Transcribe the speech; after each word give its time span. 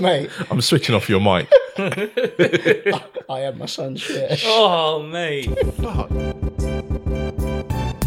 Mate, 0.00 0.30
I'm 0.50 0.60
switching 0.60 0.94
off 0.94 1.08
your 1.08 1.20
mic. 1.20 1.48
I 1.78 3.40
am 3.40 3.58
my 3.58 3.66
son's 3.66 4.00
shit. 4.00 4.42
Oh, 4.44 5.02
mate. 5.02 5.46
Fuck. 5.74 6.10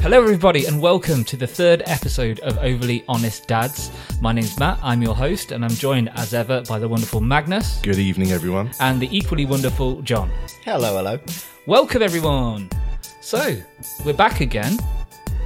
Hello, 0.02 0.21
everybody, 0.21 0.65
and 0.65 0.81
welcome 0.81 1.23
to 1.23 1.38
the 1.38 1.47
third 1.47 1.84
episode 1.86 2.39
of 2.42 2.58
Overly 2.60 3.04
Honest 3.08 3.47
Dads. 3.47 3.92
My 4.21 4.31
name's 4.34 4.58
Matt, 4.60 4.79
I'm 4.84 5.02
your 5.02 5.15
host, 5.15 5.52
and 5.52 5.63
I'm 5.63 5.71
joined 5.71 6.10
as 6.15 6.34
ever 6.34 6.62
by 6.68 6.78
the 6.78 6.88
wonderful 6.88 7.21
Magnus 7.21 7.79
Good 7.81 7.99
evening, 7.99 8.31
everyone. 8.31 8.71
and 8.79 9.01
the 9.01 9.09
equally 9.17 9.45
wonderful 9.45 10.01
John. 10.01 10.29
Hello, 10.65 10.97
hello. 10.97 11.19
Welcome, 11.67 12.01
everyone. 12.01 12.69
So, 13.21 13.57
we're 14.05 14.13
back 14.13 14.41
again. 14.41 14.77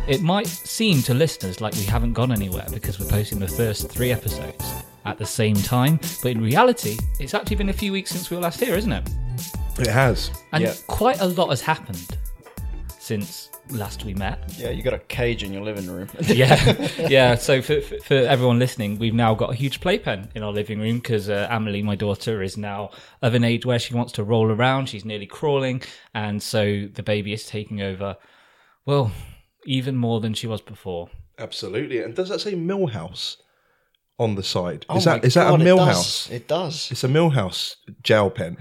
It 0.07 0.21
might 0.21 0.47
seem 0.47 1.01
to 1.03 1.13
listeners 1.13 1.61
like 1.61 1.73
we 1.75 1.83
haven't 1.83 2.13
gone 2.13 2.31
anywhere 2.31 2.65
because 2.73 2.99
we're 2.99 3.09
posting 3.09 3.39
the 3.39 3.47
first 3.47 3.89
three 3.89 4.11
episodes 4.11 4.83
at 5.05 5.17
the 5.17 5.25
same 5.25 5.55
time, 5.55 5.99
but 6.21 6.31
in 6.31 6.41
reality, 6.41 6.97
it's 7.19 7.33
actually 7.33 7.55
been 7.55 7.69
a 7.69 7.73
few 7.73 7.91
weeks 7.91 8.11
since 8.11 8.29
we 8.29 8.37
were 8.37 8.43
last 8.43 8.59
here, 8.59 8.75
isn't 8.75 8.91
it? 8.91 9.09
It 9.79 9.87
has. 9.87 10.31
And 10.53 10.63
Yeah. 10.63 10.73
quite 10.87 11.19
a 11.21 11.27
lot 11.27 11.49
has 11.49 11.61
happened 11.61 12.17
since 12.99 13.49
last 13.69 14.05
we 14.05 14.13
met. 14.13 14.53
Yeah, 14.57 14.69
you 14.69 14.83
got 14.83 14.93
a 14.93 14.99
cage 14.99 15.43
in 15.43 15.53
your 15.53 15.63
living 15.63 15.87
room. 15.89 16.07
yeah, 16.21 16.87
yeah. 17.09 17.35
So 17.35 17.61
for, 17.61 17.81
for, 17.81 17.97
for 17.99 18.13
everyone 18.13 18.59
listening, 18.59 18.99
we've 18.99 19.13
now 19.13 19.33
got 19.33 19.51
a 19.51 19.55
huge 19.55 19.81
playpen 19.81 20.29
in 20.35 20.43
our 20.43 20.51
living 20.51 20.79
room 20.79 20.97
because 20.97 21.29
uh, 21.29 21.47
Amelie, 21.49 21.81
my 21.81 21.95
daughter, 21.95 22.41
is 22.41 22.57
now 22.57 22.91
of 23.21 23.33
an 23.33 23.43
age 23.43 23.65
where 23.65 23.79
she 23.79 23.93
wants 23.93 24.11
to 24.13 24.23
roll 24.23 24.51
around. 24.51 24.89
She's 24.89 25.05
nearly 25.05 25.25
crawling, 25.25 25.81
and 26.13 26.41
so 26.43 26.87
the 26.93 27.03
baby 27.03 27.33
is 27.33 27.45
taking 27.45 27.81
over. 27.81 28.17
Well, 28.85 29.11
even 29.65 29.95
more 29.95 30.19
than 30.19 30.33
she 30.33 30.47
was 30.47 30.61
before. 30.61 31.09
Absolutely. 31.37 32.03
And 32.03 32.15
does 32.15 32.29
that 32.29 32.41
say 32.41 32.53
Millhouse 32.53 33.37
on 34.23 34.35
the 34.35 34.43
side? 34.43 34.85
Oh 34.89 34.97
is 34.97 35.05
my 35.05 35.13
that 35.17 35.25
is 35.25 35.33
that 35.35 35.47
a 35.47 35.51
God, 35.51 35.61
it 35.61 35.65
Millhouse? 35.65 35.87
does. 36.27 36.29
It 36.31 36.47
does. 36.47 36.75
It's 36.91 37.03
a 37.03 37.07
Millhouse 37.17 37.75
gel 38.03 38.29
pen. 38.29 38.57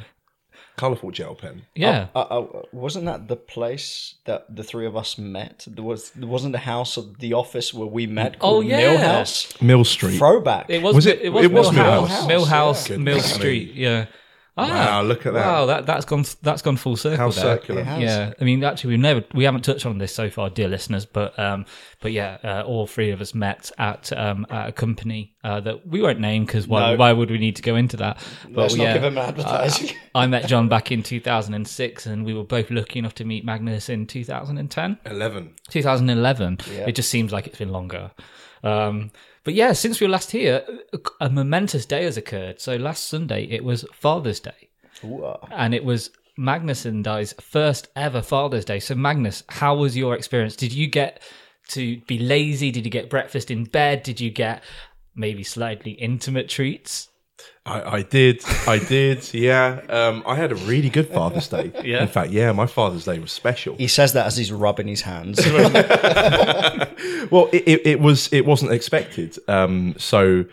Colourful 0.77 1.11
gel 1.11 1.35
pen. 1.35 1.57
Yeah. 1.75 2.07
Uh, 2.15 2.19
uh, 2.37 2.63
wasn't 2.73 3.05
that 3.05 3.29
the 3.29 3.37
place 3.37 4.15
that 4.25 4.41
the 4.57 4.65
three 4.65 4.87
of 4.87 4.97
us 4.97 5.19
met? 5.19 5.67
There 5.69 5.85
was 5.85 6.11
there 6.21 6.29
wasn't 6.37 6.53
the 6.53 6.65
house 6.75 6.97
of 6.97 7.19
the 7.19 7.35
office 7.35 7.75
where 7.75 7.87
we 7.99 8.07
met. 8.07 8.37
Oh, 8.37 8.39
Called 8.41 8.67
yeah. 8.67 8.81
Millhouse. 8.81 9.61
Mill 9.61 9.85
Street. 9.85 10.17
Throwback. 10.17 10.71
it 10.71 10.81
was. 10.83 10.95
Was 10.95 11.07
it- 11.07 11.21
It 11.21 11.31
was, 11.35 11.45
it 11.45 11.53
was 11.53 11.69
Millhouse. 11.69 12.09
Millhouse. 12.09 12.29
Millhouse, 12.33 12.89
Yeah. 12.89 12.97
Mill 12.97 13.21
Street. 13.21 13.75
Yeah. 13.75 14.07
Ah, 14.63 15.01
Wow, 15.01 15.03
look 15.03 15.27
at 15.27 15.33
that. 15.35 15.47
Wow, 15.47 15.67
that 15.67 15.87
that's 15.87 16.05
gone 16.05 16.25
that's 16.43 16.63
gone 16.63 16.77
full 16.77 16.97
circle. 16.97 17.17
How 17.17 17.31
there. 17.31 17.43
circular. 17.59 17.81
It 17.83 17.87
has. 17.87 18.03
Yeah, 18.03 18.33
I 18.41 18.45
mean, 18.45 18.63
actually, 18.65 18.91
we've 18.91 19.01
never 19.01 19.25
we 19.35 19.45
haven't 19.45 19.63
touched 19.65 19.87
on 19.87 19.99
this 19.99 20.15
so 20.15 20.29
far, 20.31 20.51
dear 20.51 20.69
listeners. 20.69 21.07
But 21.07 21.39
um, 21.39 21.67
but 22.01 22.13
yeah, 22.13 22.39
uh, 22.45 22.63
all 22.67 22.87
three 22.87 23.11
of 23.11 23.21
us 23.21 23.35
met 23.35 23.71
at 23.79 24.13
um 24.17 24.47
at 24.51 24.69
a 24.69 24.73
company 24.73 25.35
uh, 25.45 25.61
that 25.61 25.87
we 25.87 26.03
won't 26.03 26.21
name 26.21 26.45
because 26.45 26.67
why 26.69 26.93
No. 26.93 26.97
why 26.99 27.13
would 27.13 27.31
we 27.31 27.39
need 27.39 27.57
to 27.57 27.63
go 27.63 27.77
into 27.77 27.97
that? 27.99 28.19
But 28.45 28.57
Let's 28.63 28.75
not 28.77 28.85
yeah, 28.85 28.95
give 28.95 29.05
him 29.05 29.19
advertising. 29.19 29.97
I 30.15 30.27
met 30.27 30.47
John 30.49 30.69
back 30.69 30.91
in 30.93 31.03
2006, 31.03 32.07
and 32.07 32.25
we 32.25 32.35
were 32.35 32.45
both 32.45 32.71
lucky 32.71 32.99
enough 32.99 33.15
to 33.17 33.25
meet 33.25 33.45
Magnus 33.45 33.89
in 33.89 34.07
2010. 34.07 34.99
11. 35.07 35.55
2011. 35.69 36.59
Yeah. 36.73 36.87
It 36.89 36.93
just 36.93 37.09
seems 37.11 37.33
like 37.33 37.47
it's 37.47 37.59
been 37.59 37.71
longer. 37.73 38.11
Um, 38.63 39.11
but 39.45 39.55
yeah, 39.55 39.73
since 39.73 40.01
we 40.01 40.07
were 40.07 40.13
last 40.13 40.31
here, 40.31 40.65
a, 41.21 41.31
momentous 41.31 41.87
day 41.87 42.05
has 42.05 42.17
occurred. 42.17 42.61
So 42.61 42.77
last 42.77 43.09
Sunday, 43.09 43.45
it 43.45 43.65
was 43.65 43.85
Father's 43.93 44.41
Day 44.41 44.69
and 45.53 45.75
it 45.75 45.85
was 45.85 46.11
Magnus 46.37 46.87
and 46.87 47.07
I's 47.07 47.35
first 47.41 47.89
ever 47.95 48.23
Father's 48.23 48.65
Day. 48.65 48.81
So, 48.81 48.95
Magnus, 48.95 49.43
how 49.49 49.77
was 49.77 49.97
your 49.97 50.15
experience? 50.15 50.57
Did 50.57 50.73
you 50.73 50.87
get 50.87 51.23
to 51.69 52.01
be 52.03 52.19
lazy? 52.19 52.71
Did 52.71 52.85
you 52.85 52.91
get 52.91 53.11
breakfast 53.11 53.51
in 53.51 53.65
bed? 53.65 54.03
Did 54.03 54.21
you 54.21 54.31
get 54.31 54.63
maybe 55.15 55.43
slightly 55.43 55.93
intimate 55.93 56.49
treats? 56.49 57.10
I, 57.67 57.97
I 57.99 58.03
did. 58.03 58.43
I 58.67 58.79
did. 58.79 59.33
Yeah. 59.35 59.81
Um, 59.89 60.23
I 60.27 60.35
had 60.35 60.51
a 60.53 60.55
really 60.55 60.89
good 60.91 61.09
Father's 61.09 61.49
Day. 61.49 61.73
Yeah. 61.85 62.03
In 62.03 62.09
fact, 62.09 62.31
yeah, 62.31 62.53
my 62.53 62.67
Father's 62.67 63.05
Day 63.05 63.19
was 63.19 63.33
special. 63.33 63.75
he 63.77 63.87
says 63.89 64.13
that 64.15 64.27
as 64.27 64.37
he's 64.37 64.51
rubbing 64.53 64.89
his 64.89 65.03
hands. 65.03 65.41
Well, 67.31 67.49
it, 67.53 67.63
it, 67.67 67.87
it 67.87 68.01
was 68.01 68.29
it 68.33 68.45
wasn't 68.45 68.73
expected. 68.73 69.39
Um, 69.47 69.95
so 69.99 70.45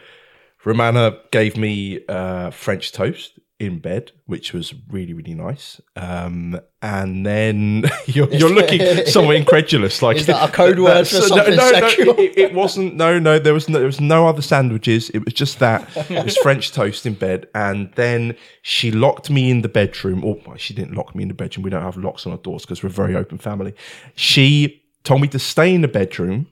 Romana 0.64 1.18
gave 1.31 1.58
me 1.58 2.06
uh, 2.08 2.52
French 2.52 2.92
toast 2.92 3.40
in 3.59 3.79
bed, 3.79 4.12
which 4.25 4.53
was 4.53 4.73
really 4.90 5.13
really 5.13 5.34
nice. 5.34 5.81
Um, 5.95 6.59
and 6.81 7.25
then 7.25 7.85
you're, 8.06 8.31
you're 8.31 8.51
looking 8.51 9.06
somewhat 9.07 9.35
incredulous. 9.35 10.01
Like 10.01 10.18
Is 10.18 10.28
that 10.28 10.47
a 10.47 10.51
code 10.51 10.79
word 10.79 11.07
for 11.07 11.22
something 11.22 11.56
no, 11.56 11.69
no, 11.69 11.72
sexual? 11.72 12.06
No, 12.06 12.13
it, 12.22 12.38
it 12.38 12.53
wasn't. 12.53 12.95
No, 12.95 13.18
no. 13.18 13.40
There 13.40 13.53
was 13.53 13.68
no, 13.68 13.79
there 13.79 13.88
was 13.88 14.00
no 14.00 14.28
other 14.28 14.41
sandwiches. 14.41 15.09
It 15.09 15.25
was 15.25 15.34
just 15.34 15.59
that. 15.59 15.88
It 16.09 16.23
was 16.23 16.38
French 16.38 16.72
toast 16.72 17.06
in 17.06 17.16
bed, 17.16 17.47
and 17.56 17.91
then 17.95 18.35
she 18.62 18.91
locked 18.91 19.29
me 19.29 19.50
in 19.50 19.62
the 19.62 19.69
bedroom. 19.69 20.24
Or 20.24 20.39
well, 20.45 20.57
she 20.57 20.74
didn't 20.74 20.95
lock 20.95 21.16
me 21.16 21.24
in 21.24 21.28
the 21.29 21.34
bedroom. 21.34 21.63
We 21.63 21.69
don't 21.69 21.84
have 21.84 21.97
locks 21.97 22.25
on 22.25 22.34
our 22.34 22.38
doors 22.38 22.63
because 22.63 22.84
we're 22.84 22.89
a 22.89 22.94
very 22.94 23.16
open 23.16 23.38
family. 23.38 23.74
She 24.16 24.84
told 25.03 25.22
me 25.22 25.28
to 25.29 25.39
stay 25.39 25.74
in 25.74 25.81
the 25.81 25.88
bedroom, 25.88 26.47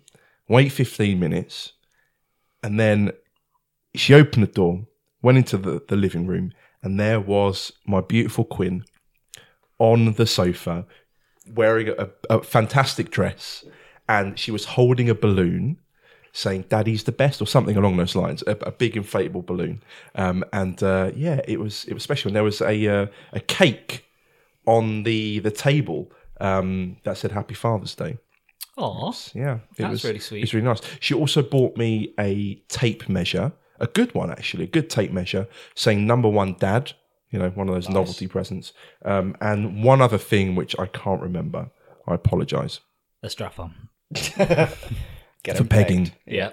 wait 0.47 0.71
15 0.71 1.19
minutes, 1.19 1.73
and 2.63 2.79
then 2.79 3.11
she 3.93 4.13
opened 4.13 4.43
the 4.43 4.51
door, 4.51 4.87
went 5.21 5.37
into 5.37 5.57
the, 5.57 5.83
the 5.87 5.95
living 5.95 6.25
room, 6.25 6.51
and 6.85 6.99
there 6.99 7.19
was 7.19 7.73
my 7.85 7.99
beautiful 7.99 8.45
Quinn 8.45 8.85
on 9.79 10.13
the 10.13 10.27
sofa 10.27 10.85
wearing 11.51 11.89
a, 11.89 12.09
a 12.29 12.43
fantastic 12.43 13.09
dress, 13.09 13.65
and 14.07 14.37
she 14.39 14.51
was 14.51 14.65
holding 14.65 15.09
a 15.09 15.15
balloon. 15.15 15.79
Saying 16.31 16.65
"Daddy's 16.67 17.05
the 17.05 17.13
best" 17.13 17.41
or 17.41 17.47
something 17.47 17.77
along 17.77 17.95
those 17.95 18.15
lines, 18.15 18.43
a, 18.45 18.51
a 18.51 18.71
big 18.71 18.93
inflatable 18.93 19.45
balloon, 19.45 19.81
um, 20.15 20.43
and 20.51 20.81
uh, 20.83 21.11
yeah, 21.15 21.39
it 21.47 21.59
was 21.59 21.85
it 21.85 21.93
was 21.93 22.03
special. 22.03 22.29
And 22.29 22.35
there 22.35 22.43
was 22.43 22.61
a 22.61 22.87
uh, 22.87 23.07
a 23.31 23.39
cake 23.39 24.05
on 24.65 25.03
the 25.03 25.39
the 25.39 25.51
table 25.51 26.11
um, 26.41 26.97
that 27.03 27.17
said 27.17 27.31
"Happy 27.31 27.53
Father's 27.53 27.95
Day." 27.95 28.17
Aw, 28.77 29.13
Yeah, 29.33 29.55
it 29.55 29.83
That's 29.83 29.91
was 29.91 30.03
really 30.03 30.19
sweet. 30.19 30.43
It's 30.43 30.53
really 30.53 30.67
nice. 30.67 30.81
She 30.99 31.13
also 31.13 31.41
bought 31.41 31.77
me 31.77 32.13
a 32.19 32.55
tape 32.67 33.07
measure, 33.07 33.53
a 33.79 33.87
good 33.87 34.13
one 34.13 34.31
actually, 34.31 34.65
a 34.65 34.67
good 34.67 34.89
tape 34.89 35.11
measure, 35.11 35.47
saying 35.75 36.05
number 36.05 36.29
one 36.29 36.55
dad. 36.59 36.93
You 37.31 37.39
know, 37.39 37.49
one 37.49 37.67
of 37.67 37.75
those 37.75 37.89
novelty 37.89 38.27
presents, 38.27 38.71
um, 39.03 39.35
and 39.41 39.83
one 39.83 40.01
other 40.01 40.17
thing 40.17 40.55
which 40.55 40.77
I 40.79 40.85
can't 40.85 41.21
remember. 41.21 41.69
I 42.07 42.13
apologise 42.13 42.79
a 43.23 43.29
strap 43.29 43.59
on. 43.59 43.89
For 44.15 44.43
him 44.43 45.67
pegging. 45.67 46.05
pegged. 46.05 46.15
Yeah. 46.25 46.51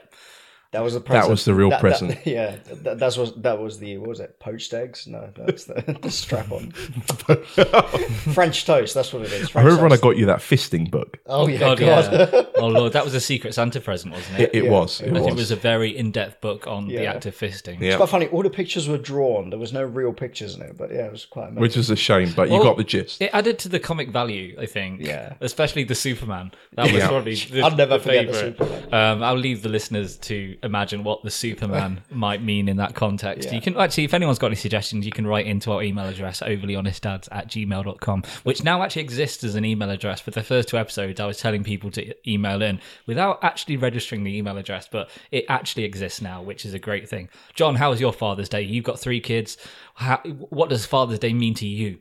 That 0.73 0.83
was 0.83 0.95
the 0.95 1.01
present. 1.01 1.25
That 1.27 1.31
was 1.31 1.45
the 1.45 1.55
real 1.55 1.69
that- 1.71 1.77
that- 1.77 1.81
present. 1.81 2.19
yeah, 2.27 2.57
that, 2.83 2.99
that 2.99 3.17
was 3.17 3.35
that 3.37 3.59
was 3.61 3.79
the 3.79 3.99
what 3.99 4.09
was 4.09 4.21
it? 4.21 4.39
Poached 4.41 4.73
eggs? 4.73 5.07
No, 5.07 5.29
that's 5.37 5.65
the, 5.65 5.99
the 6.03 6.11
strap 6.11 6.51
on. 6.51 6.73
French 8.35 8.65
toast. 8.65 8.95
That's 8.95 9.13
what 9.13 9.23
it 9.23 9.33
is. 9.33 9.49
I 9.49 9.53
French 9.53 9.65
remember 9.67 9.83
when 9.85 9.93
I 9.93 9.97
got 9.97 10.17
you 10.17 10.27
that 10.27 10.39
fisting 10.41 10.91
book. 10.91 11.19
Oh 11.27 11.47
yeah, 11.49 11.59
God, 11.59 11.79
God. 11.79 12.13
yeah. 12.33 12.43
oh 12.57 12.69
lord, 12.69 12.93
that 12.95 13.05
was 13.05 13.15
a 13.15 13.21
Secret 13.21 13.55
Santa 13.55 13.81
present, 13.81 14.15
wasn't 14.15 14.39
it? 14.41 14.51
It, 14.55 14.65
it 14.65 14.71
was. 14.71 15.01
It 15.01 15.11
I 15.11 15.15
think 15.15 15.27
was. 15.27 15.35
it 15.35 15.37
was 15.37 15.51
a 15.51 15.57
very 15.57 15.97
in-depth 15.97 16.41
book 16.41 16.67
on 16.67 16.89
the 16.89 16.95
Yeah. 16.95 17.13
act 17.15 17.27
of 17.27 17.37
fisting. 17.37 17.81
Yeah. 17.81 17.89
It's 17.89 17.97
quite 17.97 18.09
funny. 18.09 18.27
All 18.29 18.43
the 18.43 18.51
pictures 18.51 18.89
were 18.89 18.99
drawn. 18.99 19.51
There 19.51 19.59
was 19.59 19.73
no 19.73 19.83
real 19.83 20.13
pictures 20.13 20.55
in 20.57 20.63
it, 20.63 20.77
but 20.77 20.91
yeah, 20.91 21.07
it 21.07 21.13
was 21.13 21.25
quite 21.27 21.45
amazing. 21.49 21.61
Which 21.61 21.77
is 21.77 21.91
a 21.91 21.97
shame, 21.97 22.33
but 22.35 22.51
you 22.51 22.63
got 22.63 22.77
the 22.77 22.85
gist. 22.85 23.21
It 23.21 23.31
added 23.33 23.59
to 23.61 23.69
the 23.69 23.79
comic 23.81 24.09
value, 24.11 24.57
I 24.59 24.67
think. 24.67 25.01
Yeah. 25.03 25.35
Especially 25.41 25.85
the 25.85 25.95
Superman. 25.95 26.53
That 26.73 26.85
was 26.85 26.93
Yeah. 26.95 27.09
probably 27.09 27.35
the, 27.35 27.63
I'll 27.63 27.77
never 27.77 27.99
the 27.99 28.05
forget 28.05 28.27
the. 28.29 28.35
Superman. 28.35 28.95
Um, 28.95 29.23
I'll 29.23 29.37
leave 29.37 29.63
the 29.63 29.69
listeners 29.69 30.17
to 30.19 30.57
imagine 30.63 31.05
what 31.05 31.23
the 31.23 31.31
Superman 31.31 32.03
might 32.11 32.43
mean 32.43 32.69
in 32.69 32.77
that 32.77 32.95
context. 32.95 33.49
Yeah. 33.49 33.55
You 33.55 33.61
can 33.61 33.77
actually, 33.77 34.05
if 34.05 34.15
anyone's 34.15 34.39
got 34.39 34.49
any 34.49 34.57
suggestions, 34.57 35.05
you 35.05 35.13
can 35.13 35.27
write 35.27 35.47
into 35.47 35.73
our 35.73 35.83
email 35.83 36.07
address, 36.07 36.41
overlyhonestdads 36.41 37.29
at 37.31 37.49
gmail.com, 37.49 38.23
which 38.45 38.65
now 38.65 38.83
actually 38.83 39.03
exists 39.03 39.45
as 39.45 39.55
an 39.55 39.65
email 39.65 39.91
address. 39.91 40.21
For 40.21 40.31
the 40.31 40.43
first 40.43 40.69
two 40.69 40.79
episodes, 40.79 41.21
I 41.21 41.27
was 41.27 41.39
telling 41.39 41.65
people 41.65 41.91
to 41.93 42.15
email 42.31 42.63
in 42.63 42.81
without 43.07 43.43
actually 43.43 43.77
registering 43.77 44.25
the 44.25 44.37
email 44.37 44.57
address, 44.57 44.89
but 44.91 45.11
it 45.31 45.45
actually 45.49 45.85
exists 45.85 46.21
now, 46.21 46.43
which 46.43 46.65
is 46.65 46.75
a 46.75 46.79
great 46.79 47.09
thing. 47.09 47.29
John, 47.55 47.77
how 47.77 47.91
was 47.91 48.01
your 48.01 48.13
Father's 48.13 48.49
Day? 48.49 48.63
You've 48.63 48.85
got 48.85 48.99
three 48.99 49.21
kids. 49.21 49.57
How, 49.95 50.19
what 50.19 50.71
does 50.71 50.87
Father's 50.87 51.19
Day 51.19 51.33
mean 51.33 51.55
to 51.55 51.67
you? 51.67 51.99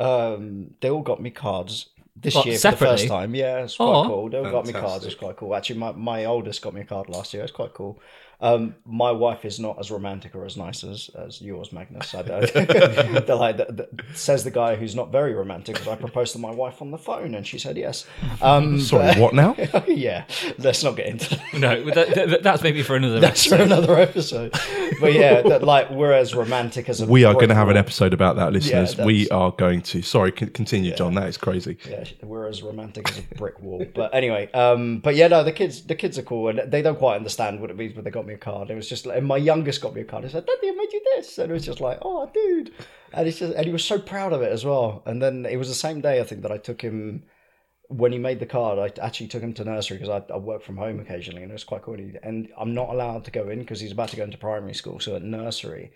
Um, 0.00 0.74
they 0.80 0.90
all 0.90 1.02
got 1.02 1.22
me 1.22 1.30
cards 1.30 1.90
this 2.16 2.34
What, 2.34 2.46
year 2.46 2.58
for 2.58 2.70
the 2.70 2.76
first 2.76 3.08
time. 3.08 3.34
Yeah, 3.34 3.64
it's 3.64 3.76
quite 3.76 3.86
Aw. 3.86 4.06
cool. 4.06 4.28
They 4.30 4.38
all 4.38 4.50
got 4.50 4.66
me 4.66 4.72
cards. 4.72 5.04
It's 5.04 5.14
quite 5.14 5.36
cool. 5.36 5.54
Actually, 5.54 5.78
my, 5.80 5.92
my 5.92 6.24
oldest 6.26 6.62
got 6.62 6.74
me 6.74 6.82
a 6.82 6.84
card 6.84 7.08
last 7.08 7.34
year. 7.34 7.42
It's 7.42 7.52
quite 7.52 7.74
cool. 7.74 8.00
Um, 8.40 8.74
my 8.84 9.10
wife 9.10 9.44
is 9.44 9.58
not 9.58 9.78
as 9.78 9.90
romantic 9.90 10.34
or 10.34 10.44
as 10.44 10.56
nice 10.56 10.84
as, 10.84 11.10
as 11.16 11.40
yours, 11.40 11.72
Magnus. 11.72 12.14
I 12.14 12.22
don't. 12.22 12.52
They're 13.26 13.36
like, 13.36 13.56
th- 13.56 13.68
th- 13.76 13.88
says 14.14 14.44
the 14.44 14.50
guy 14.50 14.74
who's 14.74 14.94
not 14.94 15.10
very 15.12 15.34
romantic 15.34 15.76
because 15.76 15.88
I 15.88 15.96
proposed 15.96 16.32
to 16.34 16.38
my 16.38 16.50
wife 16.50 16.82
on 16.82 16.90
the 16.90 16.98
phone 16.98 17.34
and 17.34 17.46
she 17.46 17.58
said 17.58 17.76
yes. 17.76 18.06
Um, 18.42 18.80
Sorry, 18.80 19.14
what 19.20 19.34
now? 19.34 19.54
yeah, 19.86 20.24
let's 20.58 20.82
not 20.82 20.96
get 20.96 21.06
into 21.06 21.30
that. 21.30 21.54
No, 21.54 21.84
that, 21.90 22.14
that- 22.14 22.42
that's 22.42 22.62
maybe 22.62 22.82
for 22.82 22.96
another 22.96 23.20
That's 23.20 23.46
for 23.46 23.56
another 23.56 23.96
episode. 23.98 24.52
But 25.00 25.12
yeah, 25.14 25.42
that, 25.42 25.62
like 25.62 25.90
we're 25.90 26.12
as 26.12 26.34
romantic 26.34 26.88
as 26.88 27.00
a 27.00 27.06
We 27.06 27.24
are 27.24 27.34
going 27.34 27.48
to 27.48 27.54
have 27.54 27.68
an 27.68 27.76
episode 27.76 28.12
about 28.12 28.36
that, 28.36 28.52
listeners. 28.52 28.90
that's- 28.90 29.06
we 29.06 29.28
are 29.30 29.50
going 29.52 29.82
to. 29.82 30.02
Sorry, 30.02 30.32
con- 30.32 30.48
continue, 30.50 30.94
John. 30.94 31.14
That 31.14 31.28
is 31.28 31.36
crazy. 31.36 31.78
Yeah, 31.88 32.04
we're 32.22 32.46
as 32.48 32.62
romantic 32.62 33.08
as 33.10 33.18
a 33.18 33.22
brick 33.36 33.60
wall. 33.60 33.84
But 33.94 34.14
anyway, 34.14 34.50
um, 34.52 34.98
but 34.98 35.14
yeah, 35.14 35.28
no, 35.28 35.44
the 35.44 35.52
kids, 35.52 35.82
the 35.82 35.94
kids 35.94 36.18
are 36.18 36.22
cool, 36.22 36.48
and 36.48 36.70
they 36.70 36.82
don't 36.82 36.98
quite 36.98 37.16
understand 37.16 37.60
what 37.60 37.70
it 37.70 37.76
means 37.76 37.94
when 37.94 38.04
they 38.04 38.10
got 38.10 38.23
got 38.24 38.28
me 38.28 38.34
a 38.34 38.38
card. 38.38 38.70
It 38.70 38.74
was 38.74 38.88
just 38.88 39.06
like, 39.06 39.18
and 39.18 39.26
my 39.26 39.36
youngest 39.36 39.80
got 39.80 39.94
me 39.94 40.00
a 40.00 40.04
card. 40.04 40.24
He 40.24 40.30
said, 40.30 40.46
"Daddy, 40.46 40.68
I 40.68 40.72
made 40.72 40.92
you 40.92 41.02
this," 41.14 41.38
and 41.38 41.50
it 41.50 41.54
was 41.54 41.66
just 41.66 41.80
like, 41.80 41.98
"Oh, 42.02 42.30
dude," 42.32 42.72
and 43.12 43.28
it's 43.28 43.38
just, 43.38 43.54
and 43.54 43.66
he 43.66 43.72
was 43.72 43.84
so 43.84 43.98
proud 43.98 44.32
of 44.32 44.42
it 44.42 44.52
as 44.52 44.64
well. 44.64 45.02
And 45.06 45.22
then 45.22 45.46
it 45.46 45.56
was 45.56 45.68
the 45.68 45.74
same 45.74 46.00
day 46.00 46.20
I 46.20 46.24
think 46.24 46.42
that 46.42 46.52
I 46.52 46.58
took 46.58 46.80
him 46.80 47.24
when 47.88 48.12
he 48.12 48.18
made 48.18 48.40
the 48.40 48.46
card. 48.46 48.78
I 48.78 49.04
actually 49.04 49.28
took 49.28 49.42
him 49.42 49.52
to 49.54 49.64
nursery 49.64 49.98
because 49.98 50.24
I, 50.30 50.32
I 50.32 50.38
work 50.38 50.62
from 50.62 50.76
home 50.76 51.00
occasionally, 51.00 51.42
and 51.42 51.50
it 51.50 51.54
was 51.54 51.64
quite 51.64 51.82
cool. 51.82 51.98
And 52.22 52.48
I'm 52.58 52.74
not 52.74 52.88
allowed 52.88 53.24
to 53.26 53.30
go 53.30 53.50
in 53.50 53.60
because 53.60 53.80
he's 53.80 53.92
about 53.92 54.08
to 54.10 54.16
go 54.16 54.24
into 54.24 54.38
primary 54.38 54.74
school. 54.74 55.00
So 55.00 55.16
at 55.16 55.22
nursery, 55.22 55.92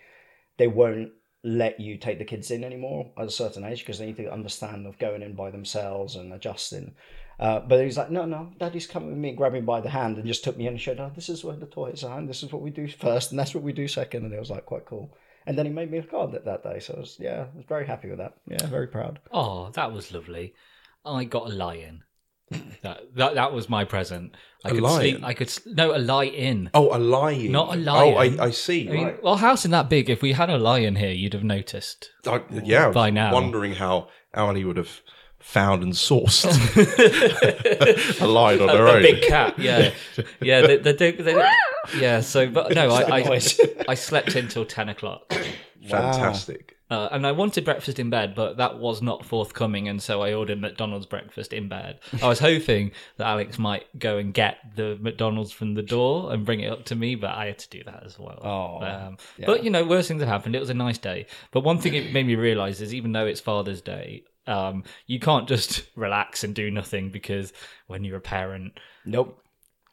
they 0.57 0.67
won't 0.67 1.11
let 1.43 1.79
you 1.79 1.97
take 1.97 2.19
the 2.19 2.25
kids 2.25 2.51
in 2.51 2.65
anymore 2.65 3.11
at 3.17 3.25
a 3.25 3.31
certain 3.31 3.63
age 3.63 3.79
because 3.79 3.97
they 3.97 4.07
need 4.07 4.17
to 4.17 4.31
understand 4.31 4.85
of 4.85 4.99
going 4.99 5.21
in 5.21 5.33
by 5.33 5.49
themselves 5.49 6.15
and 6.15 6.33
adjusting. 6.33 6.93
Uh, 7.39 7.59
but 7.61 7.83
he's 7.83 7.97
like, 7.97 8.11
no, 8.11 8.25
no, 8.25 8.51
daddy's 8.59 8.85
coming 8.87 9.09
with 9.09 9.17
me, 9.17 9.31
grabbed 9.31 9.53
me 9.53 9.61
by 9.61 9.79
the 9.79 9.89
hand 9.89 10.17
and 10.17 10.27
just 10.27 10.43
took 10.43 10.57
me 10.57 10.67
in 10.67 10.73
and 10.73 10.81
showed, 10.81 10.99
oh, 10.99 11.11
this 11.15 11.29
is 11.29 11.43
where 11.43 11.55
the 11.55 11.65
toys 11.65 12.03
are, 12.03 12.17
and 12.17 12.27
this 12.27 12.43
is 12.43 12.51
what 12.51 12.61
we 12.61 12.69
do 12.69 12.87
first, 12.87 13.31
and 13.31 13.39
that's 13.39 13.55
what 13.55 13.63
we 13.63 13.71
do 13.71 13.87
second. 13.87 14.25
And 14.25 14.33
it 14.33 14.39
was 14.39 14.49
like 14.49 14.65
quite 14.65 14.85
cool. 14.85 15.15
And 15.45 15.57
then 15.57 15.65
he 15.65 15.71
made 15.71 15.89
me 15.89 15.99
a 15.99 16.03
card 16.03 16.33
that, 16.33 16.45
that 16.45 16.63
day. 16.63 16.79
So 16.79 16.95
I 16.95 16.99
was, 16.99 17.15
yeah, 17.17 17.45
I 17.53 17.57
was 17.57 17.65
very 17.67 17.87
happy 17.87 18.09
with 18.09 18.19
that. 18.19 18.33
Yeah, 18.45 18.65
very 18.67 18.87
proud. 18.87 19.19
Oh, 19.31 19.69
that 19.71 19.93
was 19.93 20.11
lovely. 20.11 20.53
I 21.05 21.23
got 21.23 21.49
a 21.49 21.53
lion. 21.53 22.03
that, 22.81 23.15
that 23.15 23.35
that 23.35 23.53
was 23.53 23.69
my 23.69 23.85
present. 23.85 24.35
I 24.65 24.69
A 24.69 24.71
could 24.73 24.81
lion? 24.81 24.99
sleep. 24.99 25.23
I 25.23 25.33
could 25.33 25.47
s- 25.47 25.61
no 25.65 25.95
a 25.95 25.99
lion. 25.99 26.71
Oh, 26.73 26.95
a 26.95 26.99
lion. 26.99 27.51
Not 27.51 27.75
a 27.75 27.79
lion. 27.79 28.13
Oh. 28.39 28.43
I, 28.43 28.47
I 28.47 28.49
see. 28.51 28.89
I 28.89 28.91
mean, 28.91 29.05
right. 29.05 29.23
well, 29.23 29.37
house 29.37 29.61
isn't 29.61 29.71
that 29.71 29.87
big. 29.87 30.09
If 30.09 30.21
we 30.21 30.33
had 30.33 30.49
a 30.49 30.57
lion 30.57 30.95
here, 30.95 31.11
you'd 31.11 31.33
have 31.33 31.43
noticed. 31.43 32.09
I, 32.25 32.41
yeah, 32.63 32.89
by 32.89 33.11
now. 33.11 33.33
wondering 33.33 33.75
how 33.75 34.09
Ali 34.33 34.65
would 34.65 34.77
have 34.77 35.01
found 35.39 35.83
and 35.83 35.93
sourced 35.93 36.45
a 38.21 38.27
lion 38.27 38.61
on 38.61 38.69
her 38.69 38.85
a 38.85 38.91
own. 38.93 39.01
big 39.01 39.21
cat. 39.23 39.57
Yeah, 39.57 39.91
yeah. 40.41 40.61
They, 40.61 40.77
they, 40.77 40.93
do- 40.93 41.23
they, 41.23 41.49
yeah. 41.97 42.21
So, 42.21 42.47
but 42.49 42.73
no, 42.73 42.89
I, 42.91 43.21
I. 43.21 43.41
I 43.87 43.93
slept 43.95 44.35
until 44.35 44.65
ten 44.65 44.89
o'clock. 44.89 45.33
Fantastic. 45.87 46.75
Uh, 46.91 47.07
and 47.11 47.25
I 47.25 47.33
wanted 47.33 47.65
breakfast 47.65 47.99
in 47.99 48.09
bed, 48.09 48.33
but 48.33 48.57
that 48.57 48.79
was 48.79 48.99
not 48.99 49.23
forthcoming, 49.23 49.87
and 49.87 50.01
so 50.01 50.23
I 50.23 50.33
ordered 50.33 50.59
McDonald's 50.59 51.05
breakfast 51.05 51.53
in 51.53 51.69
bed. 51.69 51.99
I 52.21 52.27
was 52.27 52.39
hoping 52.39 52.91
that 53.17 53.27
Alex 53.27 53.59
might 53.59 53.85
go 53.99 54.17
and 54.17 54.33
get 54.33 54.57
the 54.75 54.97
McDonald's 54.99 55.51
from 55.51 55.75
the 55.75 55.83
door 55.83 56.33
and 56.33 56.45
bring 56.45 56.61
it 56.61 56.71
up 56.71 56.85
to 56.85 56.95
me, 56.95 57.13
but 57.13 57.29
I 57.29 57.45
had 57.45 57.59
to 57.59 57.69
do 57.69 57.83
that 57.83 58.03
as 58.03 58.17
well. 58.17 58.39
Oh, 58.43 58.83
um, 58.83 59.17
yeah. 59.37 59.45
But 59.45 59.63
you 59.63 59.69
know, 59.69 59.85
worse 59.85 60.07
things 60.07 60.21
have 60.21 60.29
happened. 60.29 60.55
It 60.55 60.61
was 60.61 60.71
a 60.71 60.75
nice 60.75 60.97
day. 60.97 61.27
But 61.51 61.61
one 61.61 61.77
thing 61.77 61.93
it 61.93 62.11
made 62.11 62.25
me 62.25 62.33
realise 62.33 62.81
is, 62.81 62.91
even 62.91 63.11
though 63.11 63.27
it's 63.27 63.39
Father's 63.39 63.81
Day, 63.81 64.23
um, 64.49 64.83
you 65.07 65.19
can't 65.19 65.47
just 65.47 65.83
relax 65.95 66.43
and 66.43 66.53
do 66.55 66.69
nothing 66.71 67.09
because 67.11 67.53
when 67.87 68.03
you're 68.03 68.17
a 68.17 68.21
parent, 68.21 68.73
Nope. 69.05 69.41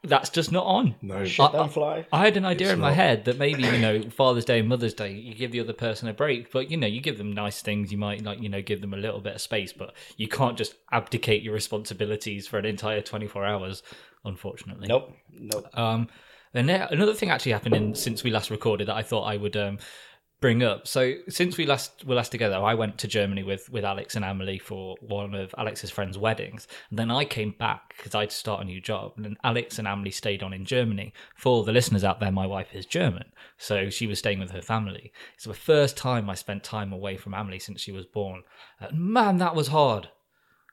that's 0.02 0.30
just 0.30 0.50
not 0.52 0.64
on. 0.66 0.94
No. 1.02 1.24
Shit 1.24 1.44
I- 1.46 1.52
don't 1.52 1.72
fly. 1.72 2.06
I 2.12 2.24
had 2.24 2.36
an 2.36 2.44
idea 2.44 2.68
It's 2.68 2.74
in 2.74 2.80
my 2.80 2.88
not. 2.88 2.96
head 2.96 3.24
that 3.26 3.38
maybe 3.38 3.62
you 3.64 3.78
know 3.78 4.02
Father's 4.10 4.44
Day 4.44 4.60
and 4.60 4.68
Mother's 4.68 4.94
Day 4.94 5.12
you 5.12 5.34
give 5.34 5.52
the 5.52 5.60
other 5.60 5.72
person 5.72 6.08
a 6.08 6.12
break, 6.14 6.50
but 6.52 6.70
you 6.70 6.76
know 6.76 6.86
you 6.86 7.00
give 7.00 7.18
them 7.18 7.32
nice 7.32 7.60
things. 7.62 7.90
You 7.92 7.98
might 7.98 8.22
like 8.24 8.40
you 8.40 8.48
know 8.48 8.62
give 8.62 8.80
them 8.80 8.94
a 8.94 8.98
little 8.98 9.20
bit 9.20 9.34
of 9.34 9.40
space, 9.40 9.72
but 9.72 9.94
you 10.16 10.28
can't 10.28 10.56
just 10.56 10.74
abdicate 10.92 11.42
your 11.42 11.54
responsibilities 11.54 12.46
for 12.46 12.58
an 12.58 12.66
entire 12.66 13.00
twenty 13.02 13.26
four 13.26 13.44
hours. 13.44 13.82
Unfortunately, 14.24 14.86
Nope. 14.88 15.12
Nope. 15.32 15.66
um, 15.78 16.08
and 16.54 16.70
another 16.70 17.14
thing 17.14 17.30
actually 17.30 17.52
happened 17.52 17.74
in, 17.76 17.94
since 17.94 18.24
we 18.24 18.30
last 18.30 18.50
recorded 18.50 18.88
that 18.88 18.96
I 18.96 19.02
thought 19.02 19.24
I 19.24 19.36
would 19.36 19.56
um, 19.56 19.78
bring 20.46 20.62
up. 20.62 20.86
So 20.86 21.14
since 21.28 21.56
we 21.56 21.66
last 21.66 22.04
were 22.04 22.14
last 22.14 22.30
together, 22.30 22.54
I 22.54 22.74
went 22.74 22.98
to 22.98 23.08
Germany 23.08 23.42
with 23.42 23.68
with 23.68 23.84
Alex 23.84 24.14
and 24.14 24.24
Emily 24.24 24.60
for 24.60 24.94
one 25.00 25.34
of 25.34 25.52
Alex's 25.58 25.90
friends' 25.90 26.16
weddings. 26.16 26.68
And 26.88 26.96
then 26.96 27.10
I 27.10 27.24
came 27.24 27.50
back 27.50 27.94
because 27.96 28.14
I'd 28.14 28.30
start 28.30 28.60
a 28.60 28.64
new 28.64 28.80
job. 28.80 29.14
And 29.16 29.36
Alex 29.42 29.80
and 29.80 29.88
Emily 29.88 30.12
stayed 30.12 30.44
on 30.44 30.52
in 30.52 30.64
Germany. 30.64 31.12
For 31.34 31.64
the 31.64 31.72
listeners 31.72 32.04
out 32.04 32.20
there, 32.20 32.30
my 32.30 32.46
wife 32.46 32.68
is 32.72 32.86
German, 32.86 33.32
so 33.58 33.90
she 33.90 34.06
was 34.06 34.20
staying 34.20 34.38
with 34.38 34.52
her 34.52 34.62
family. 34.62 35.12
It's 35.34 35.46
the 35.46 35.52
first 35.52 35.96
time 35.96 36.30
I 36.30 36.36
spent 36.36 36.62
time 36.62 36.92
away 36.92 37.16
from 37.16 37.34
Emily 37.34 37.58
since 37.58 37.80
she 37.80 37.90
was 37.90 38.06
born. 38.06 38.44
And 38.78 39.00
man, 39.00 39.38
that 39.38 39.56
was 39.56 39.66
hard. 39.66 40.10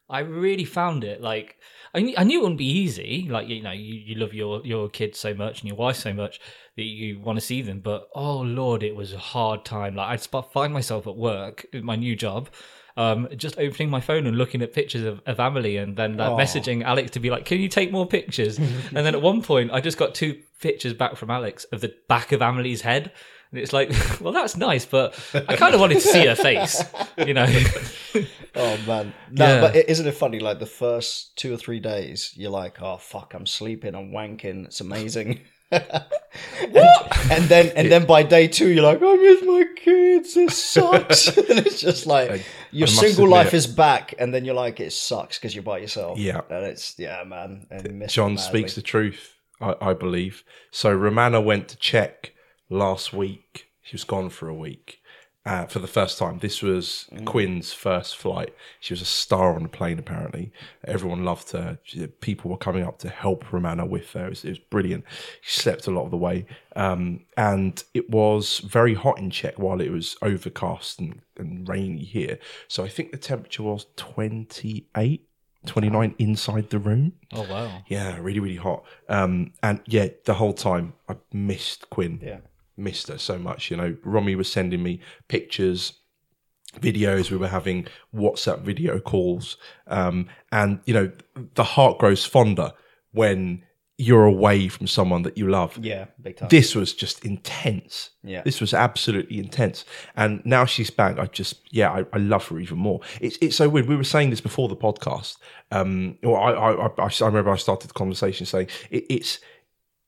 I 0.09 0.19
really 0.19 0.65
found 0.65 1.03
it 1.03 1.21
like 1.21 1.57
I 1.94 2.01
knew, 2.01 2.15
I 2.17 2.23
knew 2.23 2.39
it 2.39 2.41
wouldn't 2.41 2.57
be 2.57 2.69
easy. 2.69 3.27
Like 3.29 3.47
you 3.47 3.61
know, 3.61 3.71
you, 3.71 3.95
you 3.95 4.15
love 4.15 4.33
your 4.33 4.65
your 4.65 4.89
kids 4.89 5.19
so 5.19 5.33
much 5.33 5.61
and 5.61 5.67
your 5.67 5.77
wife 5.77 5.95
so 5.95 6.13
much 6.13 6.39
that 6.75 6.83
you 6.83 7.19
want 7.19 7.38
to 7.38 7.45
see 7.45 7.61
them. 7.61 7.79
But 7.79 8.09
oh 8.13 8.39
lord, 8.39 8.83
it 8.83 8.95
was 8.95 9.13
a 9.13 9.17
hard 9.17 9.65
time. 9.65 9.95
Like 9.95 10.09
I'd 10.09 10.45
find 10.51 10.73
myself 10.73 11.07
at 11.07 11.15
work 11.15 11.65
in 11.73 11.85
my 11.85 11.95
new 11.95 12.15
job. 12.15 12.50
Um, 12.95 13.27
just 13.35 13.57
opening 13.57 13.89
my 13.89 14.01
phone 14.01 14.27
and 14.27 14.38
looking 14.38 14.61
at 14.61 14.71
pictures 14.71 15.03
of, 15.03 15.19
of 15.25 15.39
Emily 15.39 15.77
and 15.77 15.97
then 15.97 16.17
messaging 16.17 16.83
Alex 16.83 17.09
to 17.11 17.19
be 17.19 17.31
like, 17.31 17.44
can 17.44 17.59
you 17.59 17.67
take 17.67 17.91
more 17.91 18.05
pictures? 18.05 18.59
and 18.59 18.91
then 18.91 19.15
at 19.15 19.21
one 19.21 19.41
point, 19.41 19.71
I 19.71 19.81
just 19.81 19.97
got 19.97 20.13
two 20.13 20.39
pictures 20.61 20.94
back 20.94 21.15
from 21.15 21.31
Alex 21.31 21.63
of 21.65 21.81
the 21.81 21.91
back 22.07 22.31
of 22.31 22.44
Emily's 22.44 22.81
head. 22.81 23.11
And 23.53 23.61
it's 23.61 23.71
like, 23.71 23.89
well, 24.21 24.33
that's 24.33 24.57
nice, 24.57 24.83
but 24.85 25.17
I 25.47 25.55
kind 25.55 25.75
of 25.75 25.79
wanted 25.79 25.95
to 25.95 26.01
see 26.01 26.25
her 26.25 26.35
face, 26.35 26.83
you 27.17 27.33
know? 27.33 27.47
Oh 28.55 28.77
man, 28.85 29.11
no, 29.31 29.47
Yeah. 29.47 29.61
but 29.61 29.75
isn't 29.75 30.05
it 30.05 30.11
funny? 30.13 30.39
Like 30.39 30.59
the 30.59 30.67
first 30.67 31.35
two 31.35 31.51
or 31.51 31.57
three 31.57 31.79
days, 31.79 32.33
you're 32.35 32.51
like, 32.51 32.79
"Oh 32.83 32.97
fuck, 32.97 33.33
I'm 33.33 33.47
sleeping, 33.47 33.95
I'm 33.95 34.11
wanking, 34.11 34.65
it's 34.65 34.79
amazing." 34.79 35.39
and, 35.71 35.83
and 37.31 37.44
then, 37.45 37.71
and 37.75 37.91
then 37.91 38.05
by 38.05 38.21
day 38.21 38.47
two, 38.47 38.69
you're 38.69 38.83
like, 38.83 39.00
"I 39.01 39.15
miss 39.15 39.41
my 39.44 39.65
kids. 39.75 40.38
It 40.38 40.51
sucks." 40.51 41.35
and 41.35 41.59
it's 41.65 41.81
just 41.81 42.05
like 42.05 42.29
I- 42.29 42.44
your 42.71 42.88
I 42.88 42.91
must 42.91 43.00
single 43.00 43.27
life 43.27 43.47
admit- 43.47 43.53
is 43.55 43.67
back, 43.67 44.13
and 44.19 44.31
then 44.31 44.45
you're 44.45 44.53
like, 44.53 44.79
"It 44.79 44.94
sucks" 44.94 45.39
because 45.39 45.55
you're 45.55 45.63
by 45.63 45.79
yourself. 45.79 46.19
Yeah. 46.19 46.41
and 46.51 46.63
it's 46.65 46.94
yeah, 47.00 47.23
man. 47.25 47.65
And 47.71 47.88
you 47.88 47.94
miss 47.94 48.11
it 48.11 48.15
John 48.15 48.38
speaks 48.38 48.75
the 48.75 48.83
truth, 48.83 49.35
I, 49.61 49.75
I 49.81 49.94
believe. 49.94 50.44
So 50.69 50.91
Romana 50.94 51.41
went 51.41 51.69
to 51.69 51.77
Czech 51.77 52.33
last 52.69 53.13
week. 53.13 53.69
She 53.81 53.95
was 53.95 54.04
gone 54.04 54.30
for 54.30 54.48
a 54.48 54.54
week 54.54 55.01
uh, 55.45 55.65
for 55.65 55.80
the 55.80 55.88
first 55.88 56.18
time. 56.18 56.39
This 56.39 56.62
was 56.62 57.10
Quinn's 57.25 57.74
first 57.74 58.15
flight. 58.15 58.54
She 58.80 58.94
was 58.94 59.01
a 59.01 59.06
star 59.06 59.56
on 59.56 59.63
the 59.63 59.69
plane, 59.69 60.00
apparently. 60.00 60.54
Everyone 60.86 61.25
loved 61.25 61.51
her. 61.51 61.80
She- 61.83 62.07
People 62.07 62.50
were 62.50 62.57
coming 62.57 62.83
up 62.83 62.98
to 63.00 63.10
help 63.10 63.51
Romana 63.51 63.86
with 63.86 64.13
her. 64.13 64.27
It 64.27 64.30
was, 64.30 64.45
it 64.45 64.50
was 64.50 64.60
brilliant. 64.60 65.04
She 65.42 65.60
slept 65.60 65.86
a 65.88 65.92
lot 65.92 66.06
of 66.06 66.12
the 66.12 66.18
way. 66.18 66.45
Um, 66.77 67.25
and 67.36 67.83
it 67.94 68.10
was 68.10 68.60
very 68.60 68.94
hot 68.94 69.19
in 69.19 69.30
Czech 69.31 69.60
while 69.60 69.81
it 69.81 69.92
was 69.92 70.15
overcast 70.21 71.00
and, 71.01 71.19
and 71.38 71.68
rainy 71.68 72.06
here. 72.06 72.39
So 72.69 72.86
I 72.86 72.88
think 72.88 73.12
the 73.12 73.18
temperature 73.18 73.63
was 73.63 73.86
28. 73.98 75.27
29 75.65 76.15
inside 76.19 76.69
the 76.71 76.80
room. 76.80 77.13
Oh, 77.33 77.48
wow. 77.50 77.83
Yeah, 77.88 78.18
really, 78.19 78.39
really 78.42 78.57
hot. 78.57 78.83
Um, 79.07 79.54
and 79.63 79.80
yeah, 79.86 80.07
the 80.25 80.33
whole 80.33 80.51
time 80.54 80.94
I 81.07 81.15
missed 81.31 81.89
Quinn. 81.89 82.19
Yeah. 82.21 82.39
Missed 82.75 83.07
her 83.09 83.17
so 83.17 83.37
much. 83.37 83.69
You 83.69 83.77
know, 83.77 83.95
Romy 84.03 84.35
was 84.35 84.51
sending 84.51 84.81
me 84.81 84.99
pictures, 85.27 85.93
videos. 86.79 87.29
We 87.29 87.38
were 87.38 87.48
having 87.48 87.88
WhatsApp 88.13 88.62
video 88.62 89.00
calls. 89.00 89.57
Um, 89.88 90.27
and, 90.51 90.79
you 90.86 90.93
know, 90.93 91.12
the 91.55 91.63
heart 91.63 92.00
grows 92.00 92.25
fonder 92.25 92.71
when 93.12 93.63
you're 94.00 94.25
away 94.25 94.67
from 94.69 94.88
someone 94.88 95.21
that 95.21 95.38
you 95.38 95.48
love. 95.48 95.77
Yeah, 95.79 96.05
big 96.19 96.38
time. 96.38 96.50
This 96.50 96.74
was 96.74 96.93
just 96.93 97.24
intense. 97.24 98.09
Yeah. 98.24 98.41
This 98.41 98.59
was 98.59 98.74
absolutely 98.74 99.38
intense. 99.38 99.86
And 100.15 100.43
now 100.45 100.65
she's 100.65 100.89
back. 100.89 101.19
I 101.19 101.27
just, 101.27 101.62
yeah, 101.69 101.91
I, 101.91 102.05
I 102.12 102.17
love 102.17 102.48
her 102.48 102.59
even 102.59 102.79
more. 102.79 103.01
It's 103.21 103.38
it's 103.39 103.55
so 103.55 103.69
weird. 103.69 103.88
We 103.88 103.95
were 103.95 104.03
saying 104.03 104.31
this 104.31 104.41
before 104.41 104.67
the 104.67 104.75
podcast. 104.75 105.38
Um, 105.71 106.17
well, 106.24 106.38
I 106.38 106.51
I, 106.53 106.88
I, 106.88 107.12
I 107.21 107.25
remember 107.27 107.51
I 107.51 107.55
started 107.55 107.88
the 107.88 107.93
conversation 107.93 108.48
saying 108.48 108.67
it, 108.89 109.05
it's 109.12 109.39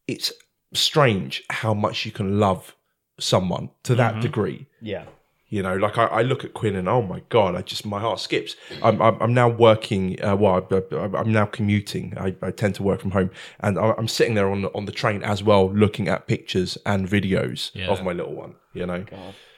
it's 0.08 0.34
strange 0.75 1.44
how 1.50 1.74
much 1.74 2.05
you 2.05 2.12
can 2.12 2.39
love 2.39 2.75
someone 3.20 3.70
to 3.84 3.96
that 3.96 4.22
degree. 4.22 4.67
yeah, 4.82 5.05
You 5.48 5.63
know, 5.63 5.75
like 5.77 5.98
I, 5.98 6.05
I 6.05 6.22
look 6.22 6.44
at 6.44 6.53
Quinn 6.53 6.75
and 6.75 6.89
oh 6.89 7.01
my 7.01 7.22
god, 7.29 7.55
I 7.55 7.62
just 7.62 7.86
my 7.86 8.00
heart 8.00 8.20
skips. 8.20 8.55
I'm 8.84 9.01
I'm, 9.01 9.15
I'm 9.22 9.34
now 9.34 9.48
working. 9.50 10.22
Uh, 10.22 10.36
well, 10.36 10.67
I, 10.72 11.17
I'm 11.17 11.32
now 11.32 11.46
commuting. 11.46 12.13
I, 12.17 12.36
I 12.41 12.51
tend 12.51 12.75
to 12.75 12.84
work 12.84 13.00
from 13.01 13.12
home, 13.12 13.29
and 13.62 13.79
I, 13.79 13.94
I'm 13.98 14.08
sitting 14.10 14.34
there 14.36 14.50
on 14.51 14.63
the, 14.63 14.70
on 14.74 14.86
the 14.86 14.91
train 14.91 15.24
as 15.24 15.41
well, 15.44 15.72
looking 15.74 16.08
at 16.10 16.27
pictures 16.27 16.77
and 16.86 17.08
videos 17.08 17.72
Yeah. 17.74 17.88
of 17.91 18.03
my 18.03 18.12
little 18.12 18.36
one. 18.36 18.55
You 18.74 18.86
know, 18.86 19.05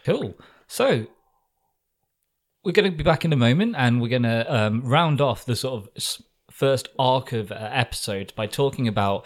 Cool. 0.06 0.36
So 0.68 1.08
we're 2.64 2.74
going 2.74 2.92
to 2.92 2.96
be 2.98 3.04
back 3.04 3.24
in 3.26 3.34
a 3.34 3.38
moment, 3.38 3.76
and 3.78 4.02
we're 4.02 4.10
going 4.10 4.24
to 4.24 4.56
um, 4.56 4.82
round 4.84 5.22
off 5.22 5.46
the 5.46 5.56
sort 5.56 5.82
of 5.84 5.90
first 6.52 6.90
arc 7.00 7.32
of 7.34 7.52
uh, 7.52 7.56
episodes 7.72 8.32
by 8.34 8.46
talking 8.48 8.88
about 8.88 9.26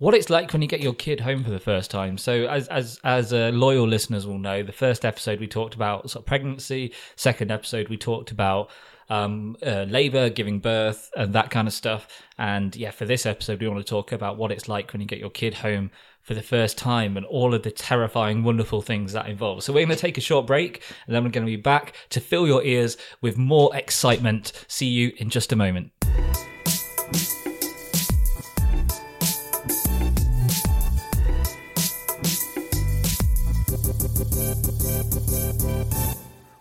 what 0.00 0.14
it's 0.14 0.30
like 0.30 0.52
when 0.52 0.62
you 0.62 0.68
get 0.68 0.80
your 0.80 0.94
kid 0.94 1.20
home 1.20 1.44
for 1.44 1.50
the 1.50 1.60
first 1.60 1.90
time. 1.90 2.18
So, 2.18 2.46
as 2.46 2.66
as 2.68 2.98
as 3.04 3.32
uh, 3.32 3.50
loyal 3.52 3.86
listeners 3.86 4.26
will 4.26 4.38
know, 4.38 4.62
the 4.62 4.72
first 4.72 5.04
episode 5.04 5.38
we 5.38 5.46
talked 5.46 5.74
about 5.74 6.10
sort 6.10 6.22
of 6.22 6.26
pregnancy. 6.26 6.92
Second 7.14 7.52
episode 7.52 7.88
we 7.88 7.96
talked 7.96 8.30
about 8.30 8.70
um, 9.10 9.56
uh, 9.64 9.84
labor, 9.88 10.30
giving 10.30 10.58
birth, 10.58 11.10
and 11.16 11.34
that 11.34 11.50
kind 11.50 11.68
of 11.68 11.74
stuff. 11.74 12.08
And 12.38 12.74
yeah, 12.74 12.90
for 12.90 13.04
this 13.04 13.26
episode, 13.26 13.60
we 13.60 13.68
want 13.68 13.84
to 13.84 13.88
talk 13.88 14.10
about 14.10 14.38
what 14.38 14.50
it's 14.50 14.68
like 14.68 14.92
when 14.92 15.02
you 15.02 15.06
get 15.06 15.18
your 15.18 15.30
kid 15.30 15.54
home 15.54 15.90
for 16.22 16.32
the 16.32 16.42
first 16.42 16.78
time 16.78 17.16
and 17.18 17.26
all 17.26 17.54
of 17.54 17.62
the 17.62 17.70
terrifying, 17.70 18.42
wonderful 18.42 18.80
things 18.80 19.12
that 19.12 19.28
involves. 19.28 19.66
So 19.66 19.72
we're 19.72 19.84
going 19.84 19.96
to 19.96 20.00
take 20.00 20.16
a 20.16 20.22
short 20.22 20.46
break, 20.46 20.82
and 21.06 21.14
then 21.14 21.24
we're 21.24 21.30
going 21.30 21.46
to 21.46 21.52
be 21.52 21.56
back 21.56 21.94
to 22.10 22.20
fill 22.20 22.46
your 22.46 22.64
ears 22.64 22.96
with 23.20 23.36
more 23.36 23.76
excitement. 23.76 24.52
See 24.66 24.88
you 24.88 25.12
in 25.18 25.28
just 25.28 25.52
a 25.52 25.56
moment. 25.56 25.92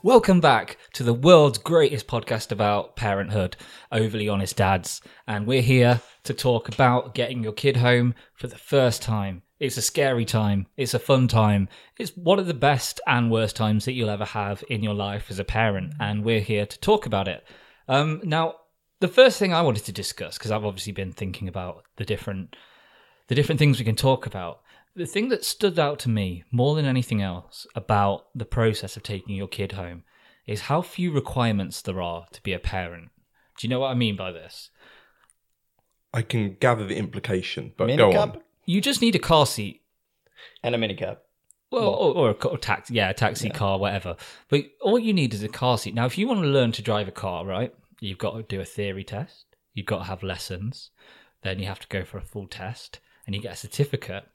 Welcome 0.01 0.39
back 0.39 0.77
to 0.94 1.03
the 1.03 1.13
world's 1.13 1.58
greatest 1.58 2.08
podcast 2.08 2.53
about 2.53 2.96
parenthood, 2.96 3.58
Overly 3.91 4.29
Honest 4.29 4.56
Dads. 4.56 5.01
And 5.27 5.46
we're 5.46 5.62
here 5.62 6.00
to 6.24 6.34
talk 6.34 6.70
about 6.70 7.13
getting 7.13 7.44
your 7.44 7.51
kid 7.51 7.75
home 7.75 8.15
for 8.34 8.48
the 8.48 8.58
first 8.58 9.01
time. 9.01 9.41
It's 9.60 9.75
a 9.75 9.82
scary 9.82 10.24
time. 10.24 10.68
It's 10.77 10.94
a 10.94 11.00
fun 11.00 11.27
time. 11.27 11.68
It's 11.98 12.15
one 12.15 12.39
of 12.39 12.48
the 12.48 12.53
best 12.53 13.01
and 13.08 13.29
worst 13.29 13.58
times 13.58 13.84
that 13.84 13.91
you'll 13.91 14.10
ever 14.10 14.24
have 14.24 14.63
in 14.70 14.84
your 14.84 14.94
life 14.94 15.25
as 15.29 15.38
a 15.38 15.44
parent. 15.44 15.91
And 16.00 16.24
we're 16.24 16.39
here 16.39 16.65
to 16.65 16.79
talk 16.79 17.06
about 17.06 17.27
it. 17.27 17.46
Um, 17.89 18.22
now, 18.24 18.56
the 19.01 19.10
first 19.10 19.38
thing 19.38 19.53
I 19.53 19.63
wanted 19.63 19.84
to 19.84 19.91
discuss, 19.91 20.38
because 20.38 20.51
I've 20.51 20.63
obviously 20.63 20.94
been 20.94 21.12
thinking 21.12 21.50
about 21.50 21.84
the 21.98 22.06
different 22.06 22.56
the 23.27 23.36
different 23.36 23.60
things 23.60 23.77
we 23.77 23.86
can 23.86 23.98
talk 23.98 24.25
about. 24.25 24.62
The 24.96 25.05
thing 25.05 25.29
that 25.29 25.46
stood 25.46 25.79
out 25.79 26.00
to 26.00 26.10
me 26.10 26.43
more 26.51 26.75
than 26.75 26.86
anything 26.86 27.22
else 27.22 27.65
about 27.75 28.27
the 28.36 28.46
process 28.46 28.98
of 28.98 29.03
taking 29.03 29.36
your 29.36 29.48
kid 29.48 29.74
home 29.74 30.03
is 30.46 30.62
how 30.62 30.81
few 30.81 31.12
requirements 31.12 31.81
there 31.81 32.01
are 32.01 32.25
to 32.31 32.41
be 32.41 32.53
a 32.53 32.60
parent. 32.60 33.10
Do 33.58 33.67
you 33.67 33.69
know 33.69 33.79
what 33.79 33.91
I 33.91 33.93
mean 33.93 34.15
by 34.15 34.31
this? 34.31 34.72
I 36.13 36.22
can 36.24 36.55
gather 36.60 36.86
the 36.86 36.98
implication, 36.98 37.74
but 37.77 37.88
go 37.88 38.10
Minicab 38.10 38.36
on. 38.36 38.41
You 38.65 38.81
just 38.81 39.01
need 39.01 39.15
a 39.15 39.19
car 39.19 39.46
seat. 39.46 39.81
and 40.63 40.74
a 40.74 40.77
minicab. 40.77 41.17
Well, 41.72 41.89
or, 41.89 42.13
or 42.15 42.29
a 42.31 42.34
ca- 42.34 42.55
taxi, 42.55 42.96
yeah, 42.96 43.10
a 43.10 43.13
taxi 43.13 43.50
car, 43.50 43.77
whatever. 43.77 44.15
But 44.48 44.65
all 44.81 44.98
you 44.98 45.13
need 45.13 45.36
is 45.36 45.43
a 45.43 45.48
car 45.48 45.77
seat. 45.77 45.93
Now, 45.93 46.08
if 46.08 46.17
you 46.17 46.27
want 46.27 46.41
to 46.41 46.48
learn 46.48 46.72
to 46.74 46.81
drive 46.81 47.08
a 47.08 47.12
car, 47.12 47.46
right, 47.46 47.74
you've 48.00 48.17
got 48.17 48.36
to 48.36 48.43
do 48.43 48.60
a 48.60 48.65
theory 48.65 49.03
test. 49.03 49.46
You've 49.75 49.86
got 49.86 50.00
to 50.00 50.03
have 50.05 50.24
lessons. 50.24 50.89
Then 51.43 51.60
you 51.60 51.67
have 51.67 51.79
to 51.79 51.88
go 51.88 52.03
for 52.03 52.17
a 52.17 52.22
full 52.22 52.48
test, 52.48 53.00
and 53.27 53.36
you 53.36 53.41
get 53.41 53.53
a 53.53 53.58
certificate. 53.58 54.25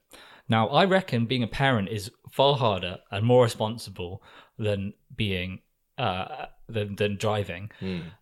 Now, 0.48 0.68
I 0.68 0.84
reckon 0.84 1.26
being 1.26 1.42
a 1.42 1.46
parent 1.48 1.88
is 1.88 2.10
far 2.30 2.56
harder 2.56 2.98
and 3.10 3.24
more 3.24 3.44
responsible 3.44 4.22
than 4.58 4.92
being 5.14 5.60
uh, 5.98 6.46
than 6.68 6.96
than 6.96 7.16
driving. 7.16 7.70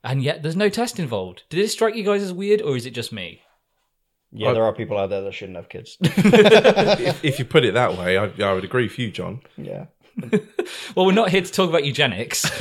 And 0.04 0.22
yet, 0.22 0.42
there's 0.42 0.56
no 0.56 0.68
test 0.68 0.98
involved. 0.98 1.44
Did 1.50 1.58
this 1.60 1.72
strike 1.72 1.96
you 1.96 2.04
guys 2.04 2.22
as 2.22 2.32
weird, 2.32 2.60
or 2.62 2.76
is 2.76 2.86
it 2.86 2.90
just 2.94 3.12
me? 3.12 3.42
Yeah, 4.34 4.52
there 4.54 4.64
are 4.64 4.72
people 4.72 4.96
out 4.96 5.10
there 5.10 5.20
that 5.22 5.34
shouldn't 5.34 5.56
have 5.56 5.68
kids. 5.68 5.98
if, 6.00 7.22
if 7.24 7.38
you 7.38 7.44
put 7.44 7.64
it 7.66 7.74
that 7.74 7.98
way, 7.98 8.16
I, 8.16 8.30
I 8.42 8.52
would 8.54 8.64
agree 8.64 8.84
with 8.84 8.98
you, 8.98 9.10
John. 9.10 9.42
yeah. 9.56 9.86
Well, 10.94 11.06
we're 11.06 11.12
not 11.12 11.30
here 11.30 11.40
to 11.40 11.50
talk 11.50 11.70
about 11.70 11.84
eugenics. 11.86 12.44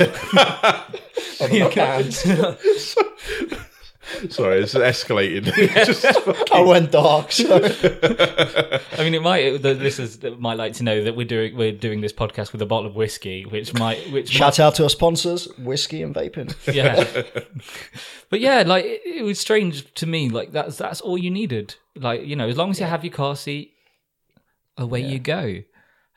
Sorry, 4.30 4.60
it's 4.62 4.74
escalated. 4.74 5.44
Just- 5.86 6.04
I 6.52 6.60
went 6.60 6.90
dark. 6.92 7.32
So. 7.32 7.56
I 8.98 9.04
mean, 9.04 9.14
it 9.14 9.22
might. 9.22 9.62
the- 9.62 9.74
This 9.74 9.98
is 9.98 10.22
might 10.38 10.58
like 10.58 10.74
to 10.74 10.84
know 10.84 11.04
that 11.04 11.16
we're 11.16 11.26
doing 11.26 11.56
we're 11.56 11.72
doing 11.72 12.00
this 12.00 12.12
podcast 12.12 12.52
with 12.52 12.62
a 12.62 12.66
bottle 12.66 12.86
of 12.88 12.94
whiskey, 12.96 13.44
which 13.44 13.74
might 13.74 14.10
which 14.12 14.28
Shout 14.30 14.60
out 14.60 14.74
to 14.76 14.84
our 14.84 14.90
sponsors, 14.90 15.48
whiskey 15.58 16.02
and 16.02 16.14
vaping. 16.14 16.54
yeah. 16.74 17.04
but 18.30 18.40
yeah, 18.40 18.62
like 18.66 18.84
it, 18.84 19.00
it 19.04 19.22
was 19.22 19.38
strange 19.38 19.92
to 19.94 20.06
me. 20.06 20.28
Like 20.28 20.52
that's 20.52 20.76
that's 20.76 21.00
all 21.00 21.18
you 21.18 21.30
needed. 21.30 21.74
Like 21.96 22.24
you 22.24 22.36
know, 22.36 22.48
as 22.48 22.56
long 22.56 22.70
as 22.70 22.80
you 22.80 22.86
have 22.86 23.04
your 23.04 23.12
car 23.12 23.36
seat, 23.36 23.72
away 24.76 25.00
you 25.00 25.18
go, 25.18 25.62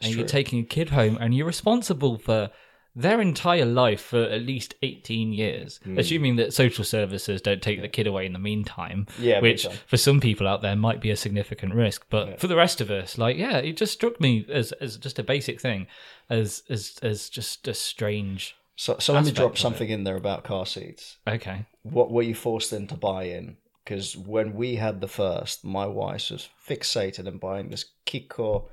and 0.01 0.15
you're 0.15 0.27
taking 0.27 0.59
a 0.59 0.63
kid 0.63 0.89
home, 0.89 1.17
and 1.19 1.33
you're 1.35 1.47
responsible 1.47 2.17
for 2.17 2.49
their 2.95 3.19
entire 3.19 3.65
life 3.65 4.01
for 4.01 4.23
at 4.23 4.41
least 4.41 4.75
18 4.81 5.33
years 5.33 5.79
hmm. 5.83 5.97
assuming 5.97 6.37
that 6.37 6.53
social 6.53 6.83
services 6.83 7.41
don't 7.41 7.61
take 7.61 7.81
the 7.81 7.89
kid 7.89 8.07
away 8.07 8.25
in 8.25 8.33
the 8.33 8.39
meantime 8.39 9.05
Yeah, 9.19 9.41
which 9.41 9.67
for 9.85 9.97
some 9.97 10.19
people 10.19 10.47
out 10.47 10.61
there 10.61 10.75
might 10.75 11.01
be 11.01 11.11
a 11.11 11.15
significant 11.15 11.73
risk. 11.73 12.05
But 12.09 12.39
for 12.39 12.47
the 12.47 12.55
rest 12.55 12.81
of 12.81 12.89
us 12.89 13.17
like 13.17 13.37
yeah 13.37 13.57
it 13.57 13.77
just 13.77 13.93
struck 13.93 14.19
me 14.21 14.45
as, 14.51 14.71
as 14.73 14.97
just 14.97 15.19
a 15.19 15.23
basic 15.23 15.59
thing 15.59 15.87
as 16.29 16.63
as 16.69 16.97
as 17.01 17.29
just 17.29 17.67
a 17.67 17.73
strange 17.73 18.55
So, 18.75 18.97
so 18.99 19.13
let 19.13 19.25
me 19.25 19.31
drop 19.31 19.57
something 19.57 19.89
in 19.89 20.03
there 20.03 20.17
about 20.17 20.43
car 20.43 20.65
seats. 20.65 21.17
okay. 21.27 21.65
What 21.83 22.11
were 22.11 22.23
you 22.23 22.35
forced 22.35 22.73
into 22.73 22.95
buying? 22.95 23.57
Because 23.83 24.17
when 24.17 24.55
we 24.55 24.75
had 24.75 24.99
the 24.99 25.07
first, 25.07 25.63
my 25.63 25.85
wife 25.85 26.31
was 26.31 26.49
fixated 26.67 27.27
in 27.27 27.37
buying 27.37 27.69
this 27.69 27.85
Kiko 28.05 28.65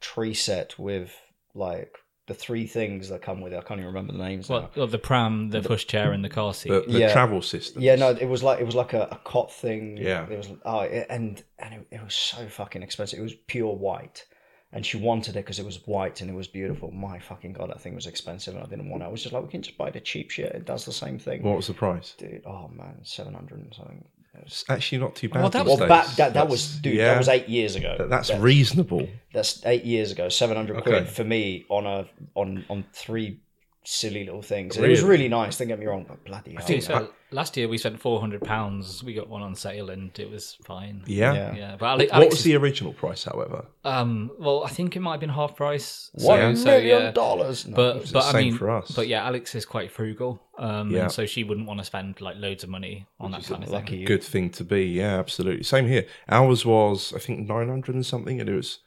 tree 0.00 0.34
set 0.34 0.78
with 0.78 1.16
like 1.54 1.96
the 2.26 2.34
three 2.34 2.66
things 2.66 3.08
that 3.08 3.20
come 3.20 3.40
with 3.40 3.52
it. 3.52 3.56
I 3.56 3.62
can't 3.62 3.80
even 3.80 3.86
remember 3.92 4.12
the 4.12 4.18
names. 4.18 4.48
now. 4.48 4.60
what 4.60 4.76
well, 4.76 4.86
the 4.86 4.98
pram 4.98 5.50
the 5.50 5.60
pushchair 5.60 6.14
and 6.14 6.24
the 6.24 6.28
car 6.28 6.54
seat 6.54 6.68
the 6.70 6.80
the 6.86 7.00
Yeah. 7.00 7.12
travel 7.12 7.42
system. 7.42 7.82
Yeah, 7.82 7.96
no, 7.96 8.10
it 8.10 8.28
was 8.28 8.42
like 8.42 8.60
it 8.60 8.64
was 8.64 8.74
like 8.76 8.92
a, 8.92 9.08
a 9.10 9.20
cot 9.24 9.52
thing. 9.52 9.96
Yeah. 9.96 10.26
it 10.28 10.36
was. 10.38 10.48
Oh, 10.64 10.80
it, 10.80 11.06
and 11.10 11.42
and 11.58 11.74
it, 11.74 11.86
it 11.90 12.02
was 12.02 12.14
so 12.14 12.46
fucking 12.46 12.82
expensive. 12.82 13.18
It 13.18 13.22
was 13.22 13.34
pure 13.48 13.74
white, 13.74 14.24
and 14.72 14.86
she 14.86 14.98
wanted 14.98 15.34
it 15.36 15.40
because 15.44 15.58
it 15.58 15.66
was 15.66 15.84
white 15.86 16.20
and 16.20 16.30
it 16.30 16.34
was 16.34 16.46
beautiful. 16.46 16.92
My 16.92 17.18
fucking 17.18 17.54
god, 17.54 17.70
that 17.70 17.80
thing 17.80 17.94
was 17.96 18.06
expensive, 18.06 18.54
and 18.54 18.62
I 18.64 18.68
didn't 18.68 18.88
want 18.88 19.02
it. 19.02 19.06
I 19.06 19.08
was 19.08 19.22
just 19.22 19.32
like, 19.32 19.42
we 19.42 19.48
can 19.50 19.62
just 19.62 19.76
buy 19.76 19.90
the 19.90 20.00
cheap 20.00 20.30
shit. 20.30 20.52
It 20.52 20.64
does 20.64 20.84
the 20.84 20.92
same 20.92 21.18
thing. 21.18 21.42
What 21.42 21.56
was 21.56 21.66
the 21.66 21.74
price? 21.74 22.14
Dude, 22.18 22.42
oh 22.46 22.68
man, 22.68 23.00
seven 23.02 23.34
hundred 23.34 23.60
and 23.60 23.74
something. 23.74 24.04
It's 24.40 24.64
actually 24.68 24.98
not 24.98 25.14
too 25.14 25.28
bad. 25.28 25.40
Well, 25.40 25.50
that 25.50 25.66
was- 25.66 25.78
days. 25.78 25.88
back 25.88 26.06
that, 26.16 26.34
that 26.34 26.48
was 26.48 26.76
dude. 26.76 26.94
yeah, 26.96 27.08
That 27.12 27.18
was 27.18 27.28
eight 27.28 27.48
years 27.48 27.76
ago. 27.76 27.94
that- 27.98 28.08
that's 28.10 28.28
That- 28.28 28.40
reasonable. 28.40 29.06
that's 29.32 29.64
eight 29.66 29.84
years 29.84 30.10
ago. 30.10 30.28
Seven 30.30 30.56
hundred 30.56 30.78
Okay. 30.78 30.90
quid 30.90 31.08
for 31.08 31.24
me 31.24 31.64
on 31.68 31.86
a 31.86 32.06
on 32.34 32.64
on 32.70 32.84
three 32.92 33.38
silly 33.84 34.24
little 34.24 34.42
things. 34.42 34.76
And 34.76 34.86
It 34.86 34.88
was 34.90 35.00
Really? 35.02 35.10
really 35.24 35.28
nice. 35.28 35.58
Don't 35.58 35.68
get 35.68 35.78
me 35.78 35.86
wrong, 35.86 36.04
but 36.06 36.22
bloody 36.24 36.52
hell. 36.54 36.64
Think 36.64 36.82
so. 36.82 37.08
Last 37.32 37.56
year 37.56 37.66
we 37.66 37.78
spent 37.78 37.98
four 37.98 38.20
hundred 38.20 38.42
pounds. 38.42 39.02
We 39.02 39.14
got 39.14 39.28
one 39.28 39.42
on 39.42 39.54
sale 39.54 39.90
and 39.90 40.16
it 40.18 40.30
was 40.30 40.56
fine. 40.64 41.02
Yeah. 41.06 41.32
Yeah. 41.32 41.54
Yeah, 41.56 41.76
but 41.78 41.86
Alex, 41.86 42.12
What 42.12 42.30
was 42.30 42.44
the 42.44 42.54
original 42.56 42.92
price, 42.92 43.24
however? 43.24 43.64
um, 43.84 44.30
well, 44.38 44.62
I 44.64 44.68
think 44.68 44.94
it 44.96 45.00
might 45.00 45.12
have 45.12 45.20
been 45.20 45.30
half 45.30 45.56
price. 45.56 46.10
One 46.14 46.24
So, 46.24 46.36
million 46.36 46.56
so 46.56 46.76
yeah, 46.76 47.10
dollars. 47.10 47.66
No. 47.66 47.74
but 47.74 48.06
the 48.06 48.12
but 48.12 48.24
I 48.26 48.32
same 48.32 48.44
mean, 48.50 48.58
for 48.58 48.70
us. 48.70 48.90
but 48.92 49.08
yeah, 49.08 49.24
Alex 49.26 49.54
is 49.54 49.64
quite 49.64 49.90
frugal, 49.90 50.40
um, 50.58 50.90
Yeah. 50.90 51.04
and 51.04 51.12
so 51.12 51.24
she 51.26 51.42
wouldn't 51.42 51.66
want 51.66 51.80
to 51.80 51.84
spend 51.84 52.20
like 52.20 52.36
loads 52.36 52.62
of 52.64 52.70
money 52.70 53.06
on 53.18 53.30
that 53.32 53.44
kind 53.44 53.62
of 53.62 53.70
thing. 53.70 53.78
lucky 53.78 53.96
you. 53.96 54.06
Good 54.06 54.22
thing 54.22 54.50
to 54.50 54.64
be. 54.64 54.84
Yeah, 54.84 55.18
absolutely. 55.18 55.64
Same 55.64 55.86
here. 55.88 56.06
Ours 56.28 56.64
was, 56.66 57.12
I 57.14 57.18
think, 57.18 57.48
900 57.48 57.94
and 57.94 58.04
something, 58.06 58.38
and 58.40 58.48
it 58.48 58.54
was, 58.54 58.78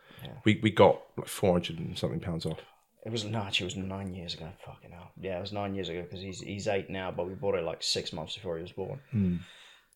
we, 0.45 0.59
we 0.61 0.69
got 0.69 1.01
like 1.17 1.27
400 1.27 1.79
and 1.79 1.97
something 1.97 2.19
pounds 2.19 2.45
off. 2.45 2.59
It 3.05 3.11
was 3.11 3.23
no, 3.23 3.39
actually, 3.39 3.67
it 3.67 3.75
was 3.75 3.83
nine 3.85 4.13
years 4.13 4.33
ago. 4.33 4.47
Fucking 4.65 4.91
hell. 4.91 5.11
Yeah, 5.19 5.37
it 5.37 5.41
was 5.41 5.53
nine 5.53 5.75
years 5.75 5.89
ago 5.89 6.01
because 6.01 6.21
he's 6.21 6.39
he's 6.41 6.67
eight 6.67 6.89
now, 6.89 7.11
but 7.11 7.27
we 7.27 7.33
bought 7.35 7.55
it 7.55 7.63
like 7.63 7.83
six 7.83 8.11
months 8.11 8.33
before 8.35 8.55
he 8.57 8.63
was 8.63 8.71
born. 8.71 8.99
Hmm. 9.11 9.35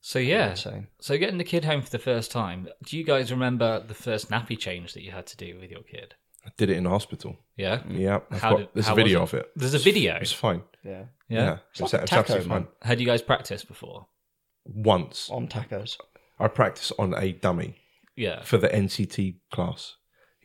So 0.01 0.19
yeah, 0.19 0.51
Insane. 0.51 0.87
so 1.01 1.17
getting 1.17 1.39
the 1.39 1.43
kid 1.43 1.65
home 1.65 1.81
for 1.81 1.89
the 1.89 1.99
first 1.99 2.31
time. 2.31 2.69
Do 2.85 2.97
you 2.97 3.03
guys 3.03 3.31
remember 3.31 3.83
the 3.85 3.93
first 3.95 4.29
nappy 4.29 4.57
change 4.57 4.93
that 4.93 5.03
you 5.03 5.11
had 5.11 5.25
to 5.27 5.35
do 5.37 5.57
with 5.59 5.71
your 5.71 5.81
kid? 5.81 6.13
I 6.45 6.51
did 6.55 6.69
it 6.69 6.77
in 6.77 6.83
the 6.85 6.89
hospital. 6.89 7.35
Yeah, 7.57 7.81
Yeah. 7.89 8.19
I've 8.31 8.41
How 8.41 8.49
got, 8.51 8.57
did- 8.59 8.69
there's 8.75 8.85
how 8.87 8.93
a 8.93 8.95
video 8.95 9.19
was 9.21 9.33
of 9.33 9.39
it. 9.39 9.51
there's 9.57 9.73
a 9.73 9.79
video. 9.79 10.15
It's 10.21 10.31
fine. 10.31 10.61
Yeah, 10.85 11.03
Yeah, 11.27 11.39
Yeah. 11.43 11.57
It's, 11.71 11.81
like 11.81 11.93
a 11.93 12.01
it's 12.03 12.09
taco, 12.11 12.19
absolutely 12.21 12.47
man. 12.49 12.63
fine. 12.63 12.71
had 12.87 12.99
you 13.01 13.05
guys 13.05 13.21
practiced 13.21 13.67
before? 13.67 14.07
Once. 14.65 15.29
on 15.29 15.47
tacos. 15.47 15.97
I 16.39 16.47
practiced 16.47 16.93
on 16.97 17.13
a 17.17 17.33
dummy 17.33 17.75
Yeah, 18.15 18.41
for 18.43 18.57
the 18.57 18.69
NCT 18.69 19.35
class. 19.51 19.95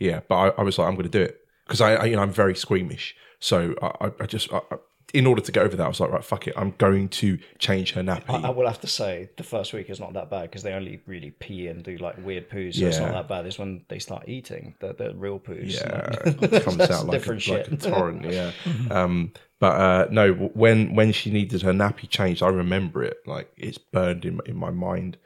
Yeah. 0.01 0.21
But 0.29 0.35
I, 0.35 0.49
I 0.59 0.63
was 0.63 0.79
like, 0.79 0.89
I'm 0.89 0.95
going 0.95 1.05
to 1.05 1.09
do 1.19 1.23
it. 1.23 1.39
Because 1.67 1.81
I, 1.81 1.95
I, 1.95 2.05
you 2.07 2.17
know, 2.17 2.23
I'm 2.23 2.31
very 2.33 2.55
squeamish. 2.55 3.15
So 3.41 3.75
I, 3.83 4.07
I, 4.07 4.13
I 4.21 4.27
just, 4.27 4.53
I, 4.53 4.59
I- 4.71 4.77
in 5.13 5.27
order 5.27 5.41
to 5.41 5.53
get 5.53 5.63
over 5.63 5.77
that, 5.77 5.85
I 5.85 5.87
was 5.87 6.01
like, 6.01 6.11
right, 6.11 6.25
fuck 6.25 6.49
it. 6.49 6.55
I'm 6.57 6.73
going 6.77 7.09
to 7.11 7.39
change 7.59 7.93
her 7.93 8.03
nappy. 8.03 8.25
I, 8.31 8.49
I 8.49 8.51
will 8.51 8.67
have 8.67 8.81
to 8.81 8.89
say 8.89 9.31
the 9.37 9.45
first 9.45 9.73
week 9.73 9.89
is 9.89 10.01
not 10.01 10.13
that 10.15 10.29
bad 10.29 10.43
because 10.51 10.65
they 10.65 10.73
only 10.73 11.03
really 11.07 11.31
pee 11.31 11.69
and 11.69 11.85
do 11.85 11.97
like 11.99 12.17
weird 12.27 12.51
poos. 12.51 12.75
So 12.81 12.87
it's 12.87 12.99
not 12.99 13.13
that 13.13 13.29
bad. 13.29 13.47
It's 13.47 13.57
when 13.57 13.85
they 13.87 14.01
start 14.01 14.29
eating 14.29 14.75
the, 14.81 14.93
the 14.93 15.15
real 15.15 15.39
poos. 15.39 15.73
yeah, 15.75 16.09
Like- 16.25 16.43
it 16.53 16.63
comes 16.65 16.79
That's 16.79 16.91
out 16.91 17.07
like 17.07 17.15
a, 17.15 17.19
different 17.21 17.47
like 17.47 17.67
a 17.69 17.71
shit. 17.71 17.81
torrent. 17.83 18.25
Yeah, 18.33 18.51
um, 18.91 19.33
but 19.61 19.81
uh, 19.81 20.09
no, 20.11 20.33
when 20.33 20.97
when 20.97 21.13
she 21.13 21.31
needed 21.31 21.63
her 21.63 21.73
nappy 21.73 22.09
changed, 22.09 22.43
I 22.43 22.49
remember 22.49 23.05
it 23.05 23.19
like 23.25 23.53
it's 23.57 23.79
burned 23.79 24.25
in 24.25 24.41
in 24.47 24.57
my 24.57 24.71
mind. 24.71 25.17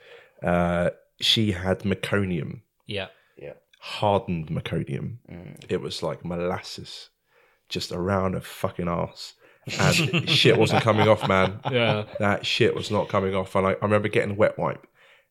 Uh, 0.43 0.91
she 1.19 1.53
had 1.53 1.79
meconium, 1.81 2.61
yeah. 2.87 3.07
Yeah. 3.89 4.01
hardened 4.01 4.49
meconium. 4.49 5.19
Mm. 5.31 5.65
It 5.69 5.81
was 5.81 6.03
like 6.03 6.25
molasses, 6.25 7.11
just 7.69 7.93
around 7.93 8.35
her 8.35 8.41
fucking 8.41 8.89
ass, 8.89 9.35
and 9.79 10.29
shit 10.39 10.59
wasn't 10.59 10.83
coming 10.83 11.09
off, 11.09 11.27
man. 11.29 11.61
Yeah. 11.71 12.05
That 12.19 12.47
shit 12.47 12.75
was 12.75 12.91
not 12.91 13.09
coming 13.09 13.35
off, 13.35 13.55
and 13.55 13.67
I, 13.67 13.73
I 13.73 13.79
remember 13.83 14.09
getting 14.09 14.33
a 14.33 14.35
wet 14.35 14.59
wipe, 14.59 14.87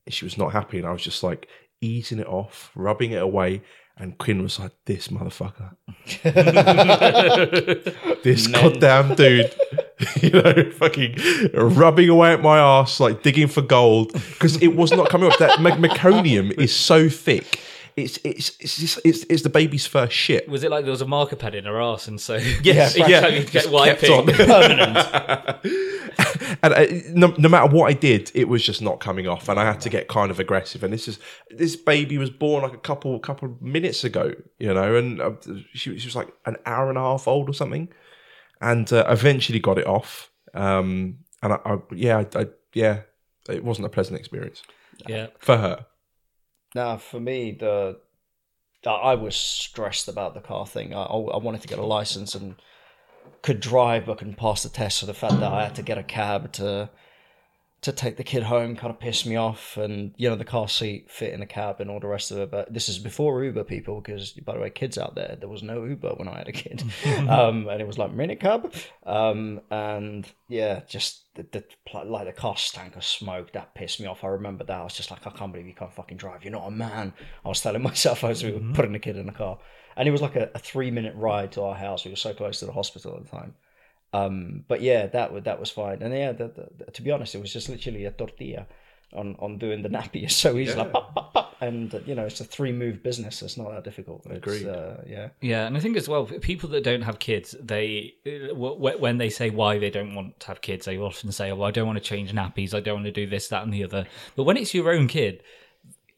and 0.06 0.14
she 0.14 0.26
was 0.26 0.38
not 0.38 0.54
happy, 0.54 0.78
and 0.78 0.88
I 0.88 0.92
was 0.92 1.02
just 1.02 1.24
like 1.24 1.48
easing 1.82 2.20
it 2.20 2.28
off, 2.28 2.72
rubbing 2.76 3.12
it 3.12 3.22
away. 3.22 3.62
And 4.00 4.16
Quinn 4.20 4.44
was 4.44 4.60
like, 4.60 4.74
"This 4.86 5.08
motherfucker, 5.08 5.76
this 8.24 8.46
goddamn 8.46 9.16
dude, 9.16 9.52
you 10.22 10.30
know, 10.30 10.72
fucking 10.72 11.18
rubbing 11.56 12.08
away 12.08 12.32
at 12.32 12.44
my 12.44 12.60
ass, 12.60 13.00
like 13.00 13.24
digging 13.24 13.48
for 13.48 13.64
gold, 13.64 14.14
because 14.14 14.62
it 14.62 14.76
was 14.76 14.92
not 14.92 15.10
coming 15.10 15.32
off. 15.32 15.40
That 15.40 15.64
me- 15.64 15.72
meconium 15.72 16.52
is 16.60 16.76
so 16.76 17.10
thick. 17.10 17.60
It's 17.98 18.20
it's 18.24 18.56
it's 18.60 18.78
just, 18.78 19.00
it's 19.04 19.24
it's 19.28 19.42
the 19.42 19.50
baby's 19.50 19.88
first 19.88 20.14
shit. 20.14 20.48
Was 20.48 20.64
it 20.64 20.70
like 20.70 20.86
there 20.86 20.92
was 20.92 21.02
a 21.02 21.08
marker 21.08 21.36
pad 21.36 21.56
in 21.56 21.66
her 21.66 21.82
ass, 21.82 22.08
and 22.08 22.22
so 22.22 22.36
Yes, 22.62 22.96
yeah, 22.96 23.22
time 23.22 23.34
you 23.34 23.44
get 23.44 23.72
wiping, 23.72 24.12
on. 24.12 24.30
and 26.64 26.74
uh, 26.74 26.86
no, 27.14 27.34
no 27.38 27.50
matter 27.50 27.68
what 27.76 27.90
I 27.90 27.94
did, 27.94 28.32
it 28.36 28.48
was 28.48 28.64
just 28.64 28.82
not 28.84 29.00
coming 29.00 29.28
off, 29.28 29.50
and 29.50 29.60
I 29.60 29.66
had 29.66 29.82
to 29.82 29.90
get 29.90 30.08
kind 30.08 30.30
of 30.32 30.40
aggressive. 30.40 30.84
And 30.84 30.94
this 30.94 31.08
is 31.08 31.20
this 31.50 31.76
baby 31.76 32.18
was 32.20 32.30
born 32.30 32.64
like 32.64 32.74
a 32.74 32.78
couple 32.78 33.18
couple 33.20 33.50
of 33.50 33.62
minutes 33.62 34.04
ago, 34.04 34.34
you 34.60 34.74
know, 34.74 34.96
and 34.96 35.20
uh, 35.20 35.32
she, 35.74 35.98
she 35.98 36.08
was 36.08 36.16
like 36.16 36.32
an 36.46 36.58
hour 36.66 36.90
and 36.90 36.98
a 36.98 37.02
half 37.02 37.28
old 37.28 37.50
or 37.50 37.54
something, 37.54 37.90
and 38.62 38.92
uh, 38.94 39.06
eventually 39.10 39.60
got 39.60 39.78
it 39.80 39.88
off. 39.88 40.30
Um, 40.54 41.18
and 41.42 41.54
I, 41.54 41.60
I 41.66 41.78
yeah, 41.94 42.18
I, 42.36 42.42
I, 42.42 42.46
yeah, 42.74 43.02
it 43.50 43.64
wasn't 43.64 43.88
a 43.88 43.90
pleasant 43.90 44.20
experience 44.20 44.62
Yeah. 45.08 45.28
for 45.40 45.58
her. 45.58 45.86
Now, 46.76 46.98
for 46.98 47.20
me, 47.20 47.52
the 47.52 48.00
I- 48.86 49.16
was 49.16 49.36
stressed 49.36 50.08
about 50.08 50.34
the 50.34 50.40
car 50.42 50.66
thing. 50.66 50.94
I, 50.94 51.04
I 51.04 51.38
wanted 51.38 51.62
to 51.62 51.68
get 51.68 51.80
a 51.80 51.86
license 51.86 52.36
and 52.36 52.56
could 53.42 53.60
drive, 53.60 54.06
but 54.06 54.20
couldn't 54.20 54.36
pass 54.36 54.64
the 54.64 54.70
test. 54.70 55.00
So 55.00 55.06
the 55.06 55.14
fact 55.14 55.40
that 55.40 55.52
I 55.52 55.64
had 55.64 55.76
to 55.76 55.82
get 55.82 55.98
a 55.98 56.04
cab 56.04 56.52
to 56.54 56.90
to 57.82 57.92
take 57.92 58.18
the 58.18 58.24
kid 58.24 58.44
home 58.44 58.76
kind 58.76 58.92
of 58.92 59.00
pissed 59.00 59.26
me 59.26 59.36
off. 59.36 59.78
And 59.78 60.14
you 60.18 60.30
know, 60.30 60.36
the 60.36 60.46
car 60.46 60.68
seat 60.68 61.12
fit 61.12 61.34
in 61.34 61.40
the 61.40 61.46
cab 61.46 61.80
and 61.80 61.90
all 61.90 62.00
the 62.00 62.08
rest 62.08 62.32
of 62.32 62.40
it. 62.40 62.50
But 62.50 62.74
this 62.74 62.90
is 62.90 62.98
before 62.98 63.44
Uber, 63.44 63.64
people, 63.64 64.02
because 64.02 64.32
by 64.32 64.54
the 64.54 64.60
way, 64.60 64.70
kids 64.70 64.98
out 64.98 65.16
there, 65.16 65.38
there 65.40 65.50
was 65.50 65.64
no 65.64 65.84
Uber 65.84 66.16
when 66.16 66.28
I 66.28 66.40
had 66.40 66.48
a 66.48 66.52
kid, 66.52 66.84
um, 67.30 67.68
and 67.68 67.80
it 67.80 67.88
was 67.88 67.98
like 67.98 68.12
minicab. 68.12 68.74
Um, 69.06 69.62
and 69.70 70.28
yeah, 70.50 70.82
just 70.88 71.34
the, 71.36 71.46
the 71.52 71.64
like 72.06 72.26
the 72.26 72.34
car 72.34 72.58
stank 72.58 72.96
of 72.96 73.06
smoke 73.06 73.54
that 73.54 73.76
pissed 73.76 74.00
me 74.00 74.08
off. 74.08 74.24
I 74.24 74.28
remember 74.28 74.64
that. 74.64 74.80
I 74.80 74.84
was 74.84 74.96
just 74.96 75.12
like, 75.12 75.26
I 75.28 75.30
can't 75.30 75.52
believe 75.52 75.68
you 75.68 75.76
can't 75.76 75.94
fucking 75.94 76.18
drive. 76.18 76.44
You're 76.44 76.54
not 76.54 76.68
a 76.68 76.72
man. 76.72 77.14
I 77.46 77.48
was 77.50 77.62
telling 77.62 77.84
myself 77.84 78.24
as 78.24 78.44
we 78.44 78.54
were 78.54 78.74
putting 78.74 78.94
the 78.94 79.00
kid 79.00 79.18
in 79.18 79.28
the 79.28 79.32
car, 79.32 79.60
and 79.96 80.08
it 80.08 80.12
was 80.12 80.22
like 80.22 80.36
a, 80.36 80.50
a 80.56 80.60
three 80.60 80.90
minute 80.90 81.16
ride 81.16 81.52
to 81.54 81.62
our 81.62 81.76
house. 81.76 82.06
We 82.06 82.12
were 82.12 82.18
so 82.18 82.34
close 82.34 82.60
to 82.60 82.66
the 82.66 82.74
hospital 82.74 83.16
at 83.18 83.24
the 83.24 83.30
time. 83.30 83.54
Um, 84.14 84.64
but 84.68 84.82
yeah, 84.82 85.08
that 85.08 85.34
was 85.34 85.44
that 85.44 85.60
was 85.60 85.70
fine. 85.70 86.02
And 86.02 86.14
yeah, 86.14 86.32
the, 86.32 86.48
the, 86.48 86.86
the- 86.86 86.92
to 86.92 87.02
be 87.02 87.12
honest, 87.12 87.36
it 87.36 87.42
was 87.42 87.52
just 87.54 87.70
literally 87.70 88.06
a 88.06 88.12
tortilla 88.12 88.66
on 89.14 89.36
on 89.40 89.58
doing 89.58 89.82
the 89.84 89.90
nappy. 89.90 90.24
It's 90.24 90.36
so 90.48 90.58
easy, 90.58 90.74
like 90.76 90.92
pop, 90.94 91.14
pop, 91.14 91.34
pop. 91.34 91.56
and 91.62 91.94
you 92.06 92.16
know, 92.16 92.26
it's 92.26 92.40
a 92.42 92.44
three 92.46 92.72
move 92.72 93.04
business. 93.04 93.42
It's 93.42 93.58
not 93.58 93.70
that 93.72 93.84
difficult. 93.84 94.26
It's, 94.26 94.36
Agreed. 94.38 94.68
Uh, 94.68 94.96
yeah. 95.06 95.30
Yeah, 95.42 95.66
and 95.68 95.76
I 95.78 95.80
think 95.80 95.98
as 95.98 96.08
well, 96.08 96.26
people 96.26 96.70
that 96.70 96.84
don't 96.84 97.02
have 97.04 97.20
kids, 97.20 97.56
they 97.62 98.14
uh, 98.26 98.48
w- 98.50 98.76
w- 98.76 98.98
when 98.98 99.18
they 99.18 99.30
say 99.30 99.50
why 99.50 99.78
they 99.78 99.90
don't 99.90 100.16
want 100.16 100.40
to 100.42 100.48
have 100.48 100.62
kids, 100.62 100.86
they 100.86 100.98
often 100.98 101.32
say, 101.32 101.52
"Oh, 101.52 101.62
I 101.64 101.72
don't 101.72 101.88
want 101.88 101.98
to 101.98 102.04
change 102.04 102.32
nappies. 102.34 102.74
I 102.74 102.80
don't 102.80 102.96
want 102.96 103.06
to 103.06 103.12
do 103.12 103.28
this, 103.28 103.50
that, 103.50 103.64
and 103.64 103.74
the 103.74 103.84
other." 103.84 104.06
But 104.36 104.44
when 104.44 104.58
it's 104.58 104.74
your 104.74 104.92
own 104.92 105.08
kid, 105.08 105.44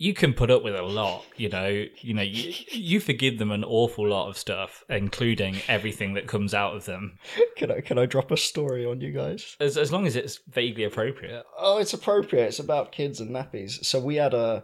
you 0.01 0.13
can 0.13 0.33
put 0.33 0.49
up 0.49 0.63
with 0.63 0.75
a 0.75 0.81
lot. 0.81 1.25
You 1.35 1.49
know, 1.49 1.85
you 2.01 2.13
know, 2.13 2.21
you, 2.23 2.53
you 2.71 2.99
forgive 3.01 3.37
them 3.37 3.51
an 3.51 3.65
awful 3.65 4.07
lot 4.07 4.29
of 4.29 4.37
stuff, 4.37 4.83
including 4.89 5.57
everything 5.67 6.13
that 6.13 6.25
comes 6.25 6.53
out 6.53 6.73
of 6.75 6.85
them, 6.85 7.19
Can 7.57 7.69
I 7.69 7.81
can 7.81 7.99
I 7.99 8.05
drop 8.07 8.31
a 8.31 8.37
story 8.37 8.85
on 8.85 9.01
you 9.01 9.11
guys? 9.11 9.55
as 9.59 9.77
as 9.77 9.91
long 9.91 10.07
as 10.07 10.15
it's 10.15 10.39
vaguely 10.49 10.85
appropriate. 10.85 11.43
Oh, 11.57 11.77
it's 11.77 11.93
appropriate. 11.93 12.45
It's 12.47 12.59
about 12.59 12.91
kids 12.93 13.19
and 13.19 13.29
nappies. 13.29 13.83
So 13.85 13.99
we 13.99 14.15
had 14.15 14.33
a 14.33 14.63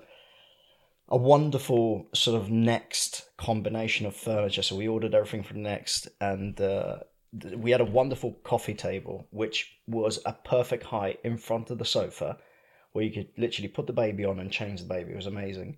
a 1.09 1.17
wonderful 1.17 2.07
sort 2.13 2.41
of 2.41 2.49
next 2.49 3.29
combination 3.37 4.05
of 4.07 4.15
furniture. 4.15 4.63
So 4.63 4.75
we 4.75 4.87
ordered 4.87 5.13
everything 5.13 5.43
from 5.43 5.61
Next, 5.61 6.07
and 6.19 6.59
uh, 6.59 6.99
we 7.55 7.71
had 7.71 7.81
a 7.81 7.85
wonderful 7.85 8.31
coffee 8.43 8.73
table, 8.73 9.27
which 9.29 9.71
was 9.85 10.19
a 10.25 10.33
perfect 10.33 10.83
height 10.85 11.19
in 11.23 11.37
front 11.37 11.69
of 11.69 11.77
the 11.77 11.85
sofa, 11.85 12.37
where 12.95 13.05
you 13.05 13.11
could 13.11 13.29
literally 13.37 13.67
put 13.67 13.87
the 13.87 13.93
baby 13.93 14.25
on 14.25 14.39
and 14.39 14.51
change 14.51 14.81
the 14.81 14.87
baby. 14.87 15.11
It 15.11 15.17
was 15.17 15.25
amazing. 15.27 15.77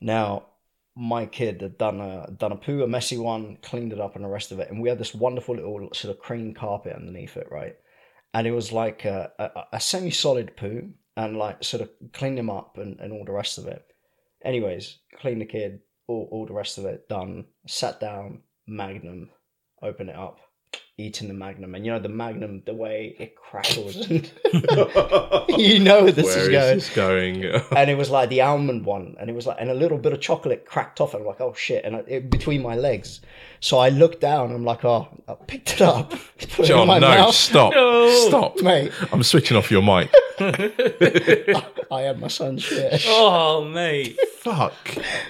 Now, 0.00 0.46
my 0.94 1.26
kid 1.26 1.62
had 1.62 1.78
done 1.78 2.00
a 2.00 2.30
done 2.30 2.52
a 2.52 2.56
poo, 2.56 2.82
a 2.82 2.86
messy 2.86 3.16
one, 3.16 3.58
cleaned 3.62 3.92
it 3.92 4.00
up, 4.00 4.14
and 4.14 4.24
the 4.24 4.28
rest 4.28 4.52
of 4.52 4.60
it, 4.60 4.70
and 4.70 4.80
we 4.80 4.88
had 4.88 4.98
this 4.98 5.14
wonderful 5.14 5.56
little 5.56 5.88
sort 5.94 6.14
of 6.14 6.22
cream 6.22 6.54
carpet 6.54 6.94
underneath 6.94 7.36
it, 7.36 7.48
right? 7.50 7.76
and 8.34 8.46
it 8.46 8.52
was 8.52 8.72
like 8.72 9.04
a, 9.04 9.30
a, 9.38 9.76
a 9.76 9.80
semi-solid 9.80 10.56
poo 10.56 10.90
and 11.16 11.36
like 11.36 11.62
sort 11.62 11.82
of 11.82 11.90
cleaned 12.12 12.38
him 12.38 12.50
up 12.50 12.78
and, 12.78 12.98
and 13.00 13.12
all 13.12 13.24
the 13.24 13.32
rest 13.32 13.58
of 13.58 13.66
it 13.66 13.84
anyways 14.44 14.98
cleaned 15.20 15.40
the 15.40 15.46
kid 15.46 15.80
all, 16.06 16.28
all 16.30 16.46
the 16.46 16.52
rest 16.52 16.78
of 16.78 16.84
it 16.84 17.08
done 17.08 17.44
sat 17.66 18.00
down 18.00 18.40
magnum 18.66 19.30
open 19.82 20.08
it 20.08 20.16
up 20.16 20.38
eating 21.02 21.28
the 21.28 21.34
magnum 21.34 21.74
and 21.74 21.84
you 21.84 21.92
know 21.92 21.98
the 21.98 22.08
magnum 22.08 22.62
the 22.64 22.74
way 22.74 23.14
it 23.18 23.36
crackles 23.36 23.96
and 23.96 24.30
you 25.58 25.78
know 25.80 26.10
this 26.10 26.26
Where 26.26 26.38
is 26.38 26.48
is 26.48 26.48
going 26.48 26.78
this 26.78 26.94
going? 26.94 27.44
and 27.76 27.90
it 27.90 27.96
was 27.98 28.10
like 28.10 28.28
the 28.30 28.40
almond 28.42 28.84
one, 28.86 29.16
and 29.20 29.28
it 29.28 29.34
was 29.34 29.46
like, 29.46 29.56
and 29.60 29.70
a 29.70 29.74
little 29.74 29.98
bit 29.98 30.12
of 30.12 30.20
chocolate 30.20 30.64
cracked 30.66 31.00
off, 31.00 31.14
and 31.14 31.22
I'm 31.22 31.26
like, 31.26 31.40
oh 31.40 31.52
shit, 31.54 31.84
and 31.84 31.96
it, 32.08 32.30
between 32.30 32.62
my 32.62 32.74
legs. 32.76 33.20
So 33.60 33.78
I 33.78 33.90
looked 33.90 34.20
down, 34.20 34.52
I'm 34.52 34.64
like, 34.64 34.84
oh, 34.84 35.06
I 35.28 35.34
picked 35.34 35.74
it 35.74 35.82
up, 35.82 36.10
put 36.10 36.42
it 36.42 36.58
in 36.60 36.64
John, 36.66 36.86
my 36.88 36.98
no, 36.98 37.08
mouth. 37.08 37.34
stop, 37.34 37.72
No. 37.72 38.10
stop. 38.28 38.60
mate. 38.60 38.90
I'm 39.12 39.22
switching 39.22 39.56
off 39.56 39.70
your 39.70 39.82
mic. 39.82 40.10
I 40.40 42.00
had 42.00 42.18
my 42.20 42.28
son's 42.28 42.62
shit. 42.62 43.02
Oh, 43.06 43.64
mate! 43.64 44.18
Fuck. 44.40 44.74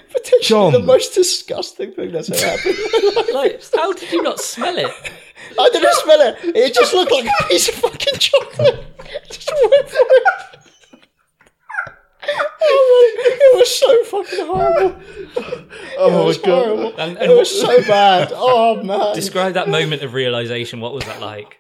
Potentially 0.09 0.41
John. 0.43 0.73
the 0.73 0.79
most 0.79 1.15
disgusting 1.15 1.93
thing 1.93 2.13
that's 2.13 2.31
ever 2.31 2.47
happened. 2.57 3.35
like, 3.35 3.63
how 3.75 3.93
did 3.93 4.11
you 4.13 4.23
not 4.23 4.41
smell 4.41 4.79
it? 4.79 4.91
I 5.59 5.71
didn't 5.73 5.95
smell 5.97 6.21
it. 6.21 6.37
It 6.57 6.75
just 6.75 6.93
looked 6.95 7.13
like 7.13 7.27
a 7.27 7.49
piece 7.49 7.69
of 7.69 7.75
fucking 7.77 8.19
chocolate. 8.19 8.85
Just 9.31 9.53
went 9.53 9.89
for 9.91 9.99
it. 10.11 10.25
Oh 12.25 13.15
my- 13.17 13.35
It 13.35 13.57
was 13.59 13.79
so 13.79 14.05
fucking 14.05 14.47
horrible. 14.47 15.01
Oh 15.99 16.23
it 16.23 16.25
was 16.27 16.39
my 16.43 16.47
God. 16.47 16.65
horrible. 16.67 16.95
And- 17.01 17.19
it 17.19 17.29
was 17.37 17.61
so 17.61 17.83
bad. 17.83 18.31
Oh 18.35 18.83
man. 18.83 19.15
Describe 19.15 19.55
that 19.55 19.69
moment 19.69 20.03
of 20.03 20.15
realization. 20.15 20.81
What 20.81 20.95
was 20.95 21.05
that 21.05 21.21
like? 21.21 21.59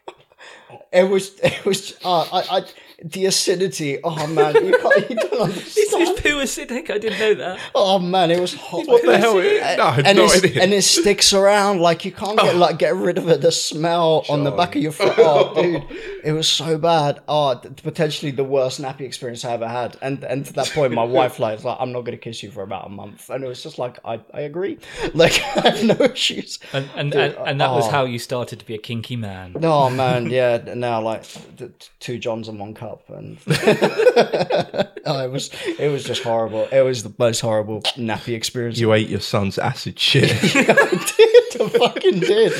It 0.92 1.08
was. 1.08 1.32
It 1.42 1.64
was. 1.64 1.94
Uh, 2.04 2.20
I. 2.32 2.58
I. 2.58 2.64
The 3.04 3.26
acidity. 3.26 3.98
Oh 4.04 4.26
man, 4.28 4.54
you 4.64 4.78
can't. 4.78 5.10
You 5.10 5.16
don't 5.16 5.52
This 5.52 5.92
understand. 5.92 6.02
is 6.02 6.20
poo 6.20 6.36
acidic. 6.38 6.90
I 6.90 6.98
didn't 6.98 7.18
know 7.18 7.34
that. 7.34 7.60
Oh 7.74 7.98
man, 7.98 8.30
it 8.30 8.40
was 8.40 8.54
hot. 8.54 8.86
What 8.86 9.04
the 9.04 9.18
hell? 9.18 9.38
is- 9.38 9.60
No, 9.76 9.84
I 9.84 9.90
have 9.92 10.06
and, 10.06 10.18
no 10.18 10.24
it's- 10.24 10.44
idea. 10.44 10.62
and 10.62 10.72
it 10.72 10.82
sticks 10.82 11.32
around 11.32 11.80
like 11.80 12.04
you 12.04 12.12
can't 12.12 12.38
get 12.38 12.54
oh. 12.54 12.58
like 12.58 12.78
get 12.78 12.94
rid 12.94 13.18
of 13.18 13.28
it. 13.28 13.40
The 13.40 13.50
smell 13.50 14.24
on 14.28 14.44
the 14.44 14.50
back 14.52 14.76
of 14.76 14.82
your 14.82 14.92
foot. 14.92 15.14
Oh, 15.18 15.52
dude, 15.62 15.84
it 16.22 16.32
was 16.32 16.48
so 16.48 16.78
bad. 16.78 17.20
Oh, 17.26 17.60
potentially 17.82 18.30
the 18.30 18.44
worst 18.44 18.80
nappy 18.80 19.00
experience 19.00 19.44
I 19.44 19.52
ever 19.52 19.68
had. 19.68 19.96
And 20.00 20.22
and 20.24 20.46
to 20.46 20.52
that 20.54 20.70
point, 20.70 20.92
my 20.92 21.04
wife 21.04 21.38
like, 21.40 21.56
was 21.56 21.64
like, 21.64 21.78
I'm 21.80 21.92
not 21.92 22.02
gonna 22.02 22.16
kiss 22.16 22.42
you 22.42 22.50
for 22.50 22.62
about 22.62 22.86
a 22.86 22.90
month. 22.90 23.30
And 23.30 23.42
it 23.42 23.48
was 23.48 23.62
just 23.62 23.78
like, 23.78 23.98
I, 24.04 24.20
I 24.32 24.40
agree. 24.42 24.78
Like 25.14 25.32
I 25.56 25.70
have 25.70 25.84
no 25.84 26.04
issues. 26.04 26.58
And 26.72 26.88
and, 26.96 27.14
and, 27.14 27.34
and 27.34 27.60
that 27.60 27.70
was 27.70 27.86
oh. 27.86 27.90
how 27.90 28.04
you 28.04 28.18
started 28.18 28.60
to 28.60 28.64
be 28.64 28.74
a 28.74 28.78
kinky 28.78 29.16
man. 29.16 29.56
Oh 29.62 29.90
man, 29.90 30.30
yeah. 30.30 30.58
Now 30.74 31.02
like 31.02 31.24
th- 31.58 31.90
two 32.00 32.18
Johns 32.18 32.48
and 32.48 32.58
one 32.58 32.72
cup, 32.92 33.11
and 33.11 33.38
oh, 35.07 35.24
it 35.24 35.31
was 35.31 35.50
it 35.78 35.90
was 35.90 36.05
just 36.05 36.22
horrible. 36.22 36.68
It 36.72 36.83
was 36.83 37.02
the 37.02 37.14
most 37.18 37.40
horrible 37.40 37.83
nappy 37.96 38.35
experience. 38.35 38.78
You 38.78 38.92
ate 38.92 39.09
your 39.09 39.20
son's 39.20 39.59
acid 39.59 39.98
shit. 39.98 40.31
I 40.55 41.12
did, 41.16 41.41
I 41.60 41.68
fucking 41.68 42.20
did. 42.20 42.52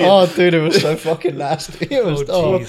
Oh, 0.00 0.30
dude, 0.34 0.54
it 0.54 0.60
was 0.60 0.80
so 0.80 0.96
fucking 0.96 1.36
nasty. 1.38 1.86
It 1.94 2.04
was. 2.04 2.22
Oh, 2.28 2.54
Oh, 2.54 2.58
the 2.58 2.64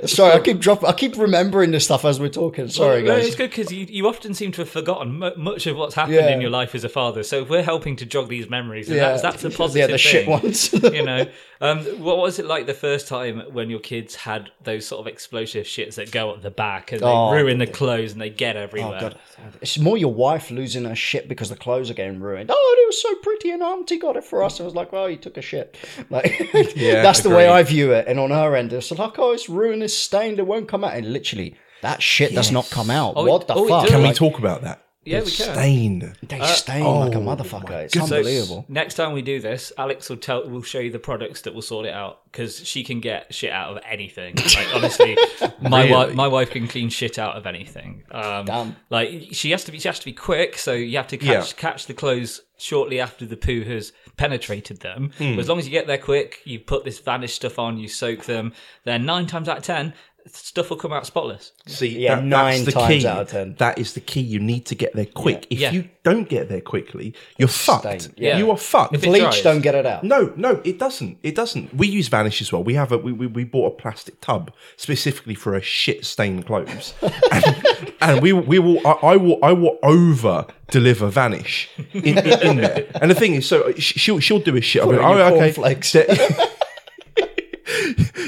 fuck? 0.00 0.08
Sorry, 0.08 0.32
I 0.34 0.40
keep 0.40 0.58
dropping. 0.60 0.88
I 0.88 0.92
keep 0.92 1.16
remembering 1.16 1.70
this 1.70 1.84
stuff 1.84 2.04
as 2.04 2.20
we're 2.20 2.28
talking. 2.28 2.68
Sorry, 2.68 3.02
No, 3.02 3.16
guys. 3.16 3.26
it's 3.26 3.36
good 3.36 3.50
because 3.50 3.72
you, 3.72 3.86
you 3.88 4.06
often 4.08 4.34
seem 4.34 4.52
to 4.52 4.62
have 4.62 4.68
forgotten 4.70 5.18
mu 5.18 5.30
much 5.36 5.66
of 5.66 5.76
what's 5.76 5.94
happened 5.94 6.14
Yeah. 6.16 6.28
in 6.30 6.40
your 6.40 6.50
life 6.50 6.74
as 6.74 6.84
a 6.84 6.88
father. 6.88 7.22
So 7.22 7.42
if 7.42 7.48
we're 7.48 7.62
helping 7.62 7.96
to 7.96 8.06
jog 8.06 8.28
these 8.28 8.48
memories, 8.50 8.88
and 8.88 8.96
Yeah. 8.96 9.16
that's, 9.16 9.22
that's 9.22 9.44
a 9.44 9.48
Yeah, 9.50 9.56
positive 9.56 9.90
the 9.90 9.98
shit 9.98 10.24
thing. 10.26 10.30
ones. 10.30 10.72
you 10.94 11.02
know, 11.04 11.26
um, 11.60 11.84
what 12.02 12.18
was 12.18 12.38
it 12.38 12.46
like 12.46 12.66
the 12.66 12.74
first 12.74 13.08
time 13.08 13.40
when 13.52 13.70
your 13.70 13.80
kids 13.80 14.14
had 14.14 14.50
those 14.64 14.86
sort 14.86 15.00
of 15.00 15.06
explosive 15.06 15.64
shits 15.66 15.94
that 15.94 16.10
go 16.10 16.32
at 16.34 16.42
the 16.42 16.50
back 16.50 16.92
and 16.92 17.00
they 17.00 17.06
Oh, 17.06 17.32
ruin 17.32 17.58
the 17.58 17.66
clothes 17.66 18.12
and 18.12 18.20
they 18.20 18.30
get 18.30 18.56
Oh 18.56 18.60
everywhere? 18.60 19.00
god, 19.00 19.18
it's 19.62 19.78
more 19.78 19.96
your 19.96 20.12
wife 20.12 20.50
losing 20.50 20.84
her 20.84 20.94
shit 20.94 21.28
because 21.28 21.48
the 21.48 21.56
clothes 21.56 21.90
are 21.90 21.94
getting 21.94 22.20
ruined. 22.20 22.50
Oh, 22.52 22.76
it 22.78 22.86
was 22.86 23.00
so 23.00 23.14
pretty, 23.16 23.50
and 23.50 23.62
Auntie 23.62 23.98
got 23.98 24.16
it 24.16 24.24
for 24.24 24.42
us. 24.46 24.60
I 24.60 24.64
was 24.64 24.74
like, 24.74 24.92
well, 24.92 25.08
you 25.10 25.16
took 25.16 25.36
a 25.36 25.42
shit. 25.42 25.76
Like, 26.10 26.50
Yeah, 26.76 27.02
that's 27.02 27.20
the 27.20 27.30
way. 27.30 27.48
I 27.48 27.62
view 27.62 27.92
it. 27.92 28.06
And 28.08 28.18
on 28.18 28.30
her 28.30 28.54
end, 28.56 28.72
it's 28.72 28.90
like, 28.90 29.18
oh, 29.18 29.32
it's 29.32 29.48
ruined, 29.48 29.82
it's 29.82 29.94
stained, 29.96 30.38
it 30.38 30.46
won't 30.46 30.68
come 30.68 30.84
out. 30.84 30.94
And 30.94 31.12
literally, 31.12 31.56
that 31.82 32.02
shit 32.02 32.34
does 32.34 32.50
not 32.52 32.70
come 32.70 32.90
out. 32.90 33.14
Oh, 33.16 33.26
it- 33.26 33.30
what 33.30 33.48
the 33.48 33.54
oh, 33.54 33.68
fuck? 33.68 33.82
does. 33.82 33.90
Can 33.90 34.02
we 34.02 34.12
talk 34.12 34.38
about 34.38 34.62
that? 34.62 34.82
Yeah, 35.04 35.20
The 35.20 35.26
we 35.26 35.30
can. 35.30 35.54
Stain. 35.54 36.14
They 36.24 36.40
stain 36.46 36.82
oh 36.82 36.98
like 36.98 37.14
a 37.14 37.18
motherfucker. 37.18 37.70
It's 37.84 37.94
goodness. 37.94 38.10
unbelievable. 38.10 38.64
Next 38.68 38.94
time 38.94 39.12
we 39.12 39.22
do 39.22 39.38
this, 39.40 39.72
Alex 39.78 40.10
will 40.10 40.16
tell 40.16 40.48
We'll 40.48 40.62
show 40.62 40.80
you 40.80 40.90
the 40.90 40.98
products 40.98 41.42
that 41.42 41.54
will 41.54 41.62
sort 41.62 41.86
it 41.86 41.94
out 41.94 42.24
because 42.24 42.66
she 42.66 42.82
can 42.82 42.98
get 42.98 43.32
shit 43.32 43.52
out 43.52 43.76
of 43.76 43.82
anything. 43.88 44.34
Like 44.56 44.74
honestly, 44.74 45.16
my 45.60 45.82
Really? 45.84 45.92
wife 45.92 46.14
my 46.16 46.26
wife 46.26 46.50
can 46.50 46.66
clean 46.66 46.88
shit 46.88 47.20
out 47.20 47.36
of 47.36 47.46
anything. 47.46 48.02
Um, 48.10 48.46
Damn. 48.46 48.76
Like 48.90 49.28
she 49.30 49.52
has 49.52 49.62
to 49.64 49.70
be 49.70 49.78
she 49.78 49.86
has 49.86 50.00
to 50.00 50.04
be 50.06 50.12
quick, 50.12 50.58
so 50.58 50.72
you 50.72 50.96
have 50.96 51.06
to 51.08 51.16
catch 51.18 51.52
Yeah. 51.52 51.56
catch 51.56 51.86
the 51.86 51.94
clothes 51.94 52.40
shortly 52.58 52.98
after 52.98 53.24
the 53.26 53.36
poo 53.36 53.62
has 53.62 53.92
penetrated 54.16 54.80
them. 54.80 55.12
Hmm. 55.18 55.34
But 55.34 55.40
as 55.40 55.48
long 55.48 55.58
as 55.58 55.66
you 55.66 55.70
get 55.70 55.86
there 55.86 55.98
quick, 55.98 56.40
you 56.44 56.58
put 56.58 56.84
this 56.84 56.98
vanish 56.98 57.34
stuff 57.34 57.58
on, 57.58 57.78
you 57.78 57.88
soak 57.88 58.24
them. 58.24 58.52
Then 58.84 59.04
nine 59.04 59.26
times 59.26 59.48
out 59.48 59.58
of 59.58 59.64
ten. 59.64 59.94
Stuff 60.32 60.70
will 60.70 60.76
come 60.76 60.92
out 60.92 61.06
spotless. 61.06 61.52
See, 61.66 61.98
Yeah, 62.00 62.20
nine 62.20 62.64
that's 62.64 62.64
the 62.66 62.72
times 62.72 63.02
key. 63.02 63.06
out 63.08 63.18
of 63.22 63.28
10. 63.28 63.54
That 63.58 63.78
is 63.78 63.94
the 63.94 64.00
key. 64.00 64.20
You 64.20 64.40
need 64.40 64.66
to 64.66 64.74
get 64.74 64.94
there 64.94 65.06
quick. 65.06 65.46
If 65.50 65.60
Yeah. 65.60 65.70
you 65.72 65.88
don't 66.02 66.28
get 66.28 66.48
there 66.48 66.60
quickly, 66.60 67.14
you're 67.38 67.48
fucked. 67.48 68.10
Yeah. 68.16 68.38
You 68.38 68.50
are 68.50 68.56
fucked. 68.56 68.94
If 68.94 69.02
Bleach 69.02 69.22
dries. 69.22 69.42
don't 69.42 69.60
get 69.60 69.74
it 69.74 69.86
out. 69.86 70.04
No, 70.04 70.32
no, 70.36 70.60
it 70.64 70.78
doesn't. 70.78 71.18
It 71.22 71.34
doesn't. 71.34 71.74
We 71.74 71.86
use 71.88 72.08
Vanish 72.08 72.40
as 72.40 72.52
well. 72.52 72.62
We 72.62 72.74
have 72.74 72.92
a 72.92 72.98
we, 72.98 73.12
we, 73.12 73.26
we 73.26 73.44
bought 73.44 73.72
a 73.72 73.76
plastic 73.76 74.20
tub 74.20 74.52
specifically 74.76 75.34
for 75.34 75.54
a 75.54 75.60
shit 75.62 76.04
stained 76.04 76.46
clothes, 76.46 76.94
and, 77.32 77.92
and 78.00 78.22
we 78.22 78.32
we 78.32 78.58
will 78.58 78.86
I, 78.86 78.92
I 78.92 79.16
will 79.16 79.38
I 79.44 79.52
will 79.52 79.78
over 79.82 80.46
deliver 80.70 81.08
Vanish 81.08 81.68
in, 81.92 82.18
in, 82.18 82.18
in 82.42 82.56
there. 82.58 82.86
And 83.00 83.10
the 83.10 83.14
thing 83.14 83.34
is, 83.34 83.48
so 83.48 83.72
she'll 83.74 84.20
she'll 84.20 84.40
do 84.40 84.56
a 84.56 84.60
shit. 84.60 84.82
I'll 84.82 84.90
be 84.90 84.96
like, 84.96 85.04
it 85.16 85.20
oh, 85.20 85.26
okay. 85.26 85.38
cornflakes. 85.52 85.94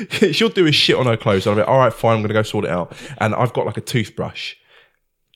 she'll 0.33 0.49
do 0.49 0.67
a 0.67 0.73
shit 0.73 0.97
on 0.97 1.07
her 1.07 1.17
clothes. 1.17 1.47
I'll 1.47 1.55
be 1.55 1.61
like, 1.61 1.69
all 1.69 1.79
right, 1.79 1.93
fine. 1.93 2.17
I'm 2.17 2.19
going 2.19 2.29
to 2.29 2.35
go 2.35 2.43
sort 2.43 2.65
it 2.65 2.71
out. 2.71 2.95
And 3.19 3.35
I've 3.35 3.53
got 3.53 3.67
like 3.67 3.77
a 3.77 3.83
toothbrush 3.83 4.55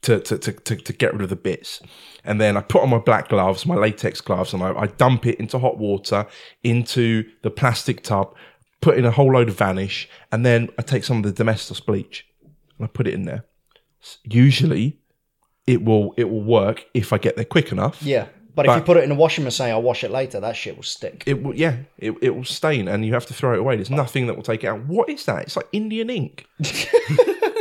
to 0.02 0.20
to, 0.20 0.38
to, 0.38 0.52
to 0.52 0.76
to 0.76 0.92
get 0.92 1.12
rid 1.12 1.22
of 1.22 1.30
the 1.30 1.36
bits. 1.36 1.80
And 2.24 2.40
then 2.40 2.56
I 2.56 2.60
put 2.60 2.82
on 2.82 2.90
my 2.90 2.98
black 2.98 3.28
gloves, 3.28 3.66
my 3.66 3.74
latex 3.74 4.20
gloves, 4.20 4.52
and 4.52 4.62
I, 4.62 4.72
I 4.72 4.86
dump 4.86 5.26
it 5.26 5.40
into 5.40 5.58
hot 5.58 5.78
water 5.78 6.26
into 6.62 7.28
the 7.42 7.50
plastic 7.50 8.02
tub, 8.02 8.34
put 8.80 8.96
in 8.96 9.04
a 9.04 9.10
whole 9.10 9.32
load 9.32 9.48
of 9.48 9.56
Vanish, 9.58 10.08
and 10.30 10.46
then 10.46 10.68
I 10.78 10.82
take 10.82 11.04
some 11.04 11.18
of 11.18 11.22
the 11.24 11.32
Domestos 11.32 11.80
bleach 11.80 12.26
and 12.78 12.84
I 12.84 12.86
put 12.86 13.06
it 13.06 13.14
in 13.14 13.24
there. 13.24 13.44
Usually, 14.24 14.98
it 15.66 15.84
will 15.84 16.14
it 16.16 16.28
will 16.28 16.42
work 16.42 16.84
if 16.94 17.12
I 17.12 17.18
get 17.18 17.36
there 17.36 17.44
quick 17.44 17.72
enough. 17.72 18.02
Yeah. 18.02 18.26
But, 18.54 18.66
if 18.66 18.76
you 18.76 18.82
put 18.82 18.96
it 18.98 19.02
in 19.04 19.08
the 19.08 19.14
washing 19.14 19.44
machine, 19.44 19.68
I'll 19.70 19.80
wash 19.82 20.04
it 20.04 20.10
later. 20.10 20.38
That 20.40 20.56
shit 20.56 20.76
will 20.76 20.82
stick. 20.82 21.22
It 21.26 21.42
will, 21.42 21.54
yeah, 21.54 21.76
it, 21.98 22.14
it 22.20 22.30
will 22.36 22.44
stain 22.44 22.86
and 22.86 23.04
you 23.04 23.14
have 23.14 23.24
to 23.26 23.34
throw 23.34 23.54
it 23.54 23.58
away. 23.60 23.76
There's 23.76 23.88
nothing 23.90 24.26
that 24.26 24.36
will 24.36 24.42
take 24.42 24.62
it 24.62 24.66
out. 24.66 24.84
What 24.84 25.08
is 25.08 25.24
that? 25.24 25.42
It's 25.44 25.56
like 25.56 25.68
Indian 25.72 26.10
ink. 26.10 26.46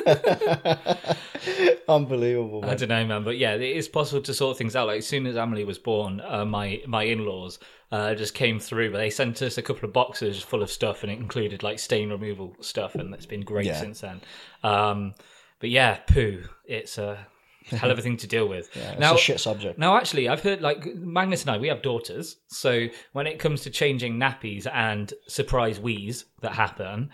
Unbelievable. 1.87 2.61
I 2.63 2.67
Man. 2.67 2.77
don't 2.77 2.89
know, 2.89 3.05
man, 3.05 3.23
but 3.23 3.37
yeah, 3.37 3.53
it 3.53 3.61
is 3.61 3.87
possible 3.87 4.21
to 4.23 4.33
sort 4.33 4.57
things 4.57 4.75
out. 4.75 4.87
Like 4.87 4.99
as 4.99 5.07
soon 5.07 5.25
as 5.25 5.37
Emily 5.37 5.63
was 5.63 5.77
born, 5.77 6.21
uh, 6.21 6.45
my 6.45 6.81
my 6.87 7.03
in 7.03 7.25
laws 7.25 7.59
uh, 7.91 8.15
just 8.15 8.33
came 8.33 8.59
through, 8.59 8.91
but 8.91 8.97
they 8.97 9.09
sent 9.09 9.41
us 9.41 9.57
a 9.57 9.61
couple 9.61 9.85
of 9.85 9.93
boxes 9.93 10.41
full 10.41 10.61
of 10.61 10.71
stuff, 10.71 11.03
and 11.03 11.11
it 11.11 11.19
included 11.19 11.63
like 11.63 11.79
stain 11.79 12.09
removal 12.09 12.55
stuff, 12.61 12.95
and 12.95 13.13
it's 13.13 13.25
been 13.25 13.41
great 13.41 13.65
Yeah. 13.65 13.79
since 13.79 14.01
then. 14.01 14.21
Um, 14.63 15.13
but 15.59 15.69
yeah, 15.69 15.97
poo, 16.07 16.43
it's 16.65 16.97
a 16.97 17.27
hell 17.65 17.91
of 17.91 17.99
a 17.99 18.01
thing 18.01 18.17
to 18.17 18.27
deal 18.27 18.47
with. 18.47 18.69
It's 18.75 18.99
now, 18.99 19.15
a 19.15 19.17
shit 19.17 19.39
subject. 19.39 19.77
now, 19.79 19.95
actually, 19.97 20.27
I've 20.29 20.41
heard 20.41 20.61
like 20.61 20.85
Magnus 20.95 21.41
and 21.41 21.51
I, 21.51 21.57
we 21.57 21.67
have 21.67 21.81
daughters. 21.81 22.37
So 22.47 22.87
when 23.13 23.27
it 23.27 23.39
comes 23.39 23.61
to 23.61 23.69
changing 23.69 24.15
nappies 24.17 24.67
and 24.71 25.13
surprise 25.27 25.79
wheeze 25.79 26.25
that 26.41 26.53
happen, 26.53 27.09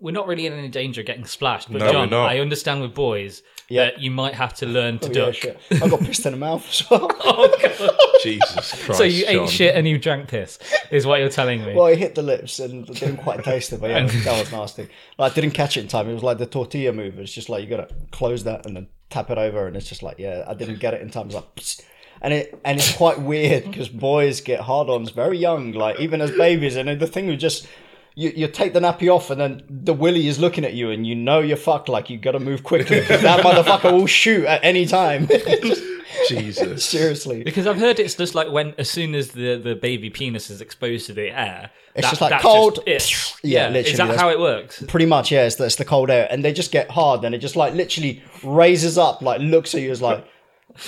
we're 0.00 0.12
not 0.12 0.26
really 0.26 0.46
in 0.46 0.52
any 0.54 0.68
danger 0.68 1.02
of 1.02 1.06
getting 1.06 1.26
splashed. 1.26 1.70
But 1.70 1.80
No, 1.80 1.92
John, 1.92 2.10
we're 2.10 2.16
not. 2.16 2.30
I 2.30 2.38
understand 2.40 2.80
with 2.80 2.94
boys 2.94 3.42
Yeah. 3.68 3.84
that 3.84 4.00
you 4.00 4.10
might 4.10 4.34
have 4.34 4.54
to 4.54 4.66
learn 4.66 4.98
to 5.00 5.08
Oh, 5.08 5.12
yeah, 5.12 5.24
duck. 5.26 5.34
shit. 5.34 5.60
I 5.72 5.88
got 5.88 6.00
pissed 6.00 6.24
in 6.24 6.32
the 6.32 6.38
mouth 6.38 6.66
as 6.68 6.90
well. 6.90 7.10
Oh, 7.26 7.56
God. 7.60 7.90
Jesus 8.22 8.84
Christ. 8.84 8.96
so 8.98 9.04
you 9.04 9.26
John. 9.26 9.44
ate 9.44 9.50
shit 9.50 9.74
and 9.74 9.86
you 9.86 9.98
drank 9.98 10.28
piss, 10.28 10.58
is 10.90 11.06
what 11.06 11.20
you're 11.20 11.28
telling 11.28 11.62
me. 11.64 11.74
Well, 11.74 11.86
it 11.88 11.98
hit 11.98 12.14
the 12.14 12.22
lips 12.22 12.58
and 12.60 12.88
it 12.88 12.94
didn't 12.96 13.18
quite 13.18 13.44
taste 13.44 13.72
it, 13.74 13.80
but 13.82 13.90
yeah, 13.90 14.06
that 14.24 14.38
was 14.40 14.50
nasty. 14.50 14.88
Like, 15.18 15.32
I 15.32 15.34
didn't 15.34 15.52
catch 15.52 15.76
it 15.76 15.80
in 15.80 15.88
time. 15.88 16.08
It 16.08 16.14
was 16.14 16.22
like 16.22 16.38
the 16.38 16.46
tortilla 16.46 16.92
move. 16.94 17.18
It's 17.18 17.32
just 17.32 17.50
like 17.50 17.62
you 17.62 17.68
gotta 17.68 17.88
close 18.10 18.44
that 18.44 18.64
and 18.64 18.74
then 18.76 18.88
tap 19.10 19.30
it 19.30 19.38
over, 19.38 19.66
and 19.66 19.76
it's 19.76 19.88
just 19.88 20.02
like 20.02 20.18
yeah, 20.18 20.44
I 20.46 20.54
didn't 20.54 20.78
get 20.80 20.94
it 20.94 21.02
in 21.02 21.10
time. 21.10 21.26
It's 21.26 21.34
like, 21.34 21.54
psst. 21.56 21.82
and 22.20 22.34
it 22.34 22.60
and 22.64 22.78
it's 22.78 22.96
quite 22.96 23.20
weird 23.20 23.64
because 23.64 23.88
boys 23.88 24.40
get 24.40 24.60
hard-ons 24.60 25.10
very 25.10 25.38
young, 25.38 25.72
like 25.72 26.00
even 26.00 26.20
as 26.20 26.30
babies, 26.32 26.76
and 26.76 27.00
the 27.00 27.06
thing 27.06 27.26
was 27.26 27.38
just. 27.38 27.66
You, 28.16 28.30
you 28.36 28.46
take 28.48 28.72
the 28.74 28.80
nappy 28.80 29.08
off 29.12 29.30
and 29.30 29.40
then 29.40 29.62
the 29.68 29.92
willy 29.92 30.28
is 30.28 30.38
looking 30.38 30.64
at 30.64 30.72
you 30.74 30.90
and 30.90 31.04
you 31.04 31.16
know 31.16 31.40
you're 31.40 31.56
fucked 31.56 31.88
like 31.88 32.08
you 32.10 32.16
gotta 32.16 32.38
move 32.38 32.62
quickly 32.62 33.00
that 33.00 33.40
motherfucker 33.44 33.90
will 33.92 34.06
shoot 34.06 34.44
at 34.46 34.60
any 34.64 34.86
time 34.86 35.26
Jesus. 36.28 36.84
seriously 36.84 37.42
because 37.42 37.66
I've 37.66 37.76
heard 37.78 37.98
it's 37.98 38.14
just 38.14 38.34
like 38.34 38.50
when, 38.50 38.74
as 38.78 38.88
soon 38.88 39.14
as 39.14 39.30
the, 39.32 39.56
the 39.56 39.74
baby 39.74 40.10
penis 40.10 40.48
is 40.50 40.60
exposed 40.60 41.06
to 41.06 41.12
the 41.12 41.30
air, 41.36 41.70
It's 41.94 42.06
that- 42.06 42.10
just 42.10 42.20
like 42.20 42.30
that's 42.30 42.42
cold. 42.44 42.78
it. 42.86 43.10
Yeah, 43.42 43.62
Yeah, 43.64 43.68
literally, 43.68 43.90
Is 43.90 43.96
that 43.98 44.04
that's- 44.06 44.20
how 44.20 44.30
it 44.30 44.38
works? 44.38 44.82
Pretty 44.86 45.06
much, 45.06 45.32
yeah. 45.32 45.44
It's 45.46 45.56
the, 45.56 45.64
it's 45.64 45.76
the 45.76 45.84
cold 45.84 46.08
air, 46.10 46.28
and 46.30 46.44
they 46.44 46.52
just 46.52 46.70
get 46.72 46.90
hard, 46.90 47.24
and 47.24 47.34
it 47.34 47.38
just 47.38 47.56
like 47.56 47.74
literally 47.74 48.22
raises 48.42 48.96
up, 48.96 49.22
like 49.22 49.40
looks 49.40 49.74
at 49.74 49.82
you 49.82 49.90
as 49.90 50.00
like 50.00 50.24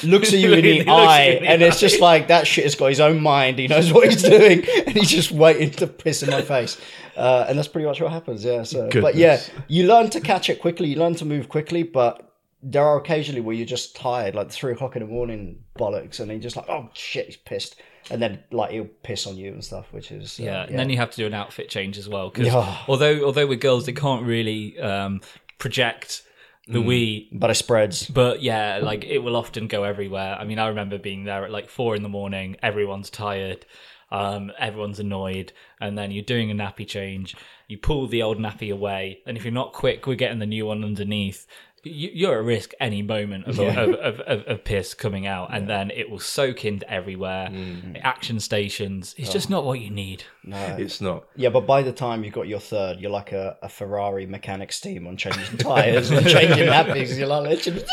looks 0.05 0.33
at 0.33 0.38
you 0.38 0.53
in 0.53 0.62
the 0.87 0.88
eye, 0.88 1.20
at 1.20 1.27
you 1.33 1.37
in 1.38 1.42
the 1.44 1.49
and 1.51 1.62
it's 1.62 1.81
just 1.81 2.01
like 2.01 2.29
that 2.29 2.46
shit 2.46 2.64
has 2.64 2.75
got 2.75 2.87
his 2.88 3.01
own 3.01 3.20
mind. 3.20 3.59
He 3.59 3.68
knows 3.68 3.92
what 3.92 4.09
he's 4.11 4.22
doing, 4.37 4.64
and 4.87 4.96
he's 4.96 5.11
just 5.11 5.31
waiting 5.31 5.70
to 5.72 5.87
piss 5.87 6.22
in 6.22 6.31
my 6.31 6.42
face. 6.42 6.81
Uh, 7.16 7.46
and 7.49 7.57
that's 7.57 7.68
pretty 7.68 7.87
much 7.87 8.01
what 8.01 8.12
happens. 8.12 8.44
Yeah. 8.44 8.62
So, 8.62 8.88
but 8.92 9.14
yeah, 9.14 9.40
you 9.68 9.87
learn 9.87 10.11
to 10.11 10.20
catch 10.20 10.51
it 10.51 10.61
quickly. 10.61 10.88
You 10.88 10.96
learn 10.96 11.14
to 11.16 11.25
move 11.25 11.49
quickly, 11.49 11.83
but 11.83 12.22
there 12.62 12.85
are 12.85 12.99
occasionally 12.99 13.40
where 13.40 13.55
you're 13.55 13.66
just 13.66 13.94
tired, 13.96 14.35
like 14.35 14.51
three 14.51 14.72
o'clock 14.72 14.96
in 14.96 15.03
the 15.03 15.09
morning, 15.09 15.61
bollocks, 15.79 16.20
and 16.20 16.31
you're 16.31 16.40
just 16.40 16.57
like, 16.57 16.68
oh 16.68 16.90
shit, 16.94 17.27
he's 17.27 17.37
pissed, 17.37 17.77
and 18.11 18.20
then 18.20 18.42
like 18.51 18.72
he'll 18.72 18.88
piss 19.03 19.27
on 19.27 19.37
you 19.37 19.53
and 19.53 19.64
stuff, 19.64 19.87
which 19.92 20.11
is 20.11 20.38
uh, 20.40 20.42
Yeah, 20.42 20.62
and 20.64 20.79
then 20.79 20.90
you 20.90 20.96
have 20.96 21.11
to 21.12 21.16
do 21.16 21.27
an 21.27 21.35
outfit 21.35 21.68
change 21.68 21.96
as 21.96 22.09
well. 22.09 22.29
Because 22.31 22.49
Yeah. 22.49 22.77
although 22.88 23.25
although 23.25 23.46
with 23.46 23.61
girls 23.61 23.87
they 23.87 23.92
can't 23.92 24.25
really 24.25 24.79
um, 24.81 25.20
project 25.59 26.22
the 26.66 26.81
wee 26.81 27.29
but 27.33 27.50
it 27.50 27.55
spreads. 27.55 28.09
But 28.09 28.42
yeah, 28.42 28.81
like 28.83 29.05
it 29.05 29.18
will 29.18 29.37
often 29.37 29.68
go 29.68 29.85
everywhere. 29.85 30.37
I 30.38 30.44
mean, 30.44 30.59
I 30.59 30.68
remember 30.68 30.98
being 30.98 31.24
there 31.24 31.44
at 31.44 31.50
like 31.50 31.68
four 31.68 31.94
in 31.94 32.02
the 32.02 32.09
morning. 32.09 32.57
Everyone's 32.62 33.11
tired. 33.11 33.64
Um, 34.11 34.52
everyone's 34.59 35.00
annoyed, 35.00 35.52
and 35.81 35.98
then 35.98 36.12
you're 36.12 36.22
doing 36.22 36.50
a 36.50 36.55
nappy 36.55 36.87
change. 36.87 37.37
You 37.66 37.79
pull 37.79 38.07
the 38.07 38.22
old 38.22 38.38
nappy 38.38 38.72
away, 38.72 39.20
and 39.26 39.37
if 39.37 39.44
you're 39.44 39.52
not 39.52 39.72
quick, 39.72 40.07
we're 40.07 40.14
getting 40.14 40.38
the 40.38 40.46
new 40.46 40.66
one 40.66 40.85
underneath. 40.85 41.46
You, 41.87 42.11
you're 42.12 42.38
at 42.38 42.44
risk 42.44 42.72
any 42.81 43.03
moment 43.03 43.46
of, 43.46 43.59
of, 43.59 43.77
of, 43.77 44.20
of, 44.20 44.42
of 44.46 44.64
piss 44.64 44.94
coming 44.94 45.27
out, 45.27 45.53
and 45.53 45.68
then 45.68 45.90
it 45.90 46.11
will 46.11 46.18
soak 46.18 46.64
into 46.64 46.90
everywhere. 46.90 47.49
Mm. 47.51 48.01
Action 48.03 48.40
stations. 48.40 49.14
It's 49.16 49.33
just 49.33 49.51
oh. 49.51 49.55
not 49.55 49.64
what 49.64 49.81
you 49.81 49.90
need. 49.90 50.25
No. 50.44 50.77
It's 50.79 51.01
not. 51.01 51.25
Yeah, 51.35 51.49
but 51.49 51.66
by 51.66 51.83
the 51.83 51.92
time 51.92 52.25
you've 52.25 52.35
got 52.35 52.49
your 52.49 52.61
third, 52.61 53.01
you're 53.01 53.11
like 53.11 53.33
a, 53.33 53.57
a 53.62 53.68
Ferrari 53.68 54.27
mechanic's 54.27 54.81
team 54.81 55.07
on 55.07 55.16
changing 55.16 55.57
tyres 55.59 56.11
and 56.11 56.27
changing 56.27 56.66
nappies. 56.68 57.16
You're 57.16 57.27
like, 57.27 57.66
literally, 57.66 57.85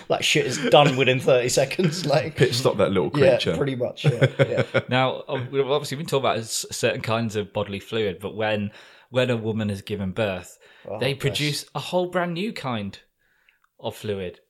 like 0.08 0.22
shit 0.22 0.46
is 0.46 0.58
done 0.70 0.96
within 0.96 1.20
30 1.20 1.48
seconds. 1.48 2.04
Like, 2.14 2.36
Pit 2.36 2.54
stop 2.54 2.76
that 2.76 2.92
little 2.92 3.10
yeah, 3.14 3.30
creature. 3.30 3.56
pretty 3.56 3.74
much. 3.74 4.04
Yeah, 4.04 4.26
yeah. 4.38 4.80
Now, 4.88 5.24
ob- 5.26 5.50
we've 5.50 5.68
obviously 5.68 5.96
been 5.96 6.06
talking 6.06 6.30
about 6.30 6.44
certain 6.44 7.00
kinds 7.00 7.34
of 7.34 7.52
bodily 7.52 7.80
fluid, 7.80 8.18
but 8.20 8.36
when 8.36 8.70
when 9.10 9.30
a 9.30 9.36
woman 9.36 9.68
has 9.68 9.80
given 9.80 10.12
birth, 10.12 10.58
they 11.00 11.14
produce 11.14 11.64
a 11.74 11.78
whole 11.80 12.06
brand 12.06 12.34
new 12.34 12.52
kind 12.52 12.98
of 13.80 13.96
fluid, 13.96 14.40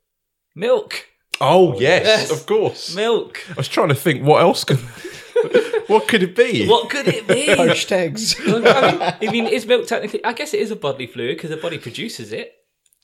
milk. 0.55 1.07
oh, 1.41 1.79
yes, 1.81 2.05
yes. 2.05 2.31
of 2.31 2.47
course. 2.47 2.95
Milk. 2.95 3.41
I 3.51 3.55
was 3.55 3.69
trying 3.69 3.89
to 3.89 3.95
think 3.95 4.23
what 4.25 4.43
else 4.43 4.65
could 4.65 4.79
what 5.89 6.09
could 6.09 6.23
it 6.23 6.37
be? 6.37 6.67
What 6.69 6.91
could 6.91 7.09
it 7.09 7.27
be? 7.27 7.47
Poached 7.57 7.93
eggs. 7.93 8.37
I 8.47 8.53
mean, 8.53 8.67
I 8.67 9.33
mean, 9.33 9.47
is 9.47 9.67
milk 9.67 9.87
technically? 9.87 10.25
I 10.25 10.33
guess 10.33 10.55
it 10.55 10.61
is 10.61 10.71
a 10.71 10.77
bodily 10.77 11.07
fluid 11.07 11.37
because 11.37 11.51
the 11.51 11.57
body 11.57 11.79
produces 11.79 12.33
it. 12.33 12.53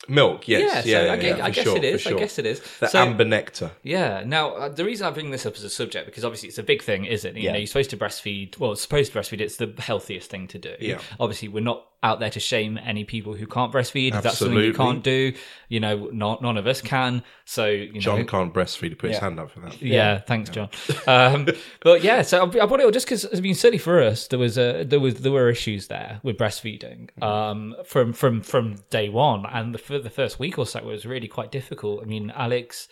Milk, 0.08 0.48
yes. 0.48 0.62
Yeah, 0.62 0.80
so 0.80 0.88
Yeah, 0.88 1.04
yeah, 1.04 1.12
I, 1.12 1.16
guess, 1.16 1.38
yeah, 1.38 1.44
I 1.44 1.50
guess 1.50 1.64
sure, 1.64 1.76
it 1.76 1.84
is. 1.84 2.02
for 2.02 2.08
I 2.08 2.18
guess 2.18 2.38
it 2.38 2.46
is. 2.46 2.62
The 2.80 2.88
So- 2.88 2.98
amber 3.00 3.24
nectar. 3.24 3.72
Yeah. 3.82 4.22
Now, 4.24 4.52
uh, 4.52 4.68
the 4.70 4.84
reason 4.84 5.06
I 5.06 5.10
bring 5.10 5.30
this 5.30 5.44
up 5.44 5.56
as 5.56 5.62
a 5.62 5.68
subject 5.68 6.06
because 6.06 6.24
obviously 6.24 6.48
it's 6.48 6.56
a 6.58 6.62
big 6.62 6.82
thing, 6.82 7.04
isn't 7.04 7.36
it? 7.36 7.38
You 7.38 7.44
Yeah. 7.46 7.52
know, 7.52 7.58
you're 7.58 7.66
supposed 7.66 7.90
to 7.90 7.98
breastfeed. 7.98 8.58
Well, 8.58 8.74
supposed 8.76 9.12
to 9.12 9.18
breastfeed. 9.18 9.40
It's 9.42 9.56
the 9.56 9.74
healthiest 9.78 10.30
thing 10.30 10.48
to 10.48 10.58
do. 10.58 10.74
Yeah. 10.80 11.00
Obviously, 11.20 11.48
we're 11.48 11.60
not 11.60 11.84
out 12.02 12.18
there 12.18 12.30
to 12.30 12.40
shame 12.40 12.78
any 12.82 13.04
people 13.04 13.34
who 13.34 13.46
can't 13.46 13.72
breastfeed. 13.72 14.14
If 14.14 14.22
that's 14.22 14.38
something 14.38 14.58
you 14.58 14.72
can't 14.72 15.04
do, 15.04 15.34
you 15.68 15.80
know, 15.80 16.08
not, 16.12 16.40
none 16.40 16.56
of 16.56 16.66
us 16.66 16.80
can. 16.80 17.22
So, 17.44 17.66
you 17.66 18.00
John 18.00 18.20
know. 18.20 18.24
can't 18.24 18.54
breastfeed. 18.54 18.90
He 18.90 18.94
put 18.94 19.10
his 19.10 19.18
hand 19.18 19.38
up 19.38 19.50
for 19.50 19.60
that. 19.60 19.80
Yeah, 19.82 20.20
thanks, 20.20 20.48
John. 20.50 20.70
Um, 21.06 21.46
but 21.82 22.02
yeah, 22.02 22.22
so 22.22 22.38
I 22.40 22.42
I 22.42 22.66
brought 22.66 22.80
it 22.80 22.86
up 22.86 22.92
just 22.92 23.06
because 23.06 23.26
I 23.34 23.40
mean, 23.40 23.54
certainly 23.54 23.78
for 23.78 24.02
us, 24.02 24.28
there 24.28 24.38
was 24.38 24.56
a 24.56 24.84
there 24.84 25.00
was 25.00 25.16
there 25.16 25.32
were 25.32 25.50
issues 25.50 25.88
there 25.88 26.20
with 26.22 26.38
breastfeeding 26.38 27.22
um, 27.22 27.74
from 27.84 28.12
from 28.12 28.40
from 28.40 28.76
day 28.90 29.08
one, 29.08 29.44
and 29.46 29.74
the, 29.74 29.78
for 29.78 29.98
the 29.98 30.10
first 30.10 30.38
week 30.38 30.58
or 30.58 30.66
so 30.66 30.78
it 30.78 30.84
was 30.84 31.04
really 31.04 31.28
quite 31.28 31.50
difficult. 31.50 32.02
I 32.02 32.06
mean, 32.06 32.30
Alex. 32.34 32.88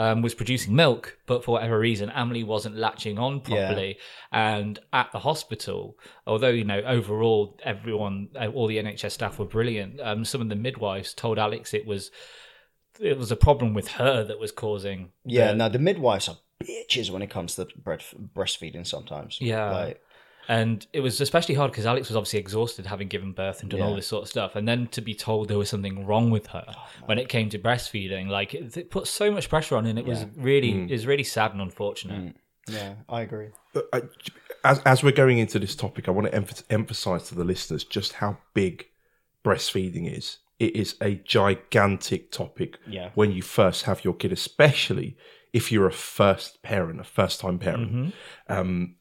Um, 0.00 0.22
was 0.22 0.32
producing 0.34 0.76
milk, 0.76 1.18
but 1.26 1.42
for 1.44 1.50
whatever 1.52 1.76
reason, 1.76 2.08
Emily 2.10 2.44
wasn't 2.44 2.76
latching 2.76 3.18
on 3.18 3.40
properly. 3.40 3.98
And 4.30 4.78
at 4.92 5.10
the 5.10 5.18
hospital, 5.18 5.98
although 6.24 6.50
you 6.50 6.62
know 6.62 6.80
overall 6.82 7.58
everyone, 7.64 8.28
uh, 8.40 8.46
all 8.54 8.68
the 8.68 8.78
NHS 8.78 9.10
staff 9.10 9.40
were 9.40 9.44
brilliant, 9.44 10.00
um, 10.00 10.24
some 10.24 10.40
of 10.40 10.48
the 10.50 10.54
midwives 10.54 11.12
told 11.14 11.36
Alex 11.36 11.74
it 11.74 11.84
was 11.84 12.12
it 13.00 13.18
was 13.18 13.32
a 13.32 13.36
problem 13.36 13.74
with 13.74 13.88
her 13.88 14.22
that 14.24 14.38
was 14.38 14.52
causing 14.52 15.10
Yeah, 15.24 15.48
the- 15.48 15.56
no, 15.56 15.68
the 15.68 15.78
midwives 15.80 16.28
are 16.28 16.36
bitches 16.62 17.10
when 17.10 17.22
it 17.22 17.30
comes 17.30 17.54
to 17.56 17.66
breast, 17.76 18.14
breastfeeding 18.34 18.86
sometimes. 18.86 19.38
Yeah. 19.40 19.70
Like, 19.70 20.00
And 20.48 20.86
it 20.94 21.00
was 21.00 21.20
especially 21.20 21.54
hard 21.54 21.70
because 21.70 21.84
Alex 21.84 22.08
was 22.08 22.16
obviously 22.16 22.38
exhausted 22.38 22.86
having 22.86 23.08
given 23.08 23.32
birth 23.32 23.60
and 23.60 23.70
done 23.70 23.82
all 23.82 23.94
this 23.94 24.06
sort 24.06 24.22
of 24.22 24.28
stuff. 24.30 24.56
And 24.56 24.66
then 24.66 24.86
to 24.88 25.02
be 25.02 25.14
told 25.14 25.48
there 25.48 25.58
was 25.58 25.68
something 25.68 26.06
wrong 26.06 26.30
with 26.30 26.46
her 26.48 26.64
Oh, 26.66 26.86
when 27.04 27.18
it 27.18 27.28
came 27.28 27.50
to 27.50 27.58
breastfeeding, 27.58 28.28
like 28.28 28.54
it, 28.54 28.74
it 28.74 28.90
put 28.90 29.06
so 29.06 29.30
much 29.30 29.50
pressure 29.50 29.76
on, 29.76 29.84
and 29.84 29.98
it 29.98 30.06
was 30.06 30.24
really, 30.36 30.72
mm. 30.72 30.88
it 30.88 30.92
was 30.92 31.06
really 31.06 31.22
sad 31.22 31.52
and 31.52 31.60
unfortunate. 31.60 32.18
Mm. 32.18 32.34
yeah, 32.70 32.94
I 33.10 33.20
agree. 33.20 33.48
Uh, 33.74 33.82
I, 33.92 34.02
as, 34.64 34.80
as 34.86 35.02
we're 35.02 35.12
going 35.12 35.38
into 35.38 35.58
this 35.58 35.76
topic, 35.76 36.08
I 36.08 36.12
want 36.12 36.32
to 36.32 36.40
emph- 36.40 36.64
emphasize 36.70 37.28
to 37.28 37.34
the 37.34 37.44
listeners 37.44 37.84
just 37.84 38.14
how 38.14 38.38
big 38.54 38.86
breastfeeding 39.44 40.10
is. 40.10 40.38
It 40.58 40.74
is 40.74 40.96
a 41.00 41.16
gigantic 41.16 42.32
topic 42.32 42.78
Yeah. 42.88 43.10
when 43.14 43.32
you 43.32 43.42
first 43.42 43.84
have 43.84 44.02
your 44.02 44.14
kid, 44.14 44.32
especially 44.32 45.16
if 45.52 45.70
you're 45.70 45.86
a 45.86 45.92
first 45.92 46.62
parent, 46.62 47.00
a 47.00 47.04
first 47.04 47.40
time 47.40 47.58
parent. 47.58 47.92
Mm-hmm. 47.92 48.52
Um, 48.52 48.94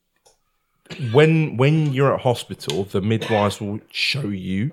when 1.11 1.57
when 1.57 1.93
you're 1.93 2.13
at 2.15 2.21
hospital, 2.21 2.83
the 2.83 3.01
midwives 3.01 3.59
will 3.61 3.79
show 3.91 4.27
you 4.29 4.71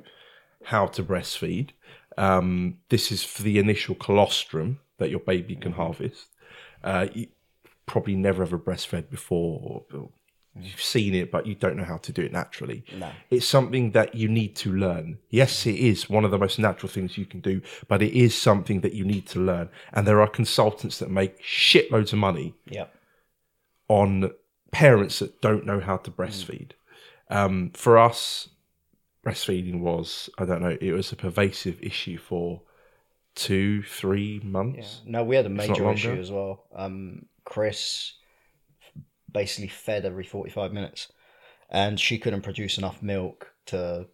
how 0.64 0.86
to 0.86 1.02
breastfeed. 1.02 1.70
Um, 2.16 2.78
this 2.88 3.10
is 3.10 3.24
for 3.24 3.42
the 3.42 3.58
initial 3.58 3.94
colostrum 3.94 4.80
that 4.98 5.10
your 5.10 5.20
baby 5.20 5.56
can 5.56 5.72
harvest. 5.72 6.26
Uh, 6.82 7.08
you 7.12 7.26
probably 7.86 8.14
never 8.14 8.42
ever 8.42 8.58
breastfed 8.58 9.10
before, 9.10 9.84
or, 9.92 9.98
or 9.98 10.10
you've 10.58 10.80
seen 10.80 11.14
it, 11.14 11.32
but 11.32 11.46
you 11.46 11.54
don't 11.54 11.76
know 11.76 11.84
how 11.84 11.96
to 11.98 12.12
do 12.12 12.22
it 12.22 12.32
naturally. 12.32 12.84
No. 12.96 13.10
It's 13.30 13.46
something 13.46 13.90
that 13.90 14.14
you 14.14 14.28
need 14.28 14.54
to 14.56 14.72
learn. 14.72 15.18
Yes, 15.30 15.66
it 15.66 15.74
is 15.74 16.08
one 16.08 16.24
of 16.24 16.30
the 16.30 16.38
most 16.38 16.58
natural 16.58 16.88
things 16.88 17.18
you 17.18 17.26
can 17.26 17.40
do, 17.40 17.60
but 17.88 18.00
it 18.02 18.12
is 18.12 18.34
something 18.40 18.80
that 18.82 18.92
you 18.94 19.04
need 19.04 19.26
to 19.28 19.40
learn. 19.40 19.68
And 19.92 20.06
there 20.06 20.20
are 20.20 20.28
consultants 20.28 20.98
that 21.00 21.10
make 21.10 21.42
shitloads 21.42 22.12
of 22.12 22.20
money 22.20 22.54
Yeah. 22.66 22.86
on 23.88 24.30
parents 24.74 25.20
that 25.20 25.40
don't 25.40 25.64
know 25.64 25.78
how 25.78 25.96
to 25.98 26.10
breastfeed. 26.10 26.72
Um, 27.30 27.70
for 27.74 27.96
us, 27.96 28.48
breastfeeding 29.24 29.80
was, 29.80 30.28
I 30.36 30.44
don't 30.44 30.62
know, 30.62 30.76
it 30.80 30.90
was 30.90 31.12
a 31.12 31.16
pervasive 31.16 31.80
issue 31.80 32.18
for 32.18 32.62
two, 33.36 33.84
three 33.84 34.40
months. 34.42 35.00
No, 35.06 35.22
we 35.22 35.36
had 35.36 35.46
a 35.46 35.50
major 35.50 35.88
issue 35.90 36.18
as 36.20 36.32
well. 36.32 36.64
Um, 36.74 37.26
Chris 37.44 38.14
basically 39.30 39.68
fed 39.68 40.04
every 40.04 40.24
45 40.24 40.72
minutes 40.72 41.12
and 41.70 41.98
she 41.98 42.18
couldn't 42.18 42.42
produce 42.42 42.76
enough 42.76 43.00
milk 43.00 43.52
to. 43.66 44.06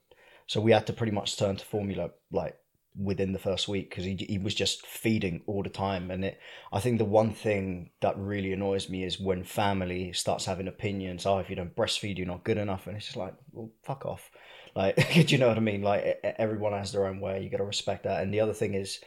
So 0.46 0.60
we 0.60 0.72
had 0.72 0.86
to 0.88 0.92
pretty 0.92 1.12
much 1.12 1.38
turn 1.38 1.56
to 1.56 1.64
formula 1.64 2.10
like 2.30 2.56
within 3.00 3.32
the 3.32 3.38
first 3.38 3.68
week 3.68 3.88
because 3.90 4.04
he, 4.04 4.14
he 4.28 4.38
was 4.38 4.54
just 4.54 4.86
feeding 4.86 5.42
all 5.46 5.62
the 5.62 5.70
time. 5.70 6.10
And 6.10 6.24
it, 6.24 6.38
I 6.72 6.80
think 6.80 6.98
the 6.98 7.04
one 7.04 7.32
thing 7.32 7.90
that 8.00 8.18
really 8.18 8.52
annoys 8.52 8.88
me 8.88 9.04
is 9.04 9.18
when 9.18 9.42
family 9.42 10.12
starts 10.12 10.44
having 10.44 10.68
opinions. 10.68 11.26
Oh, 11.26 11.38
if 11.38 11.48
you 11.48 11.56
don't 11.56 11.74
breastfeed, 11.74 12.18
you're 12.18 12.26
not 12.26 12.44
good 12.44 12.58
enough. 12.58 12.86
And 12.86 12.96
it's 12.96 13.06
just 13.06 13.16
like, 13.16 13.34
well, 13.52 13.70
fuck 13.82 14.04
off. 14.06 14.30
Like, 14.72 14.94
do 15.14 15.22
you 15.22 15.38
know 15.38 15.48
what 15.48 15.56
I 15.56 15.60
mean? 15.60 15.82
Like, 15.82 16.20
everyone 16.38 16.74
has 16.74 16.92
their 16.92 17.06
own 17.06 17.18
way. 17.18 17.42
You 17.42 17.50
got 17.50 17.56
to 17.56 17.64
respect 17.64 18.04
that. 18.04 18.22
And 18.22 18.32
the 18.32 18.38
other 18.38 18.52
thing 18.52 18.74
is, 18.74 19.00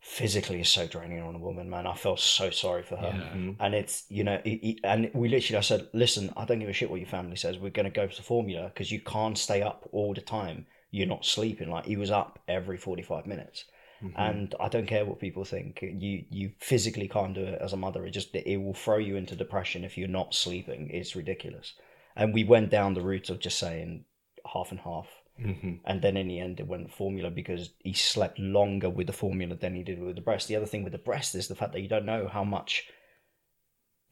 physically 0.00 0.60
is 0.60 0.68
so 0.68 0.86
draining 0.86 1.22
on 1.22 1.34
a 1.34 1.38
woman, 1.38 1.70
man. 1.70 1.86
I 1.86 1.94
felt 1.94 2.20
so 2.20 2.50
sorry 2.50 2.82
for 2.82 2.96
her. 2.96 3.12
Mm-hmm. 3.12 3.52
And 3.58 3.74
it's, 3.74 4.04
you 4.10 4.24
know, 4.24 4.40
it, 4.44 4.50
it- 4.50 4.80
and 4.84 5.10
we 5.14 5.28
literally, 5.28 5.56
I 5.56 5.62
said, 5.62 5.88
listen, 5.94 6.32
I 6.36 6.44
don't 6.44 6.58
give 6.60 6.68
a 6.68 6.72
shit 6.74 6.90
what 6.90 7.00
your 7.00 7.08
family 7.08 7.36
says. 7.36 7.58
We're 7.58 7.70
going 7.70 7.86
to 7.86 7.90
go 7.90 8.06
for 8.08 8.14
the 8.14 8.22
formula 8.22 8.70
because 8.72 8.92
you 8.92 9.00
can't 9.00 9.38
stay 9.38 9.62
up 9.62 9.88
all 9.90 10.12
the 10.14 10.20
time. 10.20 10.66
You're 10.90 11.06
not 11.06 11.24
sleeping. 11.24 11.70
Like, 11.70 11.86
he 11.86 11.96
was 11.96 12.10
up 12.10 12.38
every 12.48 12.76
45 12.76 13.26
minutes. 13.26 13.64
Mm-hmm. 14.02 14.20
And 14.20 14.54
I 14.60 14.68
don't 14.68 14.86
care 14.86 15.04
what 15.04 15.18
people 15.18 15.44
think. 15.44 15.80
You 15.82 16.24
you 16.28 16.52
physically 16.58 17.08
can't 17.08 17.34
do 17.34 17.44
it 17.44 17.58
as 17.62 17.72
a 17.72 17.78
mother. 17.78 18.04
It 18.04 18.10
just 18.10 18.34
it 18.34 18.58
will 18.58 18.74
throw 18.74 18.98
you 18.98 19.16
into 19.16 19.34
depression 19.34 19.84
if 19.84 19.96
you're 19.96 20.08
not 20.08 20.34
sleeping. 20.34 20.90
It's 20.92 21.16
ridiculous. 21.16 21.72
And 22.14 22.34
we 22.34 22.44
went 22.44 22.70
down 22.70 22.94
the 22.94 23.00
route 23.00 23.30
of 23.30 23.40
just 23.40 23.58
saying 23.58 24.04
half 24.52 24.70
and 24.70 24.80
half. 24.80 25.08
Mm-hmm. 25.40 25.74
And 25.84 26.02
then 26.02 26.16
in 26.16 26.28
the 26.28 26.40
end, 26.40 26.60
it 26.60 26.66
went 26.66 26.90
formula 26.90 27.30
because 27.30 27.70
he 27.80 27.92
slept 27.92 28.38
longer 28.38 28.88
with 28.88 29.06
the 29.06 29.12
formula 29.12 29.54
than 29.54 29.74
he 29.74 29.82
did 29.82 30.00
with 30.00 30.16
the 30.16 30.22
breast. 30.22 30.48
The 30.48 30.56
other 30.56 30.66
thing 30.66 30.82
with 30.82 30.92
the 30.92 30.98
breast 30.98 31.34
is 31.34 31.48
the 31.48 31.54
fact 31.54 31.72
that 31.72 31.80
you 31.80 31.88
don't 31.88 32.06
know 32.06 32.26
how 32.26 32.44
much 32.44 32.88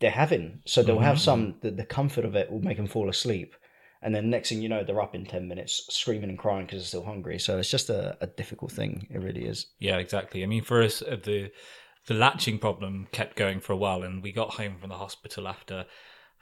they're 0.01 0.11
having. 0.11 0.61
So 0.67 0.83
they'll 0.83 0.99
have 0.99 1.17
mm-hmm. 1.17 1.25
some, 1.25 1.55
the, 1.63 1.71
the 1.71 1.87
comfort 1.87 2.27
of 2.27 2.37
it 2.37 2.51
will 2.51 2.61
make 2.61 2.77
them 2.77 2.87
fall 2.87 3.09
asleep. 3.09 3.55
And 4.05 4.15
then 4.15 4.29
next 4.29 4.51
thing 4.51 4.61
you 4.61 4.69
know, 4.69 4.85
they're 4.85 5.01
up 5.01 5.15
in 5.15 5.25
10 5.25 5.49
minutes 5.49 5.87
screaming 5.89 6.29
and 6.29 6.39
crying 6.39 6.67
because 6.67 6.83
they're 6.83 6.87
still 6.87 7.05
hungry. 7.05 7.39
So 7.39 7.59
it's 7.59 7.71
just 7.71 7.89
a, 7.89 8.19
a 8.21 8.27
difficult 8.27 8.71
thing. 8.71 9.07
It 9.11 9.19
really 9.19 9.47
is. 9.47 9.67
Yeah, 9.79 9.97
exactly. 9.97 10.43
I 10.43 10.47
mean, 10.47 10.63
for 10.63 10.83
us, 10.83 11.01
uh, 11.01 11.17
the 11.23 11.51
the 12.07 12.13
latching 12.13 12.59
problem 12.59 13.09
kept 13.13 13.35
going 13.35 13.61
for 13.61 13.73
a 13.73 13.79
while, 13.79 14.03
and 14.03 14.23
we 14.23 14.31
got 14.31 14.51
home 14.51 14.77
from 14.79 14.91
the 14.91 14.97
hospital 14.97 15.49
after 15.49 15.87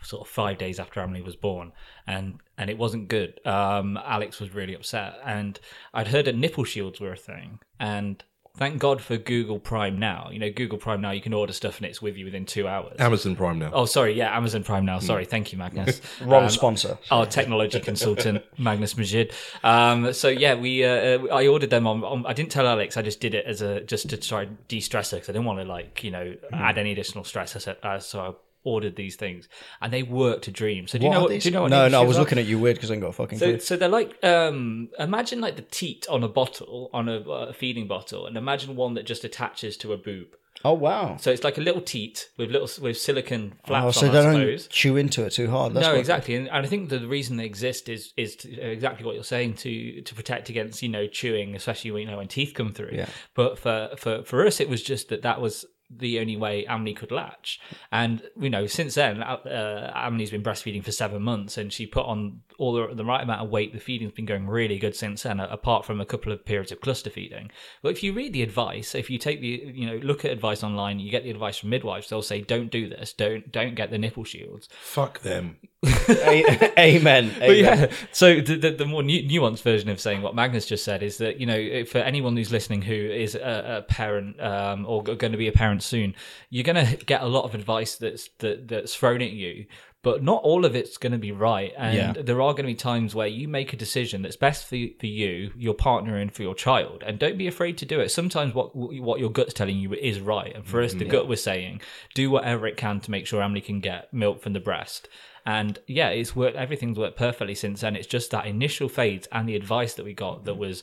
sort 0.03 0.27
of 0.27 0.29
five 0.29 0.59
days 0.59 0.81
after 0.81 0.98
Emily 0.98 1.22
was 1.22 1.37
born, 1.37 1.70
and 2.05 2.40
and 2.59 2.68
it 2.68 2.79
wasn't 2.79 3.07
good. 3.07 3.40
Um, 3.46 3.96
Alex 4.05 4.40
was 4.40 4.53
really 4.53 4.75
upset, 4.75 5.20
and 5.25 5.61
I'd 5.94 6.09
heard 6.09 6.25
that 6.25 6.37
nipple 6.37 6.64
shields 6.64 7.01
were 7.01 7.12
a 7.12 7.16
thing, 7.16 7.61
and 7.79 8.25
thank 8.56 8.78
God 8.78 9.00
for 9.00 9.16
Google 9.16 9.58
Prime 9.58 9.98
now. 9.98 10.28
You 10.30 10.38
know, 10.38 10.50
Google 10.50 10.78
Prime 10.78 11.00
now, 11.00 11.10
you 11.10 11.20
can 11.20 11.32
order 11.32 11.52
stuff 11.52 11.78
and 11.78 11.86
it's 11.86 12.02
with 12.02 12.16
you 12.16 12.24
within 12.24 12.44
two 12.44 12.68
hours. 12.68 12.96
Amazon 12.98 13.34
Prime 13.36 13.58
now. 13.58 13.70
Oh, 13.72 13.86
sorry, 13.86 14.12
yeah, 14.14 14.36
Amazon 14.36 14.62
Prime 14.62 14.84
now. 14.84 14.98
Sorry, 14.98 15.24
thank 15.24 15.52
you, 15.52 15.58
Magnus. 15.58 16.00
Wrong 16.20 16.44
Um, 16.44 16.50
sponsor. 16.50 16.98
our 17.10 17.26
technology 17.26 17.80
consultant 17.80 18.44
Magnus 18.58 18.96
Majid. 18.96 19.32
Um, 19.64 20.12
so 20.12 20.28
yeah, 20.28 20.54
we 20.54 20.84
uh, 20.84 21.26
I 21.32 21.46
ordered 21.46 21.70
them 21.70 21.86
on, 21.86 22.04
on. 22.04 22.26
I 22.26 22.32
didn't 22.32 22.50
tell 22.52 22.66
Alex. 22.66 22.96
I 22.96 23.02
just 23.02 23.20
did 23.20 23.34
it 23.34 23.46
as 23.46 23.62
a 23.62 23.80
just 23.82 24.08
to 24.10 24.16
try 24.16 24.42
and 24.42 24.56
de-stress 24.68 25.10
her 25.12 25.16
because 25.16 25.28
I 25.28 25.32
didn't 25.32 25.46
want 25.46 25.58
to 25.60 25.64
like 25.64 26.04
you 26.04 26.10
know 26.10 26.34
add 26.52 26.78
any 26.78 26.92
additional 26.92 27.24
stress. 27.24 27.56
I 27.56 27.58
said 27.58 27.76
uh, 27.82 27.98
so. 27.98 28.20
I 28.20 28.30
ordered 28.64 28.96
these 28.96 29.16
things 29.16 29.48
and 29.81 29.92
they 29.92 30.03
worked 30.03 30.46
a 30.48 30.51
dream. 30.51 30.87
So 30.87 30.98
do 30.98 31.05
you 31.05 31.09
What 31.09 31.14
know 31.14 31.18
are 31.20 31.22
what? 31.22 31.31
these? 31.31 31.42
Do 31.42 31.48
you 31.48 31.55
know 31.55 31.62
what? 31.62 31.70
no, 31.70 31.88
no, 31.88 32.01
I 32.03 32.05
was 32.05 32.18
looking 32.18 32.38
at 32.38 32.46
you 32.46 32.59
weird 32.59 32.77
because 32.77 32.90
I 32.90 32.94
ain't 32.94 33.03
got 33.03 33.09
a 33.11 33.12
fucking 33.12 33.38
So, 33.38 33.46
clue. 33.46 33.61
so 33.61 33.77
they're 33.77 33.88
like 33.88 34.22
um, 34.25 34.88
imagine 34.98 35.40
like 35.40 35.57
the 35.57 35.62
teat 35.62 36.07
on 36.09 36.22
a 36.22 36.29
bottle 36.29 36.90
on 36.92 37.09
a, 37.09 37.20
a 37.20 37.53
feeding 37.53 37.88
bottle, 37.88 38.27
and 38.27 38.37
imagine 38.37 38.77
one 38.77 38.94
that 38.94 39.07
just 39.07 39.25
attaches 39.25 39.77
to 39.79 39.92
a 39.92 39.96
boob. 39.96 40.29
Oh, 40.64 40.75
wow. 40.75 41.16
So 41.18 41.33
it's 41.33 41.42
like 41.42 41.59
a 41.59 41.61
little 41.61 41.81
teat 41.81 42.29
with 42.37 42.51
little 42.51 42.68
with 42.81 42.96
silicon 42.96 43.55
flaps 43.66 43.96
Oh, 43.96 44.01
so 44.03 44.07
on. 44.07 44.12
they 44.12 44.18
I 44.20 44.22
don't 44.22 44.35
suppose. 44.35 44.66
chew 44.68 44.96
into 44.96 45.25
it 45.25 45.31
too 45.31 45.51
hard. 45.51 45.75
That's 45.75 45.87
no, 45.87 45.92
what- 45.94 45.98
exactly, 45.98 46.37
and, 46.37 46.46
and 46.48 46.64
I 46.64 46.68
think 46.68 46.88
the 46.88 47.05
reason 47.09 47.37
they 47.37 47.46
exist 47.46 47.88
is 47.88 48.12
is 48.16 48.37
to, 48.37 48.61
exactly 48.61 49.05
what 49.05 49.14
you're 49.16 49.25
saying 49.25 49.55
to 49.55 50.03
to 50.03 50.14
protect 50.14 50.51
against 50.51 50.81
you 50.83 50.88
know 50.88 51.07
chewing, 51.09 51.57
especially 51.57 51.90
when 51.90 52.03
you 52.03 52.09
know 52.11 52.18
when 52.18 52.29
teeth 52.29 52.53
come 52.55 52.72
through. 52.72 52.90
Yeah. 52.92 53.07
But 53.35 53.59
for 53.59 53.90
for 53.96 54.22
for 54.22 54.46
us, 54.46 54.61
it 54.61 54.68
was 54.68 54.83
just 54.85 55.09
that 55.09 55.22
that 55.22 55.40
was 55.40 55.64
the 55.96 56.18
only 56.20 56.37
way 56.37 56.66
Emily 56.66 56.94
could 56.94 57.11
latch, 57.11 57.61
and 57.90 58.22
you 58.38 58.50
know 58.50 58.66
since 58.66 58.94
then 58.94 59.22
uh, 59.22 59.92
Emily's 59.94 60.31
been 60.31 60.42
breastfeeding 60.42 60.85
for 60.85 60.92
seven 60.92 61.22
months, 61.22 61.59
and 61.59 61.72
she 61.72 61.87
put 61.87 62.07
on 62.07 62.40
all 62.59 62.72
the, 62.72 62.94
the 62.94 63.05
right 63.05 63.22
amount 63.22 63.42
of 63.42 63.50
weight. 63.50 63.72
The 63.72 63.81
feeding's 63.81 64.12
been 64.12 64.26
going 64.26 64.46
really 64.46 64.78
good 64.78 64.94
since 64.94 65.22
then, 65.22 65.40
apart 65.40 65.85
from 65.85 66.00
a 66.00 66.07
couple 66.07 66.33
of 66.33 66.44
periods 66.44 66.72
of 66.72 66.81
cluster 66.81 67.11
feeding. 67.11 67.50
But 67.83 67.90
if 67.90 68.02
you 68.02 68.12
read 68.12 68.33
the 68.33 68.42
advice, 68.42 68.94
if 68.94 69.11
you 69.11 69.18
take 69.18 69.40
the 69.40 69.72
you 69.74 69.87
know 69.87 69.96
look 69.96 70.24
at 70.24 70.31
advice 70.31 70.62
online, 70.62 70.98
you 70.98 71.11
get 71.11 71.24
the 71.24 71.31
advice 71.31 71.59
from 71.59 71.70
midwives. 71.70 72.09
They'll 72.09 72.22
say 72.22 72.40
don't 72.40 72.70
do 72.70 72.88
this, 72.88 73.12
don't 73.12 73.50
don't 73.50 73.74
get 73.74 73.90
the 73.90 73.98
nipple 73.98 74.24
shields. 74.24 74.68
Fuck 74.81 75.20
them. 75.20 75.57
Amen. 76.11 77.33
Amen. 77.40 77.57
yeah, 77.57 77.90
so 78.12 78.40
the, 78.40 78.57
the, 78.57 78.71
the 78.71 78.85
more 78.87 79.03
nu- 79.03 79.23
nuanced 79.29 79.62
version 79.62 79.88
of 79.88 80.01
saying 80.01 80.23
what 80.23 80.35
Magnus 80.35 80.66
just 80.66 80.85
said 80.85 81.03
is 81.03 81.18
that 81.18 81.40
you 81.40 81.47
know 81.47 81.85
for 81.85 81.99
anyone 81.99 82.37
who's 82.37 82.53
listening 82.53 82.83
who 82.83 82.95
is 82.95 83.35
a, 83.35 83.79
a 83.79 83.83
parent 83.92 84.40
um, 84.40 84.87
or 84.87 85.03
going 85.03 85.33
to 85.33 85.38
be 85.38 85.49
a 85.49 85.53
parent 85.53 85.83
soon, 85.83 86.14
you're 86.51 86.64
going 86.64 86.87
to 86.87 86.97
get 87.05 87.23
a 87.23 87.27
lot 87.27 87.45
of 87.45 87.55
advice 87.55 87.97
that's 87.97 88.29
that, 88.38 88.68
that's 88.68 88.95
thrown 88.95 89.23
at 89.23 89.31
you. 89.31 89.66
But 90.05 90.21
not 90.25 90.42
all 90.42 90.64
of 90.64 90.75
it's 90.75 90.97
going 90.99 91.12
to 91.12 91.18
be 91.18 91.31
right, 91.31 91.73
and 91.79 92.16
Yeah. 92.16 92.23
there 92.25 92.42
are 92.42 92.53
going 92.55 92.64
to 92.64 92.73
be 92.73 92.75
times 92.75 93.14
where 93.14 93.29
you 93.29 93.47
make 93.47 93.73
a 93.73 93.77
decision 93.77 94.23
that's 94.23 94.35
best 94.35 94.64
for 94.66 94.77
for 94.99 95.07
you, 95.07 95.53
your 95.57 95.75
partner, 95.75 96.16
and 96.16 96.33
for 96.33 96.42
your 96.42 96.57
child. 96.57 97.05
And 97.07 97.21
don't 97.21 97.38
be 97.38 97.47
afraid 97.47 97.79
to 97.79 97.87
do 97.87 98.01
it. 98.01 98.09
Sometimes 98.11 98.53
what 98.53 98.75
what 98.75 99.21
your 99.21 99.31
gut's 99.31 99.55
telling 99.55 99.79
you 99.79 99.95
is 99.95 100.18
right, 100.21 100.53
and 100.57 100.66
for 100.66 100.83
us, 100.83 100.95
the 100.95 101.05
gut 101.05 101.29
was 101.29 101.40
saying, 101.42 101.83
do 102.14 102.31
whatever 102.31 102.66
it 102.66 102.77
can 102.77 102.99
to 103.01 103.12
make 103.12 103.29
sure 103.29 103.40
Emily 103.42 103.61
can 103.61 103.79
get 103.81 104.12
milk 104.12 104.42
from 104.42 104.55
the 104.55 104.61
breast. 104.61 105.09
And 105.44 105.78
yeah, 105.87 106.11
it's 106.11 106.37
worked. 106.37 106.57
Everything's 106.57 106.98
worked 106.98 107.16
perfectly 107.16 107.55
since 107.55 107.81
then. 107.81 107.96
It's 107.96 108.07
just 108.07 108.31
that 108.31 108.46
initial 108.46 108.88
phase 108.88 109.26
and 109.33 109.48
the 109.48 109.57
advice 109.57 109.94
that 109.94 110.05
we 110.05 110.14
got 110.14 110.44
that 110.44 110.55
mm. 110.55 110.59
was 110.59 110.83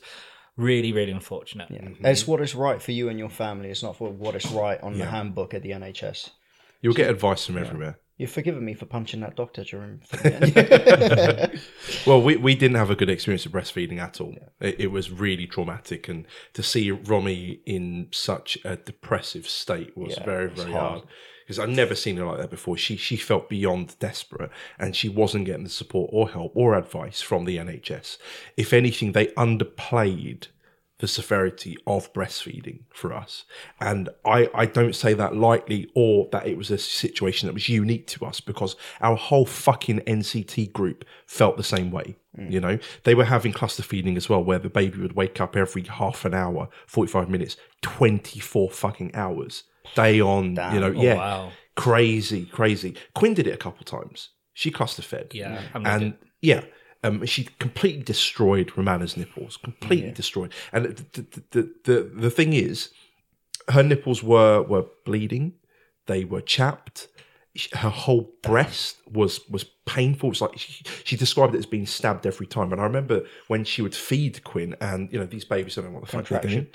really, 0.56 0.92
really 0.92 1.12
unfortunate. 1.12 1.70
Mm-hmm. 1.70 2.04
It's 2.04 2.26
what 2.26 2.40
is 2.40 2.54
right 2.54 2.80
for 2.80 2.92
you 2.92 3.08
and 3.08 3.18
your 3.18 3.30
family. 3.30 3.70
It's 3.70 3.82
not 3.82 3.96
for 3.96 4.10
what 4.10 4.34
is 4.34 4.50
right 4.52 4.80
on 4.82 4.98
the 4.98 5.06
handbook 5.06 5.54
at 5.54 5.62
the 5.62 5.70
NHS. 5.70 6.30
You'll 6.82 6.94
get 6.94 7.10
advice 7.10 7.46
from 7.46 7.58
everywhere. 7.58 7.98
You've 8.20 8.30
forgiven 8.30 8.62
me 8.62 8.74
for 8.74 8.84
punching 8.84 9.20
that 9.20 9.34
doctor 9.34 9.64
during. 9.64 10.02
Well, 12.06 12.20
we, 12.20 12.36
we 12.36 12.54
didn't 12.54 12.76
have 12.76 12.90
a 12.90 12.94
good 12.94 13.08
experience 13.08 13.46
of 13.46 13.52
breastfeeding 13.52 13.98
at 13.98 14.20
all. 14.20 14.34
It, 14.60 14.80
it 14.80 14.86
was 14.88 15.10
really 15.10 15.46
traumatic, 15.46 16.08
and 16.08 16.26
to 16.52 16.62
see 16.62 16.90
Romy 16.90 17.60
in 17.64 18.08
such 18.10 18.58
a 18.64 18.76
depressive 18.76 19.48
state 19.48 19.96
was 19.96 20.16
Yeah, 20.16 20.24
very 20.24 20.48
was 20.48 20.60
very 20.60 20.72
hard. 20.72 20.90
hard. 20.90 21.02
Because 21.50 21.58
I've 21.58 21.68
never 21.68 21.96
seen 21.96 22.16
her 22.18 22.24
like 22.26 22.38
that 22.38 22.50
before. 22.50 22.76
She 22.76 22.96
she 22.96 23.16
felt 23.16 23.48
beyond 23.48 23.96
desperate, 23.98 24.52
and 24.78 24.94
she 24.94 25.08
wasn't 25.08 25.46
getting 25.46 25.64
the 25.64 25.68
support 25.68 26.08
or 26.12 26.30
help 26.30 26.52
or 26.54 26.76
advice 26.76 27.20
from 27.20 27.44
the 27.44 27.56
NHS. 27.56 28.18
If 28.56 28.72
anything, 28.72 29.10
they 29.10 29.26
underplayed 29.32 30.46
the 30.98 31.08
severity 31.08 31.76
of 31.88 32.12
breastfeeding 32.12 32.82
for 32.90 33.12
us. 33.12 33.46
And 33.80 34.10
I, 34.24 34.48
I 34.54 34.64
don't 34.66 34.94
say 34.94 35.12
that 35.14 35.34
lightly 35.34 35.90
or 35.96 36.28
that 36.30 36.46
it 36.46 36.56
was 36.56 36.70
a 36.70 36.78
situation 36.78 37.48
that 37.48 37.54
was 37.54 37.68
unique 37.68 38.06
to 38.08 38.24
us 38.26 38.40
because 38.40 38.76
our 39.00 39.16
whole 39.16 39.44
fucking 39.44 40.02
NCT 40.06 40.72
group 40.72 41.04
felt 41.26 41.56
the 41.56 41.64
same 41.64 41.90
way. 41.90 42.14
Mm. 42.38 42.52
You 42.52 42.60
know, 42.60 42.78
they 43.02 43.16
were 43.16 43.24
having 43.24 43.52
cluster 43.52 43.82
feeding 43.82 44.16
as 44.16 44.28
well, 44.28 44.44
where 44.44 44.60
the 44.60 44.70
baby 44.70 45.00
would 45.00 45.16
wake 45.16 45.40
up 45.40 45.56
every 45.56 45.82
half 45.82 46.24
an 46.24 46.32
hour, 46.32 46.68
45 46.86 47.28
minutes, 47.28 47.56
24 47.82 48.70
fucking 48.70 49.12
hours, 49.16 49.64
day 49.94 50.20
on, 50.20 50.56
you 50.72 50.80
know, 50.80 50.92
yeah. 50.92 51.14
wow. 51.14 51.52
Crazy, 51.76 52.44
crazy. 52.46 52.94
Quinn 53.14 53.34
did 53.34 53.46
it 53.46 53.54
a 53.54 53.56
couple 53.56 53.84
times. 53.84 54.30
She 54.52 54.70
cluster 54.70 55.02
fed. 55.02 55.30
Yeah, 55.32 55.62
I'm 55.74 55.86
And 55.86 56.04
with 56.04 56.14
yeah, 56.42 56.62
Um, 57.02 57.24
she 57.24 57.48
completely 57.58 58.02
destroyed 58.02 58.76
Romana's 58.76 59.16
nipples, 59.16 59.56
completely 59.56 60.10
destroyed. 60.12 60.52
And 60.72 60.84
the, 60.84 61.04
the, 61.22 61.42
the, 61.50 61.74
the, 61.84 62.10
the 62.14 62.30
thing 62.30 62.52
is, 62.52 62.90
her 63.68 63.82
nipples 63.82 64.22
were 64.22 64.62
were 64.62 64.86
bleeding, 65.04 65.54
they 66.06 66.24
were 66.24 66.42
chapped. 66.42 67.08
Her 67.72 67.88
whole 67.88 68.32
breast 68.42 68.98
was 69.10 69.40
was 69.48 69.64
painful. 69.86 70.30
It's 70.30 70.40
like 70.40 70.58
she, 70.58 70.84
she 71.04 71.16
described 71.16 71.54
it 71.54 71.58
as 71.58 71.66
being 71.66 71.86
stabbed 71.86 72.26
every 72.26 72.46
time. 72.46 72.70
And 72.72 72.80
I 72.80 72.84
remember 72.84 73.22
when 73.48 73.64
she 73.64 73.82
would 73.82 73.94
feed 73.94 74.44
Quinn, 74.44 74.76
and 74.80 75.10
you 75.12 75.18
know 75.18 75.26
these 75.26 75.44
babies 75.44 75.74
don't 75.76 75.86
know 75.86 75.90
what 75.92 76.02
the 76.02 76.06
fuck 76.08 76.28
they're. 76.28 76.66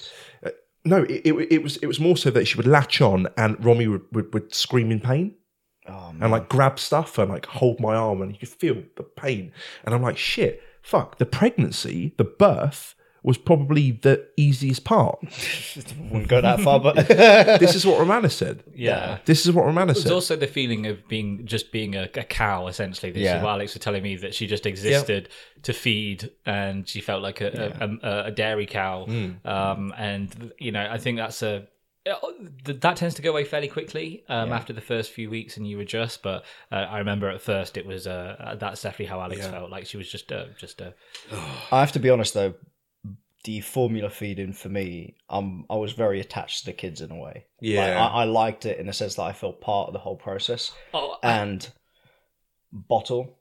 Uh, 0.43 0.49
no, 0.85 1.03
it, 1.03 1.21
it, 1.25 1.33
it 1.51 1.63
was 1.63 1.77
it 1.77 1.87
was 1.87 1.99
more 1.99 2.17
so 2.17 2.29
that 2.31 2.45
she 2.45 2.57
would 2.57 2.67
latch 2.67 3.01
on, 3.01 3.27
and 3.37 3.63
Romy 3.63 3.87
would, 3.87 4.03
would, 4.11 4.33
would 4.33 4.53
scream 4.53 4.91
in 4.91 4.99
pain 4.99 5.35
Oh, 5.87 6.13
and 6.19 6.31
like 6.31 6.49
grab 6.49 6.79
stuff 6.79 7.17
and 7.19 7.29
like 7.29 7.45
hold 7.45 7.79
my 7.79 7.95
arm, 7.95 8.21
and 8.21 8.31
you 8.31 8.39
could 8.39 8.49
feel 8.49 8.81
the 8.95 9.03
pain. 9.03 9.51
And 9.83 9.93
I'm 9.93 10.01
like, 10.01 10.17
shit, 10.17 10.61
fuck. 10.81 11.19
The 11.19 11.27
pregnancy, 11.27 12.15
the 12.17 12.23
birth, 12.23 12.95
was 13.25 13.37
probably 13.39 13.91
the 13.91 14.23
easiest 14.37 14.83
part. 14.83 15.17
wouldn't 15.99 16.27
go 16.27 16.41
that 16.41 16.59
far, 16.61 16.79
but 16.79 16.95
this 17.07 17.73
is 17.75 17.85
what 17.85 17.99
Romana 17.99 18.29
said. 18.29 18.63
Yeah. 18.75 19.17
This 19.25 19.45
is 19.45 19.51
what 19.51 19.65
Romana 19.65 19.93
said. 19.93 19.95
There's 19.95 20.03
said. 20.03 20.13
also 20.13 20.35
the 20.35 20.47
feeling 20.47 20.85
of 20.85 21.07
being 21.07 21.45
just 21.45 21.71
being 21.71 21.95
a, 21.95 22.03
a 22.03 22.23
cow, 22.23 22.67
essentially. 22.67 23.11
This 23.11 23.23
Yeah. 23.23 23.37
is 23.37 23.43
what 23.43 23.49
Alex 23.49 23.73
was 23.73 23.81
telling 23.81 24.03
me 24.03 24.15
that 24.17 24.35
she 24.35 24.45
just 24.45 24.65
existed 24.67 25.29
to 25.63 25.73
feed, 25.73 26.29
and 26.45 26.87
she 26.87 27.01
felt 27.01 27.23
like 27.23 27.41
a, 27.41 27.73
a, 27.81 28.07
a, 28.07 28.23
a 28.25 28.31
dairy 28.31 28.67
cow. 28.67 29.05
Um, 29.43 29.93
and 29.97 30.51
you 30.59 30.71
know, 30.71 30.87
I 30.89 30.97
think 30.99 31.17
that's 31.17 31.41
a 31.41 31.67
that 32.65 32.95
tends 32.97 33.15
to 33.15 33.23
go 33.23 33.31
away 33.31 33.43
fairly 33.43 33.67
quickly 33.67 34.23
um, 34.29 34.53
after 34.53 34.71
the 34.73 34.81
first 34.81 35.11
few 35.11 35.29
weeks, 35.31 35.57
and 35.57 35.67
you 35.67 35.79
adjust. 35.79 36.21
But 36.21 36.43
uh, 36.71 36.75
I 36.75 36.99
remember 36.99 37.29
at 37.31 37.41
first 37.41 37.77
it 37.77 37.85
was 37.87 38.05
uh, 38.05 38.55
that's 38.59 38.83
definitely 38.83 39.07
how 39.07 39.19
Alex 39.21 39.47
felt. 39.47 39.71
Like 39.71 39.87
she 39.87 39.97
was 39.97 40.07
just 40.11 40.31
a, 40.31 40.49
just 40.59 40.81
a 40.81 40.93
I 41.71 41.79
have 41.79 41.91
to 41.93 41.99
be 41.99 42.11
honest 42.11 42.35
though, 42.35 42.53
the 43.45 43.61
formula 43.61 44.09
feeding 44.09 44.51
for 44.53 44.69
me, 44.69 45.15
um, 45.29 45.65
I 45.69 45.75
was 45.75 45.93
very 45.93 46.19
attached 46.19 46.59
to 46.59 46.65
the 46.65 46.73
kids 46.73 46.99
in 47.01 47.09
a 47.11 47.15
way. 47.15 47.45
Yeah. 47.61 47.81
like, 47.81 47.93
I, 47.93 48.07
I 48.07 48.23
liked 48.25 48.65
it 48.65 48.77
in 48.79 48.87
the 48.87 48.93
sense 48.93 49.15
that 49.15 49.23
I 49.23 49.31
felt 49.33 49.61
part 49.61 49.87
of 49.87 49.93
the 49.93 49.99
whole 49.99 50.17
process. 50.17 50.71
oh, 50.93 51.17
And 51.23 51.67
bottle, 52.71 53.37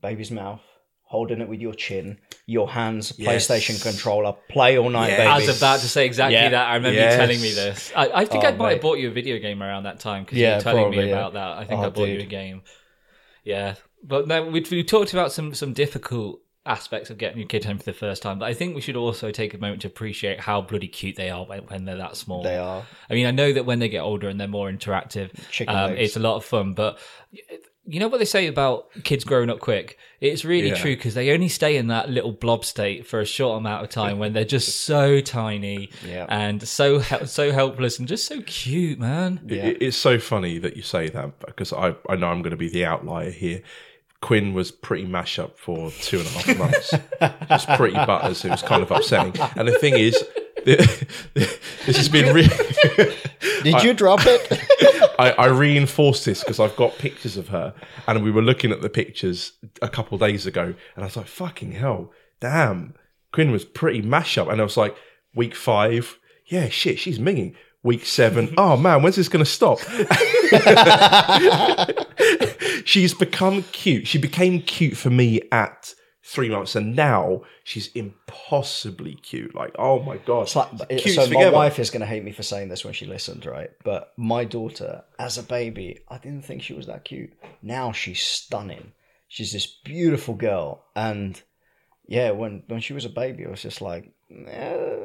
baby's 0.00 0.30
mouth, 0.30 0.60
holding 1.04 1.40
it 1.40 1.48
with 1.48 1.60
your 1.60 1.74
chin, 1.74 2.18
your 2.46 2.68
hands, 2.70 3.12
Yes. 3.18 3.46
PlayStation 3.48 3.82
controller, 3.82 4.34
play 4.48 4.78
all 4.78 4.90
night, 4.90 5.10
Yeah. 5.10 5.16
baby. 5.18 5.28
I 5.28 5.36
was 5.46 5.56
about 5.58 5.80
to 5.80 5.88
say 5.88 6.06
exactly 6.06 6.34
Yeah. 6.34 6.48
that. 6.50 6.66
I 6.68 6.74
remember 6.76 6.98
Yes. 6.98 7.12
you 7.12 7.18
telling 7.18 7.40
me 7.42 7.52
this. 7.52 7.92
I, 7.94 8.22
I 8.22 8.24
think 8.24 8.44
Oh, 8.44 8.48
I 8.48 8.52
might 8.52 8.72
have 8.72 8.80
bought 8.80 8.98
you 8.98 9.08
a 9.08 9.12
video 9.12 9.38
game 9.38 9.62
around 9.62 9.84
that 9.84 10.00
time 10.00 10.24
because 10.24 10.38
Yeah, 10.38 10.50
you 10.50 10.56
were 10.56 10.62
telling 10.62 10.90
me 10.90 10.96
probably, 10.96 11.08
yeah. 11.10 11.16
about 11.16 11.32
that. 11.34 11.58
I 11.58 11.64
think 11.64 11.80
Oh, 11.80 11.84
I 11.84 11.88
bought 11.90 12.08
you 12.08 12.20
a 12.20 12.24
game. 12.26 12.62
Yeah, 13.44 13.74
but 14.02 14.26
no, 14.28 14.44
we 14.46 14.64
we 14.70 14.84
talked 14.84 15.12
about 15.12 15.32
some 15.32 15.52
some 15.54 15.72
difficult 15.72 16.41
aspects 16.64 17.10
of 17.10 17.18
getting 17.18 17.38
your 17.38 17.48
kid 17.48 17.64
home 17.64 17.78
for 17.78 17.84
the 17.84 17.92
first 17.92 18.22
time, 18.22 18.38
but 18.38 18.46
I 18.46 18.54
think 18.54 18.74
we 18.74 18.80
should 18.80 18.96
also 18.96 19.30
take 19.30 19.52
a 19.54 19.58
moment 19.58 19.82
to 19.82 19.88
appreciate 19.88 20.38
how 20.40 20.60
bloody 20.60 20.88
cute 20.88 21.16
they 21.16 21.28
are 21.30 21.44
when, 21.44 21.62
when 21.62 21.84
they're 21.84 21.96
that 21.96 22.16
small. 22.16 22.42
They 22.42 22.56
are. 22.58 22.84
I 23.10 23.14
mean, 23.14 23.26
I 23.26 23.32
know 23.32 23.52
that 23.52 23.66
when 23.66 23.78
they 23.80 23.88
get 23.88 24.00
older 24.00 24.28
and 24.28 24.40
they're 24.40 24.46
more 24.48 24.70
interactive, 24.70 25.30
um, 25.68 25.92
it's 25.94 26.16
a 26.16 26.20
lot 26.20 26.36
of 26.36 26.44
fun. 26.44 26.74
But 26.74 26.98
you 27.84 27.98
know 27.98 28.06
what 28.06 28.18
they 28.18 28.24
say 28.24 28.46
about 28.46 28.90
kids 29.02 29.24
growing 29.24 29.50
up 29.50 29.58
quick? 29.58 29.98
It's 30.20 30.44
really 30.44 30.68
Yeah. 30.68 30.76
true 30.76 30.94
because 30.94 31.14
they 31.14 31.32
only 31.32 31.48
stay 31.48 31.76
in 31.76 31.88
that 31.88 32.08
little 32.08 32.30
blob 32.30 32.64
state 32.64 33.08
for 33.08 33.18
a 33.20 33.24
short 33.26 33.58
amount 33.58 33.82
of 33.82 33.90
time 33.90 34.20
when 34.20 34.32
they're 34.32 34.44
just 34.44 34.82
so 34.82 35.20
tiny 35.20 35.90
Yeah. 36.08 36.26
and 36.28 36.62
so 36.66 37.00
so 37.00 37.50
helpless 37.50 37.98
and 37.98 38.06
just 38.06 38.26
so 38.26 38.40
cute, 38.42 39.00
man. 39.00 39.40
Yeah. 39.48 39.64
It- 39.66 39.82
it's 39.82 39.96
so 39.96 40.20
funny 40.20 40.58
that 40.58 40.76
you 40.76 40.82
say 40.82 41.08
that 41.08 41.40
because 41.40 41.72
I, 41.72 41.96
I 42.08 42.14
know 42.14 42.28
I'm 42.28 42.40
going 42.42 42.52
to 42.52 42.56
be 42.56 42.68
the 42.68 42.84
outlier 42.84 43.32
here. 43.32 43.62
Quinn 44.22 44.54
was 44.54 44.70
pretty 44.70 45.04
mash 45.04 45.38
up 45.38 45.58
for 45.58 45.90
two 46.00 46.20
and 46.20 46.26
a 46.26 46.30
half 46.30 46.58
months. 46.58 46.94
Just 47.48 47.68
pretty 47.70 47.96
butters. 47.96 48.44
It 48.44 48.50
was 48.50 48.62
kind 48.62 48.82
of 48.82 48.90
upsetting. 48.90 49.34
And 49.56 49.68
the 49.68 49.76
thing 49.78 49.98
is, 49.98 50.24
this 50.64 51.96
has 51.96 52.08
been 52.08 52.32
really. 52.34 52.48
Did 53.62 53.82
you 53.82 53.92
drop 53.92 54.20
it? 54.22 54.60
I, 55.18 55.32
I 55.32 55.46
reinforced 55.46 56.24
this 56.24 56.40
because 56.40 56.60
I've 56.60 56.76
got 56.76 56.96
pictures 56.98 57.36
of 57.36 57.48
her, 57.48 57.74
and 58.06 58.22
we 58.22 58.30
were 58.30 58.42
looking 58.42 58.70
at 58.70 58.80
the 58.80 58.88
pictures 58.88 59.52
a 59.82 59.88
couple 59.88 60.16
days 60.18 60.46
ago, 60.46 60.62
and 60.94 61.04
I 61.04 61.04
was 61.04 61.16
like, 61.16 61.26
"Fucking 61.26 61.72
hell, 61.72 62.12
damn!" 62.40 62.94
Quinn 63.32 63.50
was 63.50 63.64
pretty 63.64 64.02
mash 64.02 64.38
up, 64.38 64.48
and 64.48 64.60
I 64.60 64.64
was 64.64 64.76
like, 64.76 64.96
"Week 65.34 65.54
five, 65.54 66.18
yeah, 66.46 66.68
shit, 66.68 66.98
she's 66.98 67.18
minging." 67.18 67.54
Week 67.84 68.06
seven, 68.06 68.54
oh 68.56 68.76
man, 68.76 69.02
when's 69.02 69.16
this 69.16 69.28
going 69.28 69.44
to 69.44 69.50
stop? 69.50 69.80
she's 72.84 73.12
become 73.12 73.64
cute. 73.72 74.06
She 74.06 74.18
became 74.18 74.62
cute 74.62 74.96
for 74.96 75.10
me 75.10 75.40
at 75.50 75.94
three 76.22 76.48
months, 76.48 76.76
and 76.76 76.94
now 76.94 77.42
she's 77.64 77.88
impossibly 77.94 79.14
cute. 79.16 79.54
Like, 79.54 79.74
oh 79.78 80.02
my 80.02 80.18
god, 80.18 80.42
It's 80.42 80.56
like, 80.56 80.88
Cute 80.88 81.14
so 81.14 81.26
my 81.28 81.50
wife 81.50 81.78
is 81.78 81.90
going 81.90 82.00
to 82.00 82.06
hate 82.06 82.24
me 82.24 82.32
for 82.32 82.42
saying 82.42 82.68
this 82.68 82.84
when 82.84 82.94
she 82.94 83.06
listens, 83.06 83.44
right? 83.46 83.70
But 83.84 84.12
my 84.16 84.44
daughter, 84.44 85.04
as 85.18 85.36
a 85.36 85.42
baby, 85.42 86.00
I 86.08 86.18
didn't 86.18 86.44
think 86.44 86.62
she 86.62 86.74
was 86.74 86.86
that 86.86 87.04
cute. 87.04 87.32
Now 87.62 87.92
she's 87.92 88.22
stunning. 88.22 88.92
She's 89.28 89.52
this 89.52 89.66
beautiful 89.66 90.34
girl, 90.34 90.84
and 90.94 91.40
yeah, 92.06 92.30
when 92.30 92.62
when 92.68 92.80
she 92.80 92.92
was 92.92 93.04
a 93.04 93.10
baby, 93.10 93.46
I 93.46 93.50
was 93.50 93.62
just 93.62 93.80
like, 93.80 94.12
eh, 94.46 94.96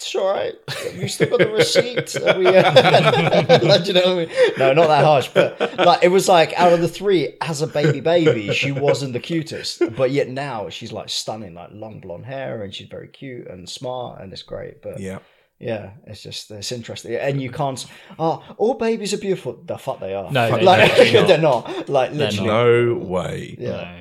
it's 0.00 0.14
all 0.14 0.32
right. 0.32 0.54
You 0.94 1.08
still 1.08 1.28
got 1.28 1.40
the 1.40 1.50
receipt. 1.50 2.16
We, 2.38 2.46
uh, 2.46 3.60
like, 3.62 3.86
you 3.86 3.92
know, 3.92 4.02
I 4.12 4.14
mean? 4.24 4.30
no, 4.56 4.72
not 4.72 4.88
that 4.88 5.04
harsh, 5.04 5.28
but 5.34 5.60
like 5.76 6.02
it 6.02 6.08
was 6.08 6.26
like 6.26 6.54
out 6.54 6.72
of 6.72 6.80
the 6.80 6.88
three, 6.88 7.36
as 7.42 7.60
a 7.60 7.66
baby, 7.66 8.00
baby, 8.00 8.52
she 8.54 8.72
wasn't 8.72 9.12
the 9.12 9.20
cutest, 9.20 9.82
but 9.96 10.10
yet 10.10 10.28
now 10.30 10.70
she's 10.70 10.90
like 10.90 11.10
stunning, 11.10 11.52
like 11.54 11.68
long 11.72 12.00
blonde 12.00 12.24
hair, 12.24 12.62
and 12.62 12.74
she's 12.74 12.88
very 12.88 13.08
cute 13.08 13.46
and 13.48 13.68
smart, 13.68 14.22
and 14.22 14.32
it's 14.32 14.42
great. 14.42 14.80
But 14.80 15.00
yeah. 15.00 15.18
yeah, 15.58 15.90
it's 16.06 16.22
just 16.22 16.50
it's 16.50 16.72
interesting, 16.72 17.14
and 17.16 17.40
you 17.40 17.50
can't. 17.50 17.84
Oh, 18.18 18.42
all 18.56 18.74
babies 18.74 19.12
are 19.12 19.18
beautiful. 19.18 19.62
The 19.66 19.76
fuck 19.76 20.00
they 20.00 20.14
are. 20.14 20.30
No, 20.32 20.56
they- 20.56 20.62
like 20.64 20.96
they're 20.96 21.12
not. 21.12 21.28
they're 21.28 21.38
not. 21.38 21.88
Like 21.90 22.12
literally. 22.12 22.48
No 22.48 22.94
way. 22.94 23.56
Yeah. 23.58 23.68
No. 23.70 24.00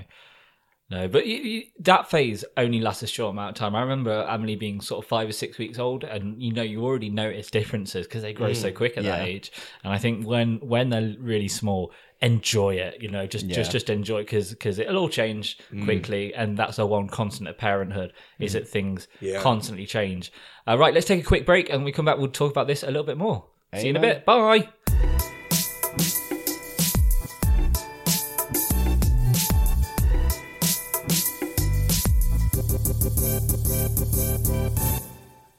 No, 0.91 1.07
but 1.07 1.27
you, 1.27 1.35
you, 1.37 1.63
that 1.81 2.09
phase 2.09 2.43
only 2.57 2.79
lasts 2.79 3.03
a 3.03 3.07
short 3.07 3.31
amount 3.31 3.49
of 3.51 3.55
time. 3.59 3.75
I 3.75 3.81
remember 3.81 4.25
Emily 4.27 4.55
being 4.55 4.81
sort 4.81 5.03
of 5.05 5.07
five 5.07 5.29
or 5.29 5.33
six 5.33 5.59
weeks 5.59 5.77
old, 5.77 6.03
and 6.03 6.41
you 6.41 6.51
know 6.51 6.63
you 6.63 6.83
already 6.83 7.09
notice 7.11 7.51
differences 7.51 8.07
because 8.07 8.23
they 8.23 8.33
grow 8.33 8.53
so 8.53 8.71
quick 8.71 8.97
at 8.97 9.03
that 9.03 9.19
Mm, 9.21 9.25
age. 9.25 9.51
And 9.83 9.93
I 9.93 9.99
think 9.99 10.25
when 10.25 10.57
when 10.61 10.89
they're 10.89 11.13
really 11.19 11.47
small, 11.47 11.91
enjoy 12.21 12.75
it. 12.75 13.03
You 13.03 13.09
know, 13.09 13.27
just 13.27 13.47
just 13.49 13.69
Yeah. 13.69 13.71
just 13.71 13.89
enjoy 13.91 14.21
because 14.23 14.49
because 14.49 14.79
it'll 14.79 14.97
all 14.97 15.09
change 15.09 15.59
Mm. 15.71 15.83
quickly, 15.83 16.33
and 16.33 16.57
that's 16.57 16.77
the 16.77 16.87
one 16.87 17.07
constant 17.07 17.47
of 17.49 17.57
parenthood 17.59 18.11
is 18.39 18.53
that 18.53 18.67
things 18.67 19.07
Yeah. 19.21 19.39
constantly 19.41 19.85
change. 19.85 20.31
Uh, 20.67 20.75
right, 20.75 20.93
let's 20.93 21.05
take 21.05 21.21
a 21.21 21.27
quick 21.27 21.45
break, 21.45 21.69
and 21.69 21.85
we 21.85 21.91
come 21.91 22.05
back. 22.05 22.17
We'll 22.17 22.29
talk 22.31 22.49
about 22.51 22.65
this 22.65 22.81
a 22.81 22.87
little 22.87 23.03
bit 23.03 23.17
more. 23.17 23.45
See 23.75 23.83
you 23.83 23.89
in 23.91 23.95
a 23.97 23.99
bit. 23.99 24.25
Bye. 24.25 24.69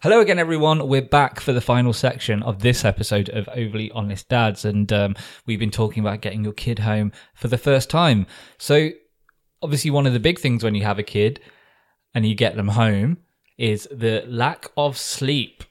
Hello 0.03 0.23
again, 0.23 0.39
everyone. 0.39 0.89
We're 0.89 1.03
back 1.03 1.41
for 1.41 1.53
the 1.53 1.61
final 1.61 1.93
section 1.93 2.43
of 2.43 2.61
this 2.61 2.87
episode 2.87 3.29
of 3.29 3.47
Overly 3.51 3.91
Honest 3.91 4.31
Dads, 4.31 4.65
and 4.65 4.91
um, 4.95 5.15
we've 5.45 5.59
been 5.59 5.71
talking 5.71 6.03
about 6.03 6.23
getting 6.23 6.43
your 6.43 6.55
kid 6.55 6.79
home 6.79 7.13
for 7.35 7.49
the 7.49 7.59
first 7.59 7.91
time. 7.91 8.27
So, 8.57 8.93
obviously, 9.61 9.91
one 9.91 10.07
of 10.07 10.15
the 10.15 10.19
big 10.19 10.39
things 10.39 10.65
when 10.65 10.75
you 10.75 10.85
have 10.85 10.99
a 10.99 11.03
kid 11.03 11.41
and 12.15 12.25
you 12.25 12.35
get 12.35 12.57
them 12.57 12.69
home 12.69 13.19
is 13.59 13.87
the 13.93 14.25
lack 14.27 14.71
of 14.75 14.97
sleep 14.97 15.65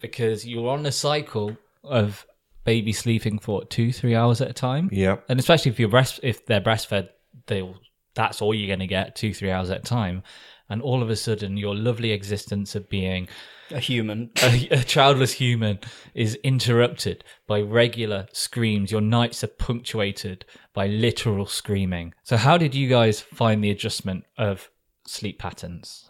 because 0.00 0.44
you're 0.44 0.68
on 0.68 0.84
a 0.84 0.90
cycle 0.90 1.56
of 1.84 2.26
baby 2.64 2.92
sleeping 2.92 3.38
for 3.38 3.64
two, 3.64 3.92
three 3.92 4.16
hours 4.16 4.40
at 4.40 4.50
a 4.50 4.52
time. 4.52 4.88
Yeah. 4.90 5.18
And 5.28 5.38
especially 5.38 5.70
if 5.70 5.78
you're 5.78 5.88
breast, 5.88 6.18
if 6.24 6.44
they're 6.44 6.60
breastfed, 6.60 7.10
they'll 7.46 7.76
that's 8.14 8.42
all 8.42 8.52
you're 8.52 8.66
going 8.66 8.80
to 8.80 8.88
get 8.88 9.14
two, 9.14 9.32
three 9.32 9.52
hours 9.52 9.70
at 9.70 9.78
a 9.78 9.82
time. 9.82 10.24
And 10.70 10.80
all 10.80 11.02
of 11.02 11.10
a 11.10 11.16
sudden, 11.16 11.56
your 11.56 11.74
lovely 11.74 12.12
existence 12.12 12.76
of 12.76 12.88
being 12.88 13.28
A 13.72 13.80
human. 13.80 14.30
a, 14.42 14.68
a 14.70 14.84
childless 14.84 15.32
human 15.32 15.80
is 16.14 16.36
interrupted 16.44 17.24
by 17.48 17.60
regular 17.60 18.28
screams. 18.32 18.92
Your 18.92 19.00
nights 19.00 19.42
are 19.42 19.48
punctuated 19.48 20.44
by 20.72 20.86
literal 20.86 21.46
screaming. 21.46 22.14
So, 22.22 22.36
how 22.36 22.56
did 22.56 22.74
you 22.74 22.88
guys 22.88 23.20
find 23.20 23.62
the 23.62 23.70
adjustment 23.70 24.24
of 24.38 24.70
sleep 25.06 25.40
patterns? 25.40 26.08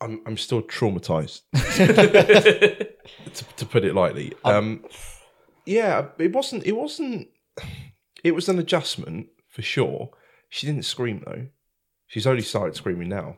I'm 0.00 0.20
I'm 0.26 0.36
still 0.36 0.62
traumatized. 0.62 1.42
to, 3.34 3.44
to 3.56 3.66
put 3.66 3.84
it 3.84 3.94
lightly. 3.94 4.32
Um, 4.44 4.84
yeah, 5.66 6.06
it 6.18 6.32
wasn't. 6.32 6.66
It 6.66 6.76
wasn't. 6.76 7.28
It 8.24 8.34
was 8.34 8.48
an 8.48 8.58
adjustment 8.58 9.28
for 9.48 9.62
sure. 9.62 10.10
She 10.48 10.66
didn't 10.66 10.84
scream 10.84 11.22
though. 11.26 11.46
She's 12.06 12.26
only 12.26 12.42
started 12.42 12.74
screaming 12.74 13.08
now. 13.08 13.36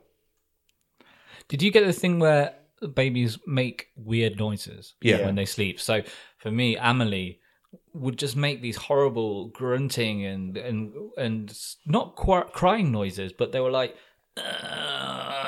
Did 1.49 1.63
you 1.63 1.71
get 1.73 1.85
the 1.85 1.93
thing 1.93 2.19
where 2.21 2.55
babies 2.95 3.39
make 3.47 3.89
weird 3.97 4.39
noises 4.39 4.95
Yeah. 5.03 5.25
when 5.27 5.35
they 5.35 5.45
sleep? 5.47 5.81
So 5.81 6.03
for 6.39 6.51
me, 6.51 6.77
Emily 6.79 7.41
would 7.93 8.17
just 8.19 8.37
make 8.37 8.63
these 8.63 8.77
horrible 8.77 9.49
grunting 9.49 10.25
and 10.25 10.57
and 10.57 10.93
and 11.17 11.59
not 11.87 12.15
qu- 12.17 12.45
crying 12.53 12.91
noises, 12.93 13.33
but 13.33 13.53
they 13.53 13.61
were 13.61 13.71
like. 13.71 13.97
"Uh," 14.37 15.40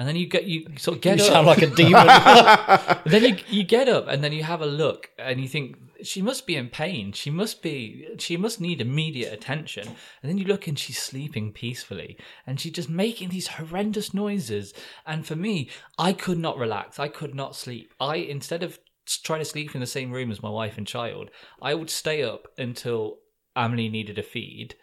And 0.00 0.08
then 0.08 0.16
you 0.16 0.26
get 0.26 0.44
you 0.44 0.64
sort 0.78 0.96
of 0.96 1.02
get 1.02 1.18
You 1.18 1.24
up. 1.24 1.30
sound 1.30 1.46
like 1.46 1.60
a 1.60 1.66
demon. 1.66 2.06
Then 3.04 3.22
you 3.22 3.36
you 3.50 3.64
get 3.64 3.86
up 3.86 4.08
and 4.08 4.24
then 4.24 4.32
you 4.32 4.42
have 4.42 4.62
a 4.62 4.66
look 4.66 5.10
and 5.18 5.38
you 5.38 5.46
think 5.46 5.76
she 6.02 6.22
must 6.22 6.46
be 6.46 6.56
in 6.56 6.70
pain. 6.70 7.12
She 7.12 7.28
must 7.28 7.60
be 7.60 8.06
she 8.16 8.38
must 8.38 8.62
need 8.62 8.80
immediate 8.80 9.30
attention. 9.30 9.86
And 9.86 10.30
then 10.30 10.38
you 10.38 10.46
look 10.46 10.66
and 10.66 10.78
she's 10.78 10.98
sleeping 10.98 11.52
peacefully 11.52 12.16
and 12.46 12.58
she's 12.58 12.72
just 12.72 12.88
making 12.88 13.28
these 13.28 13.48
horrendous 13.48 14.14
noises. 14.14 14.72
And 15.04 15.26
for 15.26 15.36
me, 15.36 15.68
I 15.98 16.14
could 16.14 16.38
not 16.38 16.56
relax. 16.56 16.98
I 16.98 17.08
could 17.08 17.34
not 17.34 17.54
sleep. 17.54 17.92
I 18.00 18.16
instead 18.16 18.62
of 18.62 18.78
trying 19.22 19.40
to 19.40 19.44
sleep 19.44 19.74
in 19.74 19.82
the 19.82 19.86
same 19.86 20.12
room 20.12 20.30
as 20.30 20.42
my 20.42 20.48
wife 20.48 20.78
and 20.78 20.86
child, 20.86 21.28
I 21.60 21.74
would 21.74 21.90
stay 21.90 22.22
up 22.22 22.48
until 22.56 23.18
Emily 23.54 23.90
needed 23.90 24.18
a 24.18 24.22
feed 24.22 24.76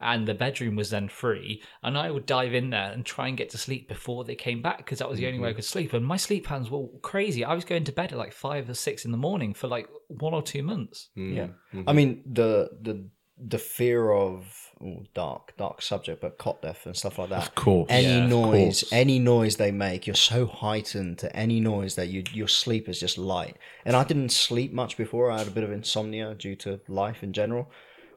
and 0.00 0.26
the 0.26 0.34
bedroom 0.34 0.76
was 0.76 0.90
then 0.90 1.08
free 1.08 1.62
and 1.82 1.96
i 1.96 2.10
would 2.10 2.26
dive 2.26 2.54
in 2.54 2.70
there 2.70 2.92
and 2.92 3.04
try 3.04 3.28
and 3.28 3.36
get 3.36 3.48
to 3.50 3.58
sleep 3.58 3.88
before 3.88 4.24
they 4.24 4.34
came 4.34 4.60
back 4.60 4.78
because 4.78 4.98
that 4.98 5.08
was 5.08 5.18
the 5.18 5.26
only 5.26 5.38
way 5.38 5.48
i 5.48 5.50
mm-hmm. 5.50 5.56
could 5.56 5.64
sleep 5.64 5.92
and 5.92 6.04
my 6.04 6.16
sleep 6.16 6.46
patterns 6.46 6.70
were 6.70 6.86
crazy 7.02 7.44
i 7.44 7.54
was 7.54 7.64
going 7.64 7.84
to 7.84 7.92
bed 7.92 8.12
at 8.12 8.18
like 8.18 8.32
five 8.32 8.68
or 8.68 8.74
six 8.74 9.04
in 9.04 9.12
the 9.12 9.16
morning 9.16 9.54
for 9.54 9.68
like 9.68 9.88
one 10.08 10.34
or 10.34 10.42
two 10.42 10.62
months 10.62 11.08
mm-hmm. 11.16 11.36
yeah. 11.36 11.48
I 11.72 11.76
mm-hmm. 11.76 11.96
mean 11.96 12.22
the 12.26 12.70
the 12.80 13.08
the 13.36 13.58
fear 13.58 14.12
of 14.12 14.70
oh, 14.82 15.04
dark 15.12 15.56
dark 15.56 15.82
subject, 15.82 16.20
but 16.20 16.38
cot 16.38 16.62
death 16.62 16.86
and 16.86 16.96
stuff 16.96 17.18
like 17.18 17.30
that. 17.30 17.48
Of 17.48 17.54
course. 17.54 17.86
Any 17.90 18.06
Yeah, 18.06 18.26
noise, 18.26 18.82
course. 18.82 18.92
any 18.92 19.18
noise 19.18 19.56
they 19.56 19.72
make, 19.72 20.06
you're 20.06 20.14
so 20.14 20.46
heightened 20.46 21.18
to 21.18 21.34
any 21.34 21.60
noise 21.60 21.96
that 21.96 22.08
you 22.08 22.22
your 22.32 22.48
sleep 22.48 22.88
is 22.88 23.00
just 23.00 23.18
light. 23.18 23.56
And 23.84 23.96
I 23.96 24.04
didn't 24.04 24.30
sleep 24.30 24.72
much 24.72 24.96
before. 24.96 25.30
I 25.30 25.38
had 25.38 25.48
a 25.48 25.52
bit 25.52 25.64
of 25.64 25.72
insomnia 25.72 26.34
due 26.34 26.56
to 26.56 26.80
life 26.88 27.22
in 27.22 27.32
general. 27.32 27.70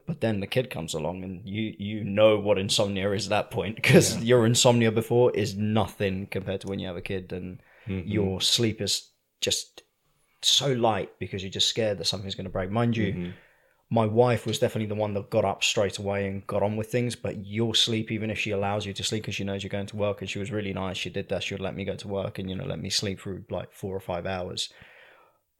But 0.08 0.22
then 0.22 0.40
the 0.40 0.46
kid 0.46 0.70
comes 0.70 0.94
along, 0.94 1.22
and 1.22 1.42
you 1.44 1.74
you 1.78 2.02
know 2.02 2.38
what 2.38 2.58
insomnia 2.58 3.12
is 3.12 3.26
at 3.26 3.30
that 3.30 3.50
point 3.50 3.76
because 3.76 4.24
your 4.24 4.46
insomnia 4.46 4.90
before 4.90 5.30
is 5.32 5.54
nothing 5.54 6.26
compared 6.28 6.62
to 6.62 6.66
when 6.66 6.78
you 6.78 6.86
have 6.86 6.96
a 6.96 7.02
kid, 7.02 7.30
and 7.30 7.60
mm-hmm. 7.86 8.08
your 8.08 8.40
sleep 8.40 8.80
is 8.80 9.10
just 9.42 9.82
so 10.40 10.72
light 10.72 11.10
because 11.18 11.42
you're 11.42 11.50
just 11.50 11.68
scared 11.68 11.98
that 11.98 12.06
something's 12.06 12.34
going 12.34 12.46
to 12.46 12.50
break. 12.50 12.70
Mind 12.70 12.96
you, 12.96 13.12
mm-hmm. 13.12 13.30
my 13.90 14.06
wife 14.06 14.46
was 14.46 14.58
definitely 14.58 14.88
the 14.88 14.94
one 14.94 15.12
that 15.12 15.28
got 15.28 15.44
up 15.44 15.62
straight 15.62 15.98
away 15.98 16.26
and 16.26 16.46
got 16.46 16.62
on 16.62 16.78
with 16.78 16.90
things. 16.90 17.14
But 17.14 17.44
your 17.44 17.74
sleep, 17.74 18.10
even 18.10 18.30
if 18.30 18.38
she 18.38 18.52
allows 18.52 18.86
you 18.86 18.94
to 18.94 19.04
sleep 19.04 19.24
because 19.24 19.34
she 19.34 19.44
knows 19.44 19.62
you're 19.62 19.68
going 19.68 19.88
to 19.88 19.96
work, 19.96 20.22
and 20.22 20.30
she 20.30 20.38
was 20.38 20.50
really 20.50 20.72
nice, 20.72 20.96
she 20.96 21.10
did 21.10 21.28
that. 21.28 21.42
She 21.42 21.52
would 21.52 21.60
let 21.60 21.76
me 21.76 21.84
go 21.84 21.96
to 21.96 22.08
work 22.08 22.38
and 22.38 22.48
you 22.48 22.56
know 22.56 22.64
let 22.64 22.80
me 22.80 22.88
sleep 22.88 23.20
through 23.20 23.44
like 23.50 23.72
four 23.72 23.94
or 23.94 24.00
five 24.00 24.24
hours. 24.24 24.72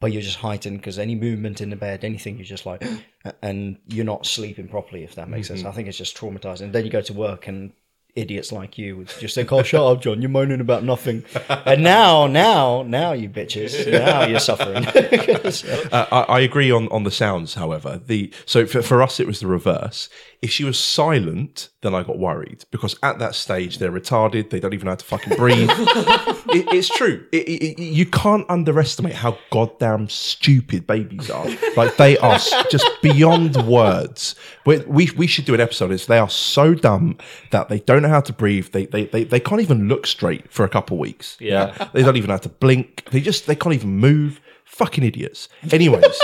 But 0.01 0.13
you're 0.13 0.23
just 0.23 0.37
heightened 0.37 0.79
because 0.79 0.99
any 0.99 1.17
movement 1.17 1.61
in 1.61 1.71
the 1.71 1.77
bed, 1.77 2.05
anything, 2.05 2.37
you're 2.37 2.45
just 2.45 2.67
like, 2.67 2.85
and 3.43 3.79
you're 3.89 4.05
not 4.05 4.27
sleeping 4.27 4.69
properly. 4.69 5.03
If 5.03 5.17
that 5.17 5.29
makes 5.29 5.49
sense, 5.49 5.61
mm-hmm. 5.61 5.69
I 5.69 5.73
think 5.73 5.89
it's 5.89 5.99
just 5.99 6.17
traumatizing. 6.17 6.63
And 6.63 6.73
then 6.73 6.85
you 6.85 6.91
go 6.91 7.01
to 7.01 7.13
work 7.13 7.49
and 7.49 7.73
idiots 8.19 8.53
like 8.53 8.77
you 8.79 8.97
would 8.99 9.09
just 9.21 9.35
think, 9.35 9.53
"Oh, 9.53 9.63
shut 9.63 9.81
up, 9.81 10.03
John! 10.03 10.21
You're 10.21 10.29
moaning 10.31 10.61
about 10.61 10.85
nothing." 10.85 11.25
and 11.49 11.83
now, 11.83 12.27
now, 12.27 12.83
now, 12.83 13.13
you 13.13 13.29
bitches, 13.29 13.91
now 13.91 14.25
you're 14.27 14.41
suffering. 14.41 14.85
Uh, 15.93 16.07
I, 16.13 16.21
I 16.35 16.41
agree 16.41 16.71
on, 16.71 16.89
on 16.89 17.05
the 17.05 17.11
sounds, 17.11 17.55
however. 17.55 18.01
The 18.05 18.33
so 18.47 18.67
for, 18.67 18.83
for 18.83 19.03
us 19.03 19.21
it 19.21 19.27
was 19.27 19.41
the 19.41 19.47
reverse. 19.47 20.09
If 20.43 20.51
she 20.51 20.63
was 20.65 20.79
silent, 20.79 21.69
then 21.83 21.95
I 21.95 22.03
got 22.03 22.19
worried 22.19 22.65
because 22.71 22.97
at 23.03 23.19
that 23.19 23.35
stage 23.35 23.79
they're 23.79 23.91
retarded. 23.91 24.51
They 24.51 24.61
don't 24.61 24.75
even 24.75 24.87
know 24.87 24.93
how 24.93 24.97
to 24.97 25.05
fucking 25.05 25.37
breathe. 25.37 25.69
it, 25.71 26.73
it's 26.73 26.89
true. 26.89 27.25
It, 27.33 27.49
it, 27.49 27.63
it- 27.65 27.79
you 27.83 28.07
can't 28.07 28.45
underestimate 28.49 29.15
how 29.15 29.39
goddamn 29.51 30.09
stupid 30.09 30.87
babies 30.87 31.31
are. 31.31 31.47
Like 31.77 31.97
they 31.97 32.19
are 32.19 32.39
just 32.71 32.89
beyond 33.03 33.57
words. 33.67 34.35
We, 34.67 34.79
we 34.81 35.11
we 35.17 35.27
should 35.27 35.45
do 35.47 35.55
an 35.55 35.61
episode. 35.61 35.91
It's 35.93 36.07
they 36.07 36.19
are 36.19 36.31
so 36.31 36.75
dumb 36.75 37.17
that 37.51 37.69
they 37.69 37.81
don't 37.81 38.05
know 38.09 38.15
how 38.15 38.21
to 38.23 38.33
breathe. 38.33 38.69
They 38.73 38.87
they 38.87 39.05
they, 39.07 39.25
they 39.25 39.41
can't 39.41 39.61
even 39.61 39.89
look 39.89 40.07
straight 40.07 40.51
for 40.53 40.65
a 40.65 40.69
couple 40.69 40.99
weeks. 40.99 41.37
Yeah. 41.41 41.89
They 41.93 42.03
don't 42.03 42.17
even 42.17 42.29
know 42.29 42.35
how 42.35 42.39
to 42.39 42.49
blink. 42.49 43.05
They 43.11 43.21
just 43.21 43.47
they 43.47 43.55
can't 43.57 43.75
even 43.75 43.97
move. 43.97 44.41
Fucking 44.65 45.03
idiots. 45.03 45.49
Anyways. 45.73 46.19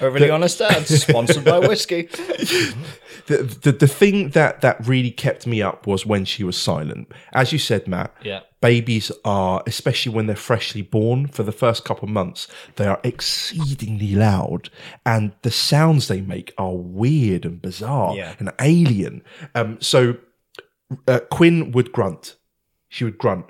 Overly 0.00 0.30
honest 0.30 0.58
dad, 0.58 0.86
sponsored 0.86 1.44
by 1.44 1.58
whiskey. 1.58 2.02
the, 3.26 3.58
the 3.62 3.72
the 3.72 3.86
thing 3.88 4.30
that 4.30 4.60
that 4.62 4.86
really 4.86 5.10
kept 5.10 5.46
me 5.46 5.62
up 5.62 5.86
was 5.86 6.04
when 6.06 6.24
she 6.24 6.44
was 6.44 6.56
silent. 6.56 7.10
As 7.32 7.52
you 7.52 7.58
said, 7.58 7.86
Matt. 7.86 8.14
Yeah. 8.22 8.40
Babies 8.62 9.12
are, 9.24 9.62
especially 9.66 10.12
when 10.12 10.26
they're 10.26 10.34
freshly 10.34 10.82
born, 10.82 11.28
for 11.28 11.42
the 11.44 11.52
first 11.52 11.84
couple 11.84 12.08
of 12.08 12.12
months, 12.12 12.48
they 12.76 12.86
are 12.86 12.98
exceedingly 13.04 14.14
loud, 14.14 14.70
and 15.04 15.32
the 15.42 15.50
sounds 15.50 16.08
they 16.08 16.20
make 16.22 16.52
are 16.58 16.74
weird 16.74 17.44
and 17.44 17.60
bizarre 17.62 18.16
Yeah. 18.16 18.34
and 18.38 18.50
alien. 18.60 19.22
Um, 19.54 19.78
so 19.80 20.16
uh, 21.08 21.20
Quinn 21.30 21.72
would 21.72 21.92
grunt. 21.92 22.36
She 22.88 23.04
would 23.04 23.18
grunt. 23.18 23.46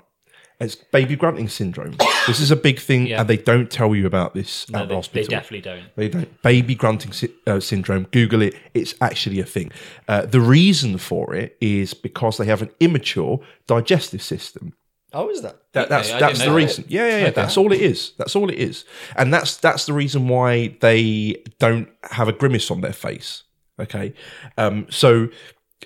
It's 0.59 0.73
baby 0.75 1.15
grunting 1.15 1.49
syndrome. 1.49 1.95
this 2.25 2.39
is 2.39 2.49
a 2.49 2.55
big 2.55 2.79
thing, 2.79 3.05
Yeah. 3.05 3.19
and 3.21 3.29
they 3.29 3.37
don't 3.37 3.69
tell 3.69 3.93
you 3.95 4.07
about 4.07 4.33
this 4.33 4.67
no, 4.71 4.79
at 4.79 4.81
the 4.81 4.85
they, 4.87 4.89
they 4.89 4.95
hospital. 4.95 5.27
definitely 5.29 5.61
don't 5.61 5.83
They 5.95 6.09
don't. 6.09 6.41
Baby 6.41 6.73
grunting 6.73 7.11
sy- 7.13 7.29
uh, 7.45 7.59
syndrome. 7.59 8.07
Google 8.11 8.41
it. 8.41 8.55
It's 8.73 8.95
actually 8.99 9.39
a 9.39 9.45
thing. 9.45 9.71
Uh, 10.07 10.25
the 10.25 10.41
reason 10.41 10.97
for 10.97 11.35
it 11.35 11.57
is 11.61 11.93
because 11.93 12.37
they 12.37 12.45
have 12.45 12.63
an 12.63 12.71
immature 12.79 13.39
digestive 13.67 14.23
system. 14.23 14.73
Oh, 15.13 15.29
is 15.29 15.43
that? 15.43 15.57
That, 15.73 15.89
that's 15.89 16.11
I 16.11 16.19
that's 16.19 16.39
didn't 16.39 16.39
the 16.39 16.45
know 16.47 16.51
that. 16.53 16.57
reason. 16.65 16.85
Yeah, 16.87 17.07
yeah, 17.07 17.17
yeah. 17.25 17.29
That's 17.29 17.55
all 17.55 17.71
it 17.71 17.79
is. 17.81 18.13
That's 18.17 18.35
all 18.35 18.49
it 18.49 18.57
is. 18.57 18.83
And 19.15 19.31
that's 19.31 19.57
that's 19.57 19.85
the 19.85 19.93
reason 19.93 20.27
why 20.27 20.75
they 20.81 21.35
don't 21.59 21.87
have 22.11 22.27
a 22.27 22.33
grimace 22.33 22.71
on 22.71 22.81
their 22.81 22.93
face. 22.93 23.43
Okay, 23.79 24.13
um, 24.57 24.87
so 24.89 25.29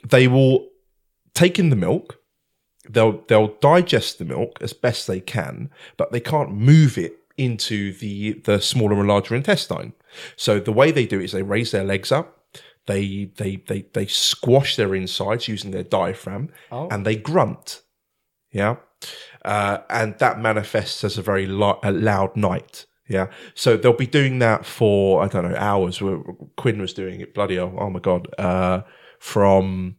they 0.08 0.30
will 0.30 0.70
take 1.34 1.60
in 1.60 1.70
the 1.70 1.76
milk. 1.76 2.20
They'll 2.90 3.24
they'll 3.28 3.56
digest 3.62 4.18
the 4.18 4.26
milk 4.26 4.58
as 4.62 4.74
best 4.74 5.08
they 5.08 5.20
can, 5.20 5.70
but 5.98 6.12
they 6.12 6.20
can't 6.20 6.54
move 6.54 6.98
it 6.98 7.18
into 7.38 7.94
the 7.94 8.34
the 8.34 8.60
smaller 8.60 9.00
and 9.00 9.08
larger 9.08 9.36
intestine. 9.36 9.94
So 10.36 10.60
the 10.60 10.74
way 10.74 10.92
they 10.92 11.06
do 11.06 11.20
it 11.20 11.26
is 11.26 11.32
they 11.32 11.44
raise 11.44 11.72
their 11.72 11.84
legs 11.84 12.12
up. 12.12 12.40
They 12.88 13.32
they 13.38 13.58
they 13.68 13.86
they 13.94 14.08
squash 14.08 14.76
their 14.76 14.96
insides 14.96 15.48
using 15.48 15.72
their 15.72 15.84
diaphragm, 15.84 16.50
and 16.92 17.06
they 17.06 17.16
grunt. 17.16 17.82
Yeah. 18.52 18.78
Uh, 19.44 19.80
and 19.90 20.18
that 20.20 20.40
manifests 20.40 21.04
as 21.04 21.18
a 21.18 21.22
very 21.22 21.48
lo- 21.48 21.80
a 21.84 21.92
loud 21.92 22.36
night. 22.36 22.86
Yeah. 23.08 23.28
So 23.56 23.78
they'll 23.78 23.94
be 23.94 24.08
doing 24.08 24.40
that 24.40 24.66
for, 24.66 25.24
I 25.24 25.28
don't 25.28 25.50
know, 25.50 25.58
hours. 25.58 26.02
Where 26.02 26.20
Quinn 26.58 26.80
was 26.80 26.94
doing 26.94 27.22
it, 27.22 27.34
bloody 27.34 27.56
hell. 27.56 27.74
Oh 27.78 27.90
my 27.90 28.00
God. 28.00 28.28
Uh, 28.38 28.82
from 29.20 29.98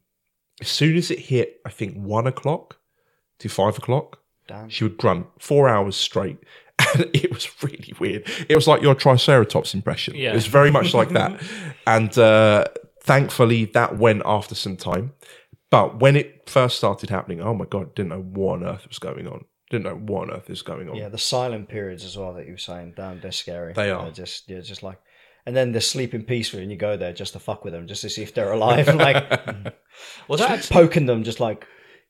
as 0.63 0.69
soon 0.69 0.97
as 0.97 1.11
it 1.11 1.19
hit, 1.19 1.61
I 1.67 1.71
think 1.71 1.97
one 1.97 2.29
o'clock 2.29 2.79
to 3.41 3.49
five 3.49 3.77
o'clock, 3.77 4.21
Damn. 4.47 4.69
she 4.69 4.85
would 4.85 4.97
grunt 4.97 5.27
four 5.39 5.69
hours 5.69 5.97
straight. 5.97 6.39
And 6.95 7.09
it 7.15 7.33
was 7.33 7.49
really 7.63 7.93
weird. 8.01 8.29
It 8.49 8.57
was 8.57 8.67
like 8.67 8.83
your 8.83 8.95
Triceratops 8.95 9.73
impression. 9.73 10.15
Yeah. 10.17 10.33
It 10.33 10.35
was 10.35 10.47
very 10.47 10.71
much 10.71 10.95
like 10.95 11.11
that. 11.11 11.41
And 11.87 12.17
uh, 12.19 12.65
thankfully, 13.03 13.67
that 13.67 13.99
went 13.99 14.23
after 14.25 14.55
some 14.55 14.77
time. 14.77 15.13
But 15.71 16.01
when 16.01 16.17
it 16.17 16.49
first 16.49 16.79
started 16.79 17.11
happening, 17.11 17.41
oh 17.41 17.55
my 17.55 17.67
god, 17.67 17.95
didn't 17.95 18.11
know 18.11 18.23
what 18.23 18.55
on 18.55 18.65
earth 18.65 18.87
was 18.89 18.99
going 18.99 19.27
on. 19.27 19.45
Didn't 19.71 19.85
know 19.85 19.97
what 19.97 20.29
on 20.29 20.37
earth 20.37 20.51
is 20.51 20.63
going 20.63 20.89
on. 20.89 20.97
Yeah, 20.97 21.09
the 21.09 21.19
silent 21.19 21.69
periods 21.69 22.05
as 22.05 22.17
well 22.17 22.35
that 22.35 22.47
you 22.47 22.53
were 22.53 22.59
saying, 22.59 22.95
damn, 22.97 23.21
they're 23.21 23.33
scary. 23.33 23.73
They 23.75 23.91
are. 23.91 24.05
They're 24.05 24.13
just, 24.13 24.49
you're 24.49 24.61
just 24.61 24.83
like, 24.83 25.01
and 25.47 25.57
then 25.57 25.73
they're 25.73 25.81
sleeping 25.81 26.23
peacefully, 26.25 26.63
and 26.63 26.71
you 26.71 26.79
go 26.79 26.97
there 26.97 27.13
just 27.13 27.33
to 27.35 27.39
fuck 27.39 27.65
with 27.65 27.73
them, 27.73 27.87
just 27.87 28.03
to 28.03 28.11
see 28.11 28.23
if 28.23 28.35
they're 28.35 28.53
alive, 28.53 28.87
like 28.95 29.29
well 30.29 30.39
that 30.39 30.51
actually, 30.51 30.75
poking 30.75 31.07
them, 31.07 31.25
just 31.25 31.41
like, 31.41 31.67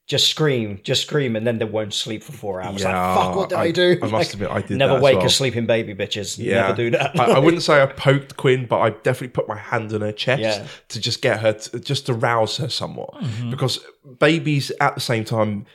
just 0.09 0.29
scream, 0.29 0.81
just 0.83 1.03
scream, 1.03 1.37
and 1.37 1.47
then 1.47 1.59
they 1.59 1.65
won't 1.65 1.95
sleep 1.95 2.23
for 2.25 2.33
four 2.33 2.61
hours. 2.61 2.83
Yeah, 2.83 2.89
like, 2.89 3.17
fuck, 3.17 3.37
what 3.37 3.49
did 3.51 3.59
I, 3.59 3.71
do? 3.71 3.93
I 4.03 4.07
must 4.07 4.13
Like, 4.13 4.35
admit, 4.35 4.51
I 4.51 4.61
did 4.61 4.77
never 4.77 5.01
wake 5.01 5.19
well. 5.19 5.27
a 5.27 5.31
sleeping 5.31 5.65
baby, 5.65 5.95
bitches. 5.95 6.37
Yeah, 6.39 6.63
Never 6.63 6.77
do 6.77 6.91
that. 6.91 7.19
I, 7.19 7.25
I 7.35 7.39
wouldn't 7.39 7.63
say 7.63 7.81
I 7.81 7.87
poked 8.07 8.37
Quinn, 8.37 8.67
but 8.67 8.81
I 8.81 8.91
definitely 8.91 9.29
put 9.29 9.47
my 9.49 9.57
hand 9.57 9.93
on 9.93 10.01
her 10.01 10.11
chest 10.13 10.43
Yeah. 10.43 10.67
to 10.89 11.01
just 11.01 11.23
get 11.23 11.39
her, 11.41 11.53
to, 11.53 11.79
just 11.81 12.07
to 12.07 12.15
rouse 12.15 12.57
her 12.57 12.69
somewhat. 12.69 13.15
Mm-hmm. 13.15 13.51
Because 13.51 13.79
babies, 14.19 14.73
at 14.81 14.97
the 14.97 15.01
same 15.01 15.25
time, 15.25 15.67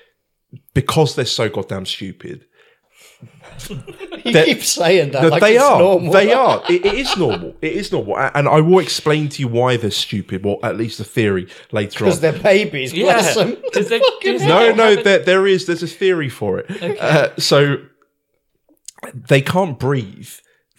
because 0.74 1.16
they're 1.16 1.26
so 1.26 1.48
goddamn 1.50 1.86
stupid, 1.86 2.46
you 4.24 4.32
that- 4.34 4.46
keep 4.46 4.64
saying 4.64 5.12
that. 5.12 5.22
that 5.24 5.32
like 5.32 5.42
they 5.42 5.56
it's 5.56 5.64
are. 5.64 5.80
normal. 5.80 6.12
They 6.14 6.32
are. 6.34 6.64
It, 6.70 6.86
it 6.86 6.94
is 6.94 7.18
normal. 7.18 7.56
It 7.62 7.74
is 7.74 7.92
normal, 7.92 8.18
and 8.18 8.48
I 8.48 8.62
will 8.62 8.80
explain 8.80 9.30
to 9.30 9.42
you 9.42 9.48
why 9.48 9.78
they're 9.78 9.90
stupid, 9.92 10.46
or 10.46 10.60
at 10.64 10.78
least 10.78 10.98
the 11.00 11.04
theory 11.04 11.48
later 11.72 12.04
on. 12.04 12.10
because 12.10 12.20
they're 12.22 12.34
babies. 12.34 12.94
yeah 12.94 13.04
Bless 13.06 13.36
them. 13.36 13.58
'Cause 13.74 13.90
they- 13.90 14.00
'cause 14.00 14.42
they 14.42 14.48
No, 14.48 14.72
no, 14.74 14.96
there, 14.96 15.20
there 15.20 15.48
is. 15.48 15.66
There's 15.66 15.84
a 15.84 15.88
theory 15.88 16.30
for 16.30 16.60
it. 16.60 17.00
Uh, 17.02 17.36
so 17.38 17.78
they 19.14 19.42
can't 19.42 19.80
breathe. 19.80 20.30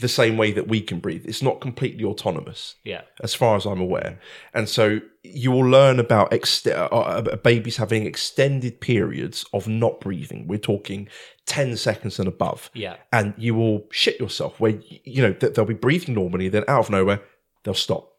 The 0.01 0.09
same 0.09 0.37
way 0.37 0.53
that 0.53 0.69
we 0.69 0.81
can 0.81 1.01
breathe. 1.01 1.25
It's 1.27 1.43
not 1.43 1.61
completely 1.61 2.05
autonomous 2.05 2.77
Yeah. 2.85 3.03
as 3.21 3.35
far 3.35 3.57
as 3.57 3.65
I'm 3.67 3.81
aware. 3.81 4.21
And 4.55 4.69
so 4.69 5.01
you 5.25 5.51
will 5.51 5.67
learn 5.69 5.99
about 5.99 6.33
ex- 6.33 6.65
uh, 6.67 6.71
uh, 6.93 7.37
babies 7.37 7.79
having 7.79 8.07
extended 8.07 8.81
periods 8.81 9.45
of 9.53 9.67
not 9.67 10.01
breathing. 10.01 10.47
We're 10.47 10.59
talking 10.59 11.09
10 11.47 11.77
seconds 11.77 12.19
and 12.21 12.29
above. 12.29 12.71
Yeah. 12.75 12.97
And 13.13 13.35
you 13.37 13.55
will 13.57 13.87
shit 13.91 14.21
yourself 14.21 14.61
where, 14.61 14.79
you 15.05 15.21
know, 15.21 15.33
th- 15.33 15.55
they'll 15.55 15.65
be 15.65 15.75
breathing 15.75 16.15
normally, 16.15 16.49
then 16.49 16.65
out 16.69 16.81
of 16.85 16.91
nowhere, 16.91 17.21
they'll 17.65 17.75
stop. 17.75 18.13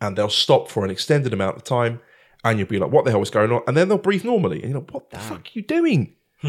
And 0.00 0.16
they'll 0.16 0.28
stop 0.28 0.68
for 0.68 0.84
an 0.84 0.90
extended 0.90 1.32
amount 1.32 1.56
of 1.56 1.64
time. 1.64 2.00
And 2.44 2.58
you'll 2.58 2.68
be 2.68 2.78
like, 2.78 2.92
what 2.92 3.06
the 3.06 3.10
hell 3.10 3.22
is 3.22 3.30
going 3.30 3.50
on? 3.50 3.62
And 3.66 3.74
then 3.76 3.88
they'll 3.88 3.96
breathe 3.98 4.24
normally. 4.24 4.62
And 4.62 4.70
you're 4.72 4.80
like, 4.80 4.92
what 4.92 5.08
the 5.10 5.18
fuck 5.18 5.40
are 5.46 5.50
you 5.54 5.62
doing? 5.62 6.14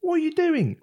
what 0.00 0.14
are 0.16 0.18
you 0.18 0.32
doing? 0.32 0.76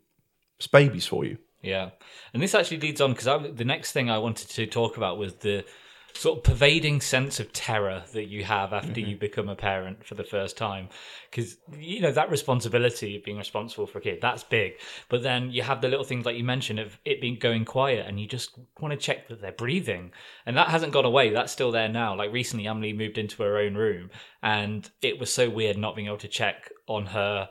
It's 0.58 0.66
babies 0.68 1.06
for 1.06 1.24
you. 1.24 1.38
Yeah, 1.62 1.90
and 2.34 2.42
this 2.42 2.56
actually 2.56 2.80
leads 2.80 3.02
on 3.02 3.14
because 3.14 3.56
the 3.56 3.66
next 3.66 3.92
thing 3.92 4.10
I 4.10 4.18
wanted 4.18 4.50
to 4.50 4.66
talk 4.66 4.98
about 4.98 5.18
was 5.18 5.36
the 5.36 5.66
sort 6.14 6.38
of 6.38 6.44
pervading 6.44 7.02
sense 7.02 7.40
of 7.40 7.54
terror 7.54 8.04
that 8.14 8.26
you 8.26 8.44
have 8.44 8.74
after 8.74 8.90
mm-hmm. 8.92 9.12
you 9.12 9.18
become 9.18 9.48
a 9.50 9.56
parent 9.56 10.06
for 10.06 10.16
the 10.16 10.24
first 10.24 10.58
time. 10.58 10.90
Because 11.30 11.58
you 11.78 12.02
know 12.02 12.12
that 12.12 12.30
responsibility 12.30 13.16
of 13.16 13.24
being 13.24 13.38
responsible 13.38 13.88
for 13.88 14.00
a 14.00 14.02
kid 14.02 14.20
that's 14.22 14.44
big. 14.44 14.74
But 15.08 15.24
then 15.24 15.52
you 15.52 15.62
have 15.62 15.82
the 15.82 15.88
little 15.88 16.06
things 16.06 16.26
like 16.26 16.36
you 16.36 16.44
mentioned 16.44 16.80
of 16.80 16.98
it 17.06 17.22
being 17.22 17.38
going 17.40 17.66
quiet 17.66 18.06
and 18.08 18.20
you 18.20 18.28
just 18.28 18.58
want 18.80 18.92
to 18.92 18.98
check 18.98 19.28
that 19.28 19.42
they're 19.42 19.52
breathing. 19.52 20.12
And 20.46 20.58
that 20.58 20.70
hasn't 20.70 20.94
gone 20.94 21.06
away 21.06 21.30
that's 21.30 21.54
still 21.54 21.72
there 21.72 21.90
now. 21.90 22.16
Like 22.16 22.34
recently 22.34 22.68
emily 22.68 22.94
moved 22.94 23.18
into 23.18 23.44
her 23.44 23.58
own 23.58 23.76
room 23.76 24.10
and 24.42 24.90
it 25.02 25.20
was 25.20 25.34
so 25.34 25.50
weird 25.50 25.78
not 25.78 25.96
being 25.96 26.08
able 26.08 26.18
to 26.18 26.28
check 26.28 26.72
on 26.88 27.08
her 27.08 27.50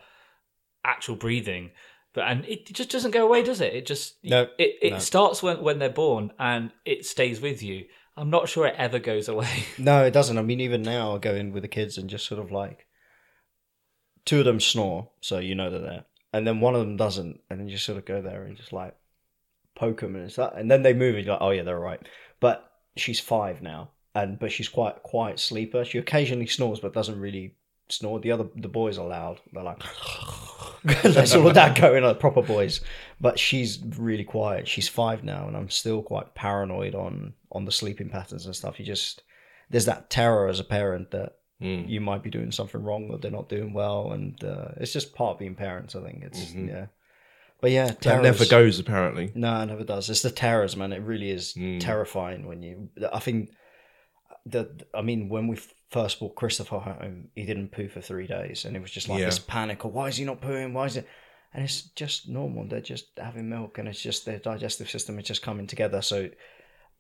actual 0.85 1.17
breathing 1.17 1.71
but 2.19 2.27
and 2.29 2.45
it 2.47 2.67
just 2.67 2.91
doesn't 2.91 3.13
go 3.13 3.25
away 3.25 3.43
does 3.43 3.61
it 3.61 3.73
it 3.75 3.87
just 3.87 4.17
No, 4.25 4.43
it, 4.59 4.77
it 4.83 4.93
no. 4.95 4.99
starts 4.99 5.43
when, 5.43 5.61
when 5.63 5.79
they're 5.79 5.89
born 5.91 6.33
and 6.39 6.73
it 6.85 7.07
stays 7.07 7.41
with 7.41 7.63
you 7.63 7.87
i'm 8.17 8.31
not 8.31 8.49
sure 8.49 8.67
it 8.67 8.75
ever 8.77 8.99
goes 8.99 9.29
away 9.29 9.65
No, 9.79 10.05
it 10.05 10.11
doesn't. 10.13 10.39
I 10.39 10.43
mean, 10.43 10.61
even 10.61 10.83
now, 10.83 11.15
I 11.15 11.19
go 11.19 11.35
in 11.35 11.53
with 11.53 11.63
the 11.63 11.69
kids 11.69 11.97
and 11.99 12.11
just 12.11 12.27
sort 12.27 12.41
of 12.41 12.51
like 12.51 12.87
two 14.25 14.41
of 14.41 14.45
them 14.45 14.59
snore, 14.61 15.11
so 15.21 15.39
you 15.39 15.55
know 15.55 15.71
they're 15.71 15.81
there, 15.81 16.05
and 16.33 16.45
then 16.47 16.61
one 16.61 16.75
of 16.75 16.81
them 16.81 16.97
doesn't, 16.97 17.41
and 17.49 17.61
then 17.61 17.69
you 17.69 17.75
just 17.75 17.87
sort 17.87 17.99
of 17.99 18.05
go 18.05 18.21
there 18.21 18.43
and 18.43 18.57
just 18.57 18.73
like 18.73 18.95
poke 19.77 20.01
them, 20.01 20.17
and 20.17 20.25
it's 20.25 20.37
that, 20.37 20.57
and 20.57 20.69
then 20.71 20.83
they 20.83 20.93
move, 20.93 21.15
and 21.15 21.25
you're 21.25 21.35
like, 21.35 21.43
oh 21.43 21.51
yeah, 21.51 21.63
they're 21.63 21.79
right. 21.79 22.01
But 22.41 22.69
she's 22.97 23.21
five 23.21 23.63
now, 23.63 23.91
and 24.17 24.39
but 24.39 24.51
she's 24.51 24.69
quite 24.69 24.97
a 24.97 25.01
quiet 25.01 25.39
sleeper. 25.39 25.85
She 25.85 25.99
occasionally 25.99 26.47
snores, 26.49 26.81
but 26.81 26.93
doesn't 26.93 27.21
really 27.21 27.55
snore. 27.89 28.19
The 28.19 28.33
other 28.33 28.49
the 28.57 28.69
boys 28.69 28.99
are 28.99 29.07
loud. 29.07 29.41
They're 29.53 29.63
like. 29.63 29.81
There's 31.03 31.35
all 31.35 31.47
of 31.49 31.55
that 31.55 31.77
going 31.81 32.05
on, 32.05 32.17
proper 32.19 32.43
boys. 32.43 32.81
But 33.21 33.39
she's 33.39 33.79
really 33.97 34.25
quiet. 34.25 34.69
She's 34.69 34.89
five 34.89 35.25
now, 35.25 35.47
and 35.49 35.57
I'm 35.57 35.71
still 35.71 36.03
quite 36.03 36.35
paranoid 36.35 36.95
on 36.95 37.35
on 37.53 37.65
the 37.65 37.73
sleeping 37.73 38.09
patterns 38.11 38.47
and 38.47 38.55
stuff. 38.55 38.79
You 38.79 38.85
just 38.87 39.23
there's 39.71 39.87
that 39.87 40.11
terror 40.11 40.49
as 40.49 40.61
a 40.61 40.65
parent 40.65 41.11
that 41.13 41.35
Mm. 41.61 41.89
you 41.89 42.01
might 42.01 42.23
be 42.23 42.31
doing 42.31 42.53
something 42.53 42.81
wrong 42.81 43.11
or 43.11 43.19
they're 43.19 43.33
not 43.33 43.49
doing 43.49 43.73
well, 43.73 44.13
and 44.13 44.45
uh, 44.45 44.69
it's 44.77 44.93
just 44.93 45.13
part 45.13 45.33
of 45.33 45.39
being 45.41 45.57
parents. 45.57 45.97
I 45.97 46.03
think 46.05 46.23
it's 46.23 46.55
yeah, 46.55 46.87
but 47.61 47.73
yeah, 47.73 47.89
Mm-hmm. 47.89 48.09
That 48.09 48.23
never 48.23 48.47
goes, 48.47 48.79
apparently. 48.79 49.33
No, 49.35 49.63
it 49.63 49.67
never 49.67 49.83
does. 49.83 50.09
It's 50.09 50.23
the 50.23 50.31
terrors, 50.31 50.77
man. 50.77 50.93
It 50.93 51.03
really 51.03 51.31
is 51.33 51.55
Mm. 51.55 51.81
terrifying 51.81 52.47
when 52.47 52.63
you. 52.63 52.91
I 53.13 53.19
think 53.19 53.51
that 54.47 54.85
I 54.95 55.03
mean 55.03 55.29
when 55.29 55.49
we 55.49 55.59
first 55.91 56.19
brought 56.19 56.35
Christopher 56.35 56.79
home, 56.79 57.29
he 57.35 57.45
didn't 57.45 57.73
poo 57.73 57.89
for 57.89 58.01
three 58.01 58.27
days, 58.27 58.65
and 58.65 58.77
it 58.77 58.81
was 58.83 58.91
just 58.91 59.09
like 59.09 59.21
Yeah. 59.21 59.27
this 59.27 59.39
panic. 59.39 59.85
Or 59.85 59.91
why 59.91 60.09
is 60.09 60.17
he 60.17 60.25
not 60.25 60.41
pooing? 60.41 60.73
Why 60.73 60.87
is 60.87 60.97
it? 60.97 61.07
And 61.55 61.65
it's 61.65 61.83
just 61.83 62.29
normal. 62.29 62.67
They're 62.67 62.81
just 62.81 63.07
having 63.17 63.49
milk, 63.49 63.79
and 63.79 63.89
it's 63.89 64.03
just 64.03 64.27
their 64.27 64.39
digestive 64.39 64.91
system 64.91 65.19
is 65.19 65.25
just 65.27 65.43
coming 65.43 65.67
together. 65.67 66.03
So, 66.03 66.29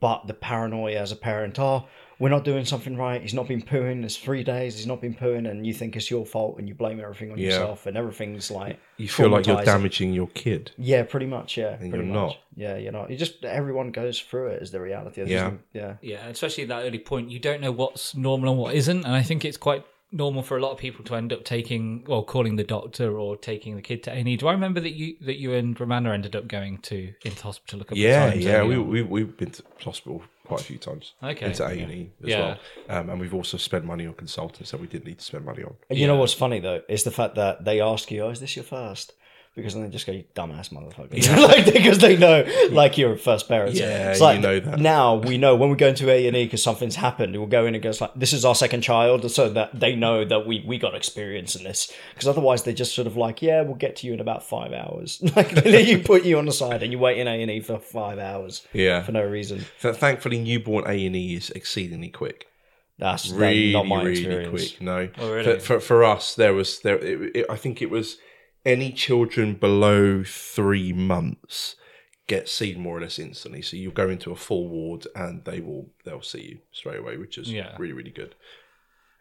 but 0.00 0.26
the 0.26 0.34
paranoia 0.34 0.98
as 1.00 1.12
a 1.12 1.16
parent, 1.16 1.58
oh, 1.58 1.86
we're 2.20 2.28
not 2.28 2.44
doing 2.44 2.64
something 2.64 2.96
right. 2.96 3.22
He's 3.22 3.34
not 3.34 3.46
been 3.46 3.62
pooing. 3.62 4.02
It's 4.04 4.16
three 4.16 4.42
days. 4.42 4.76
He's 4.76 4.86
not 4.88 5.00
been 5.00 5.14
pooing, 5.14 5.48
and 5.48 5.64
you 5.64 5.72
think 5.72 5.94
it's 5.94 6.10
your 6.10 6.26
fault, 6.26 6.58
and 6.58 6.68
you 6.68 6.74
blame 6.74 6.98
everything 7.00 7.30
on 7.30 7.38
Yeah. 7.38 7.46
yourself, 7.46 7.86
and 7.86 7.96
everything's 7.96 8.50
like 8.50 8.78
You 8.96 9.08
feel 9.08 9.28
like 9.28 9.46
you're 9.46 9.62
damaging 9.62 10.12
your 10.12 10.26
kid. 10.28 10.72
Yeah, 10.76 11.04
pretty 11.04 11.26
much. 11.26 11.56
Yeah, 11.56 11.76
And 11.80 11.90
pretty 11.90 12.06
you're 12.06 12.14
much. 12.14 12.34
not. 12.34 12.36
Yeah, 12.56 12.76
you're 12.76 12.90
not. 12.92 13.10
You 13.10 13.16
just 13.16 13.44
everyone 13.44 13.92
goes 13.92 14.20
through 14.20 14.48
it. 14.48 14.62
Is 14.62 14.72
the 14.72 14.80
reality? 14.80 15.16
There's 15.22 15.30
Yeah. 15.30 15.52
yeah. 15.72 15.94
Yeah, 16.02 16.26
especially 16.28 16.64
at 16.64 16.70
that 16.70 16.82
early 16.84 16.98
point, 16.98 17.30
you 17.30 17.38
don't 17.38 17.60
know 17.60 17.70
what's 17.72 18.16
normal 18.16 18.50
and 18.50 18.58
what 18.58 18.74
isn't, 18.74 19.04
and 19.04 19.14
I 19.14 19.22
think 19.22 19.44
it's 19.44 19.56
quite 19.56 19.84
normal 20.10 20.42
for 20.42 20.56
a 20.56 20.60
lot 20.60 20.72
of 20.72 20.78
people 20.78 21.04
to 21.04 21.14
end 21.14 21.32
up 21.32 21.44
taking, 21.44 22.04
well, 22.06 22.22
calling 22.22 22.56
the 22.56 22.64
doctor 22.64 23.18
or 23.18 23.36
taking 23.36 23.76
the 23.76 23.82
kid 23.82 24.02
to 24.04 24.10
A&E. 24.12 24.36
Do 24.36 24.48
I 24.48 24.52
remember 24.52 24.80
that 24.80 24.92
you 24.94 25.16
that 25.22 25.36
you 25.38 25.52
and 25.54 25.78
Romana 25.78 26.12
ended 26.12 26.34
up 26.34 26.48
going 26.48 26.78
to 26.78 27.12
into 27.24 27.42
hospital 27.42 27.80
a 27.80 27.84
couple 27.84 27.98
Yeah, 27.98 28.24
of 28.26 28.32
times? 28.32 28.44
yeah. 28.44 28.52
early 28.56 28.78
we, 28.78 29.02
we, 29.02 29.02
we've 29.24 29.36
been 29.36 29.50
to 29.50 29.62
hospital 29.84 30.22
quite 30.46 30.60
a 30.62 30.64
few 30.64 30.78
times. 30.78 31.12
Okay, 31.22 31.46
Into 31.46 31.62
yeah. 31.62 31.68
A&E 31.86 32.10
as 32.22 32.28
Yeah. 32.30 32.40
well. 32.40 32.58
Um, 33.00 33.10
and 33.10 33.20
we've 33.20 33.34
also 33.34 33.58
spent 33.58 33.84
money 33.84 34.06
on 34.06 34.14
consultants 34.14 34.70
that 34.70 34.80
we 34.80 34.86
didn't 34.86 35.04
need 35.06 35.18
to 35.18 35.24
spend 35.24 35.44
money 35.44 35.62
on. 35.62 35.74
And 35.90 35.98
you 35.98 36.06
know 36.06 36.16
what's 36.16 36.32
funny 36.32 36.58
though 36.60 36.80
is 36.88 37.04
the 37.04 37.10
fact 37.10 37.34
that 37.34 37.64
they 37.66 37.80
ask 37.80 38.10
you, 38.10 38.22
"Oh, 38.22 38.30
is 38.30 38.40
this 38.40 38.56
your 38.56 38.64
first? 38.64 39.12
Because 39.58 39.74
then 39.74 39.82
they 39.82 39.90
just 39.90 40.06
go, 40.06 40.12
"You 40.12 40.24
dumbass 40.34 40.70
motherfucker," 40.70 41.12
like 41.48 41.72
because 41.72 41.98
they 41.98 42.16
know, 42.16 42.44
like 42.70 42.96
you're 42.96 43.16
first 43.16 43.48
parent. 43.48 43.74
Yeah, 43.74 44.10
It's 44.12 44.20
like, 44.20 44.36
you 44.36 44.42
know 44.42 44.60
that. 44.60 44.78
Now 44.78 45.16
we 45.16 45.36
know 45.36 45.54
when 45.56 45.68
we 45.70 45.76
go 45.76 45.88
into 45.88 46.08
A 46.10 46.26
and 46.26 46.36
E 46.36 46.44
because 46.44 46.62
something's 46.62 46.96
happened. 46.96 47.36
We'll 47.36 47.46
go 47.46 47.66
in 47.66 47.74
and 47.74 47.82
goes 47.82 48.00
like, 48.00 48.12
"This 48.16 48.32
is 48.32 48.44
our 48.44 48.54
second 48.54 48.82
child," 48.82 49.30
so 49.30 49.48
that 49.50 49.78
they 49.78 49.94
know 49.94 50.24
that 50.24 50.46
we 50.46 50.64
we 50.66 50.78
got 50.78 50.94
experience 50.94 51.54
in 51.56 51.64
this. 51.64 51.92
Because 52.14 52.28
otherwise, 52.28 52.62
they're 52.62 52.72
just 52.74 52.94
sort 52.94 53.06
of 53.06 53.16
like, 53.16 53.42
"Yeah, 53.42 53.62
we'll 53.62 53.74
get 53.74 53.96
to 53.96 54.06
you 54.06 54.14
in 54.14 54.20
about 54.20 54.42
five 54.42 54.72
hours." 54.72 55.22
Like 55.36 55.64
you 55.66 55.98
put 56.04 56.24
you 56.24 56.38
on 56.38 56.46
the 56.46 56.52
side 56.52 56.82
and 56.82 56.90
you 56.92 56.98
wait 56.98 57.18
in 57.18 57.28
A 57.28 57.42
and 57.42 57.50
E 57.50 57.60
for 57.60 57.78
five 57.78 58.18
hours 58.18 58.66
Yeah. 58.72 59.02
for 59.02 59.12
no 59.12 59.24
reason. 59.24 59.64
Th- 59.82 59.94
thankfully, 59.94 60.38
newborn 60.38 60.84
A&E 60.86 61.34
is 61.34 61.50
exceedingly 61.50 62.08
quick. 62.08 62.46
That's 62.98 63.30
really, 63.30 63.72
not 63.72 63.86
my 63.86 64.02
really 64.02 64.18
experience. 64.18 64.50
quick. 64.72 64.80
No, 64.82 65.08
Oh, 65.18 65.32
really? 65.32 65.58
for, 65.60 65.60
for 65.60 65.80
for 65.80 66.04
us, 66.04 66.34
there 66.34 66.52
was 66.54 66.80
there. 66.80 66.98
It, 66.98 67.36
it, 67.36 67.46
I 67.48 67.54
think 67.56 67.80
it 67.80 67.90
was 67.90 68.18
any 68.68 68.92
children 68.92 69.54
below 69.54 70.22
three 70.24 70.92
months 70.92 71.76
get 72.26 72.48
seen 72.48 72.78
more 72.78 72.98
or 72.98 73.00
less 73.00 73.18
instantly. 73.18 73.62
So 73.62 73.76
you'll 73.76 73.92
go 74.04 74.10
into 74.10 74.30
a 74.30 74.36
full 74.36 74.68
ward 74.68 75.06
and 75.16 75.44
they 75.44 75.60
will 75.60 75.84
they'll 76.04 76.22
see 76.34 76.42
you 76.50 76.58
straight 76.72 76.98
away, 76.98 77.16
which 77.16 77.38
is 77.38 77.50
Yeah. 77.50 77.74
really 77.78 77.94
really 77.94 78.10
good. 78.22 78.34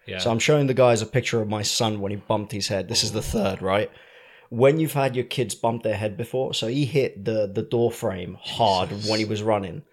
yeah. 0.06 0.20
So 0.20 0.32
I'm 0.32 0.40
showing 0.40 0.68
the 0.68 0.74
guys 0.86 1.02
a 1.02 1.06
picture 1.06 1.42
of 1.42 1.48
my 1.50 1.62
son 1.64 2.00
when 2.02 2.12
he 2.12 2.18
bumped 2.18 2.52
his 2.52 2.68
head. 2.68 2.88
This 2.90 3.04
is 3.04 3.12
the 3.14 3.22
third, 3.22 3.62
right? 3.62 3.90
When 4.50 4.80
you've 4.80 4.94
had 5.04 5.16
your 5.16 5.26
kids 5.26 5.56
bump 5.56 5.84
their 5.84 5.98
head 5.98 6.16
before, 6.18 6.54
so 6.54 6.68
he 6.68 6.86
hit 6.86 7.24
the 7.26 7.48
the 7.48 7.62
door 7.64 7.92
frame 7.92 8.38
hard 8.42 8.90
when 9.08 9.20
he 9.20 9.26
was 9.26 9.42
running, 9.42 9.84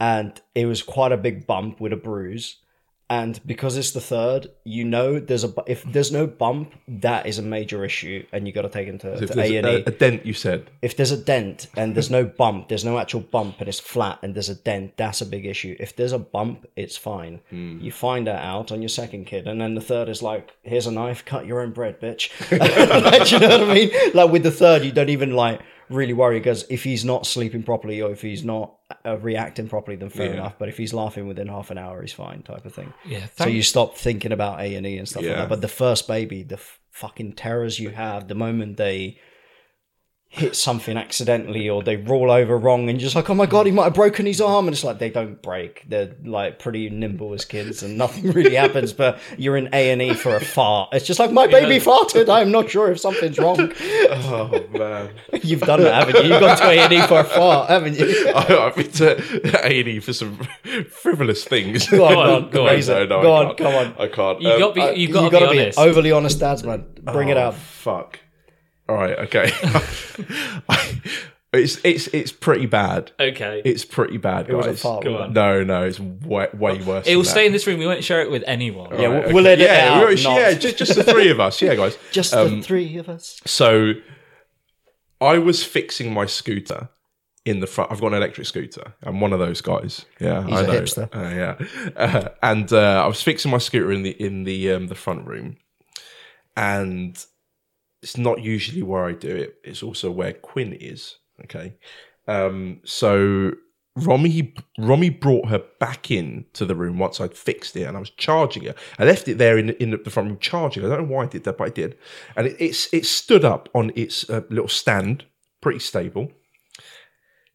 and 0.00 0.40
it 0.54 0.66
was 0.66 0.82
quite 0.82 1.12
a 1.12 1.16
big 1.16 1.46
bump 1.46 1.80
with 1.80 1.92
a 1.92 1.96
bruise. 2.08 2.56
And 3.12 3.38
because 3.44 3.76
it's 3.76 3.90
the 3.90 4.00
third, 4.00 4.46
you 4.64 4.84
know 4.86 5.20
there's 5.20 5.44
a 5.44 5.52
if 5.66 5.84
there's 5.84 6.10
no 6.10 6.26
bump, 6.26 6.72
that 6.88 7.26
is 7.26 7.38
a 7.38 7.42
major 7.42 7.84
issue, 7.84 8.24
and 8.32 8.46
you 8.46 8.54
got 8.54 8.62
to 8.62 8.70
take 8.70 8.88
into 8.88 9.08
to, 9.08 9.22
If 9.24 9.30
to 9.30 9.36
there's 9.36 9.50
A 9.50 9.56
and 9.58 9.66
a, 9.66 9.78
E 9.80 9.84
a 9.86 9.90
dent, 9.90 10.24
you 10.24 10.32
said. 10.32 10.70
if 10.80 10.96
there's 10.96 11.10
a 11.10 11.18
dent 11.18 11.66
and 11.76 11.94
there's 11.94 12.10
no 12.10 12.24
bump, 12.24 12.68
there's 12.70 12.86
no 12.86 12.98
actual 12.98 13.20
bump 13.20 13.56
and 13.60 13.68
it's 13.68 13.78
flat 13.78 14.18
and 14.22 14.34
there's 14.34 14.48
a 14.48 14.54
dent, 14.54 14.96
that's 14.96 15.20
a 15.20 15.26
big 15.26 15.44
issue. 15.44 15.76
If 15.78 15.94
there's 15.94 16.12
a 16.12 16.18
bump, 16.18 16.66
it's 16.74 16.96
fine. 16.96 17.40
Hmm. 17.50 17.80
You 17.82 17.92
find 17.92 18.26
that 18.28 18.42
out 18.42 18.72
on 18.72 18.80
your 18.80 18.88
second 18.88 19.26
kid. 19.26 19.46
And 19.46 19.60
then 19.60 19.74
the 19.74 19.82
third 19.82 20.08
is 20.08 20.22
like, 20.22 20.56
here's 20.62 20.86
a 20.86 20.90
knife, 20.90 21.22
cut 21.26 21.44
your 21.44 21.60
own 21.60 21.72
bread, 21.72 22.00
bitch. 22.00 22.30
Like, 23.12 23.30
you 23.30 23.38
know 23.40 23.58
what 23.58 23.68
I 23.70 23.74
mean? 23.74 23.90
Like 24.14 24.30
with 24.30 24.42
the 24.42 24.50
third, 24.50 24.84
you 24.84 24.92
don't 24.92 25.10
even 25.10 25.32
like 25.32 25.60
really 25.92 26.12
worry 26.12 26.38
because 26.38 26.64
if 26.70 26.84
he's 26.84 27.04
not 27.04 27.26
sleeping 27.26 27.62
properly 27.62 28.00
or 28.02 28.10
if 28.12 28.22
he's 28.22 28.44
not 28.44 28.74
uh, 29.06 29.16
reacting 29.18 29.68
properly, 29.68 29.96
then 29.96 30.08
fair 30.10 30.26
Yeah. 30.28 30.32
enough. 30.34 30.58
But 30.58 30.68
if 30.68 30.76
he's 30.76 30.92
laughing 30.92 31.26
within 31.28 31.48
half 31.48 31.70
an 31.70 31.78
hour, 31.78 32.00
he's 32.02 32.12
fine 32.12 32.42
type 32.42 32.64
of 32.66 32.74
thing. 32.74 32.92
yeah, 33.06 33.26
So 33.36 33.46
you 33.48 33.62
stop 33.62 33.96
thinking 33.96 34.32
about 34.32 34.60
A 34.60 34.74
and 34.74 34.86
E 34.86 34.98
and 34.98 35.08
stuff 35.08 35.22
like 35.22 35.30
Yeah. 35.30 35.36
that. 35.42 35.48
But 35.48 35.60
the 35.60 35.68
first 35.68 36.08
baby, 36.08 36.42
the 36.42 36.56
f- 36.56 36.78
fucking 36.90 37.32
terrors 37.34 37.78
you 37.78 37.90
have 37.90 38.28
the 38.28 38.34
moment 38.34 38.76
they 38.76 39.18
hit 40.34 40.56
something 40.56 40.96
accidentally 40.96 41.68
or 41.68 41.82
they 41.82 41.94
roll 41.94 42.30
over 42.30 42.56
wrong, 42.56 42.88
and 42.88 42.98
you're 42.98 43.04
just 43.04 43.14
like, 43.14 43.28
oh 43.28 43.34
my 43.34 43.44
god, 43.44 43.66
he 43.66 43.72
might 43.72 43.84
have 43.84 43.92
broken 43.94 44.24
his 44.24 44.40
arm, 44.40 44.66
and 44.66 44.72
it's 44.74 44.82
like 44.82 44.98
they 44.98 45.10
don't 45.10 45.42
break. 45.42 45.84
They're 45.86 46.14
like 46.24 46.58
pretty 46.58 46.88
nimble 46.88 47.34
as 47.34 47.44
kids, 47.44 47.82
and 47.82 47.98
nothing 47.98 48.32
really 48.32 48.54
happens. 48.54 48.94
But 48.94 49.18
you're 49.36 49.58
in 49.58 49.68
A 49.74 49.90
and 49.90 50.00
E 50.00 50.14
for 50.14 50.34
a 50.34 50.40
fart. 50.40 50.88
It's 50.94 51.06
just 51.06 51.20
like 51.20 51.30
my 51.32 51.46
baby 51.46 51.76
farted. 51.84 52.30
I'm 52.30 52.50
not 52.50 52.70
sure 52.70 52.90
if 52.90 52.98
something's 52.98 53.38
wrong. 53.38 53.72
Oh 54.24 54.64
man, 54.72 55.10
You've 55.42 55.60
done 55.60 55.80
that, 55.82 56.06
haven't 56.06 56.24
you? 56.24 56.30
You've 56.32 56.40
gone 56.40 56.56
to 56.56 56.64
A 56.64 56.78
and 56.78 56.92
E 56.92 57.00
for 57.06 57.20
a 57.20 57.24
fart, 57.24 57.68
haven't 57.68 57.98
you? 57.98 58.28
I, 58.34 58.66
I've 58.68 58.74
been 58.76 58.90
to 58.92 59.66
A 59.66 59.80
and 59.80 59.88
E 59.88 60.00
for 60.00 60.12
some 60.14 60.36
frivolous 60.90 61.44
things. 61.44 61.88
Go 61.88 62.04
on, 62.04 62.12
Go 62.14 62.20
on, 62.20 62.26
go 62.26 62.34
on, 62.46 62.50
go 62.50 62.60
on. 62.62 62.66
raise 62.72 62.88
it. 62.88 63.08
No, 63.08 63.16
no, 63.16 63.22
go 63.22 63.32
on, 63.34 63.56
come 63.56 63.74
on. 63.74 63.94
I 63.98 64.06
can't. 64.08 64.40
You 64.40 64.50
Um, 64.52 64.58
got 64.58 64.74
be, 64.74 64.80
I- 64.82 64.90
you've 64.92 65.12
got 65.12 65.24
to 65.24 65.30
be 65.30 65.30
gotta 65.40 65.52
be 65.52 65.60
honest. 65.60 65.78
overly 65.78 66.12
honest, 66.12 66.40
dads, 66.40 66.64
man. 66.64 66.84
Bring 67.02 67.28
it 67.28 67.36
Oh, 67.36 67.48
up. 67.48 67.54
Fuck. 67.54 68.18
All 68.88 68.96
right. 68.96 69.18
Okay. 69.20 69.50
it's 71.52 71.78
it's 71.84 72.06
it's 72.08 72.32
pretty 72.32 72.66
bad. 72.66 73.12
okay, 73.20 73.62
It's 73.64 73.84
pretty 73.84 74.16
bad, 74.16 74.48
It 74.48 74.54
was 74.54 74.66
guys. 74.66 74.78
a 74.78 74.82
fart. 74.82 75.04
Go 75.04 75.18
on. 75.18 75.32
No, 75.32 75.62
no, 75.62 75.82
it's 75.84 76.00
way, 76.00 76.48
way 76.54 76.82
worse. 76.82 77.06
it 77.06 77.16
will 77.16 77.24
stay 77.24 77.46
in 77.46 77.52
this 77.52 77.66
room. 77.66 77.78
We 77.78 77.86
won't 77.86 78.04
share 78.04 78.22
it 78.22 78.30
with 78.30 78.42
anyone. 78.46 78.98
Yeah, 78.98 79.06
Right, 79.06 79.24
we'll- 79.26 79.34
we'll 79.34 79.46
edit 79.46 79.66
yeah, 79.66 79.74
it 79.74 79.92
out, 79.92 80.06
we're- 80.06 80.16
yeah, 80.40 80.54
just, 80.54 80.78
just 80.78 80.94
the 80.94 81.04
three 81.04 81.30
of 81.30 81.40
us. 81.40 81.60
Yeah, 81.60 81.74
guys. 81.74 81.98
Just 82.12 82.34
Um, 82.34 82.60
the 82.60 82.62
three 82.62 82.96
of 82.96 83.08
us. 83.08 83.40
So 83.46 83.92
I 85.20 85.38
was 85.38 85.62
fixing 85.62 86.12
my 86.12 86.26
scooter 86.26 86.88
in 87.44 87.60
the 87.60 87.66
front. 87.66 87.92
I've 87.92 88.00
got 88.00 88.08
an 88.08 88.14
electric 88.14 88.46
scooter. 88.46 88.94
I'm 89.02 89.20
one 89.20 89.32
of 89.32 89.38
those 89.38 89.60
guys. 89.60 90.04
Yeah, 90.20 90.44
He's 90.46 90.58
I 90.58 90.62
a 90.62 90.66
know. 90.66 90.72
hipster. 90.80 91.08
Uh, 91.14 91.34
yeah, 91.34 91.92
uh, 91.96 92.28
and 92.42 92.72
uh, 92.72 93.02
I 93.04 93.06
was 93.06 93.22
fixing 93.22 93.50
my 93.50 93.58
scooter 93.58 93.92
in 93.92 94.02
the 94.04 94.10
in 94.10 94.44
the 94.44 94.72
um, 94.72 94.86
the 94.88 94.94
front 94.94 95.26
room, 95.26 95.56
and 96.56 97.24
it's 98.02 98.16
not 98.16 98.42
usually 98.42 98.82
where 98.82 99.04
I 99.04 99.12
do 99.12 99.34
it. 99.34 99.56
It's 99.64 99.82
also 99.82 100.10
where 100.10 100.32
Quinn 100.32 100.72
is. 100.72 101.16
Okay, 101.44 101.74
um, 102.28 102.80
so 102.84 103.52
Romy 103.96 104.54
Romy 104.78 105.10
brought 105.10 105.48
her 105.48 105.62
back 105.78 106.10
in 106.10 106.46
to 106.54 106.64
the 106.64 106.74
room 106.74 106.98
once 106.98 107.20
I'd 107.20 107.36
fixed 107.36 107.76
it, 107.76 107.82
and 107.82 107.96
I 107.96 108.00
was 108.00 108.10
charging 108.10 108.64
it. 108.64 108.76
I 108.98 109.04
left 109.04 109.28
it 109.28 109.38
there 109.38 109.58
in 109.58 109.70
in 109.70 109.90
the 109.90 110.10
front 110.10 110.28
room 110.28 110.38
charging. 110.38 110.84
I 110.84 110.88
don't 110.88 111.08
know 111.08 111.14
why 111.14 111.24
I 111.24 111.28
did 111.28 111.44
that, 111.44 111.58
but 111.58 111.68
I 111.68 111.70
did, 111.70 111.96
and 112.36 112.46
it, 112.48 112.56
it's 112.58 112.92
it 112.92 113.06
stood 113.06 113.44
up 113.44 113.68
on 113.74 113.92
its 113.94 114.28
uh, 114.28 114.42
little 114.50 114.68
stand, 114.68 115.24
pretty 115.60 115.80
stable. 115.80 116.32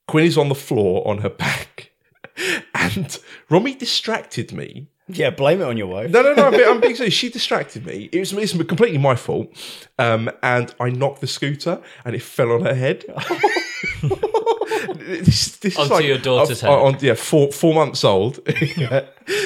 Quinn 0.08 0.26
is 0.26 0.38
on 0.38 0.50
the 0.50 0.56
floor 0.56 1.06
on 1.08 1.20
her 1.20 1.30
back, 1.46 1.92
and 2.74 3.20
Romy 3.50 3.76
distracted 3.76 4.54
me 4.54 4.90
Yeah, 5.10 5.30
blame 5.30 5.62
it 5.62 5.66
on 5.66 5.78
your 5.78 5.88
wife. 5.88 6.12
no, 6.12 6.22
no, 6.22 6.34
no. 6.34 6.46
I'm, 6.48 6.52
being- 6.52 6.68
I'm 6.68 6.82
being 6.82 6.96
serious. 6.96 7.14
She 7.14 7.30
distracted 7.30 7.86
me. 7.86 8.10
It 8.12 8.20
was 8.20 8.34
it's 8.34 8.52
completely 8.52 8.98
my 8.98 9.16
fault. 9.16 9.52
Um, 9.98 10.30
and 10.44 10.74
I 10.80 10.90
knocked 10.90 11.22
the 11.22 11.28
scooter, 11.28 11.82
and 12.04 12.14
it 12.16 12.22
fell 12.22 12.52
on 12.52 12.66
her 12.66 12.74
head. 12.76 13.06
this, 15.24 15.58
this 15.58 15.74
is 15.74 15.78
Onto 15.80 15.94
like- 15.94 16.06
your 16.06 16.18
daughter's 16.18 16.62
head. 16.62 16.70
On, 16.70 16.98
yeah, 17.00 17.14
four 17.14 17.52
four 17.52 17.74
months 17.74 18.04
old. 18.04 18.40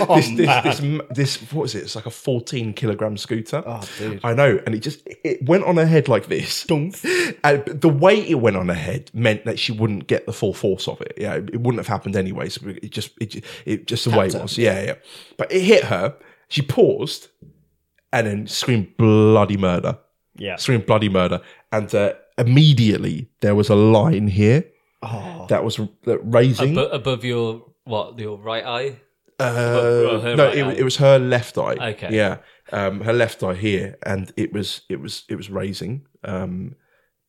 Oh, 0.02 0.16
this, 0.18 0.30
this, 0.38 0.80
this, 0.80 1.02
this, 1.10 1.52
what 1.52 1.64
is 1.64 1.74
it? 1.74 1.80
It's 1.84 1.96
like 1.96 2.06
a 2.06 2.12
14 2.12 2.74
kilogram 2.74 3.18
scooter. 3.18 3.64
Oh, 3.66 3.82
dude. 3.98 4.20
I 4.24 4.36
know, 4.36 4.60
and 4.64 4.76
it 4.76 4.80
just 4.80 5.02
it 5.24 5.44
went 5.44 5.64
on 5.64 5.78
her 5.78 5.88
head 5.88 6.08
like 6.08 6.28
this. 6.28 6.66
Dunk. 6.66 7.00
And 7.44 7.66
the 7.66 7.90
way 7.90 8.20
it 8.30 8.36
went 8.36 8.58
on 8.58 8.68
her 8.68 8.76
head 8.76 9.10
meant 9.16 9.46
that 9.46 9.58
she 9.58 9.72
wouldn't 9.72 10.06
get 10.06 10.28
the 10.28 10.34
full 10.34 10.54
force 10.54 10.88
of 10.88 11.02
it. 11.02 11.14
Yeah, 11.18 11.34
it, 11.34 11.50
it 11.54 11.62
wouldn't 11.62 11.80
have 11.80 11.88
happened 11.88 12.16
anyway. 12.16 12.50
So 12.50 12.68
it 12.68 12.92
just 12.92 13.12
it, 13.20 13.44
it 13.66 13.88
just 13.88 14.06
the 14.06 14.16
way 14.16 14.28
it 14.28 14.36
was. 14.36 14.56
Yeah, 14.56 14.84
yeah. 14.84 14.96
But 15.38 15.52
it 15.52 15.62
hit 15.62 15.86
her. 15.86 16.16
She 16.48 16.62
paused 16.62 17.30
and 18.14 18.28
then 18.28 18.46
screamed 18.48 18.98
bloody 18.98 19.58
murder. 19.58 19.98
Yeah. 20.36 20.58
Screamed 20.58 20.86
bloody 20.86 21.10
murder. 21.10 21.42
And 21.72 21.94
uh, 21.96 22.14
immediately 22.38 23.30
there 23.40 23.56
was 23.56 23.70
a 23.70 23.76
line 23.76 24.28
here 24.28 24.66
Oh, 25.02 25.46
that 25.50 25.64
was 25.64 25.80
uh, 25.80 26.20
raising. 26.22 26.76
Abo- 26.76 26.94
above 26.94 27.24
your 27.26 27.66
what? 27.86 28.20
Your 28.20 28.38
right 28.38 28.66
eye. 28.66 29.00
Uh, 29.40 30.04
well, 30.06 30.22
no, 30.36 30.46
right 30.46 30.58
it, 30.58 30.66
eye. 30.66 30.74
it 30.74 30.84
was 30.84 30.98
her 30.98 31.18
left 31.18 31.58
eye. 31.58 31.92
Okay. 31.92 32.10
Yeah, 32.12 32.38
um, 32.72 33.02
her 33.02 33.14
left 33.14 33.42
eye 33.42 33.56
here, 33.56 33.98
and 34.06 34.32
it 34.38 34.54
was 34.54 34.82
it 34.90 35.00
was 35.00 35.24
it 35.30 35.36
was 35.36 35.50
raising, 35.50 36.06
um, 36.24 36.76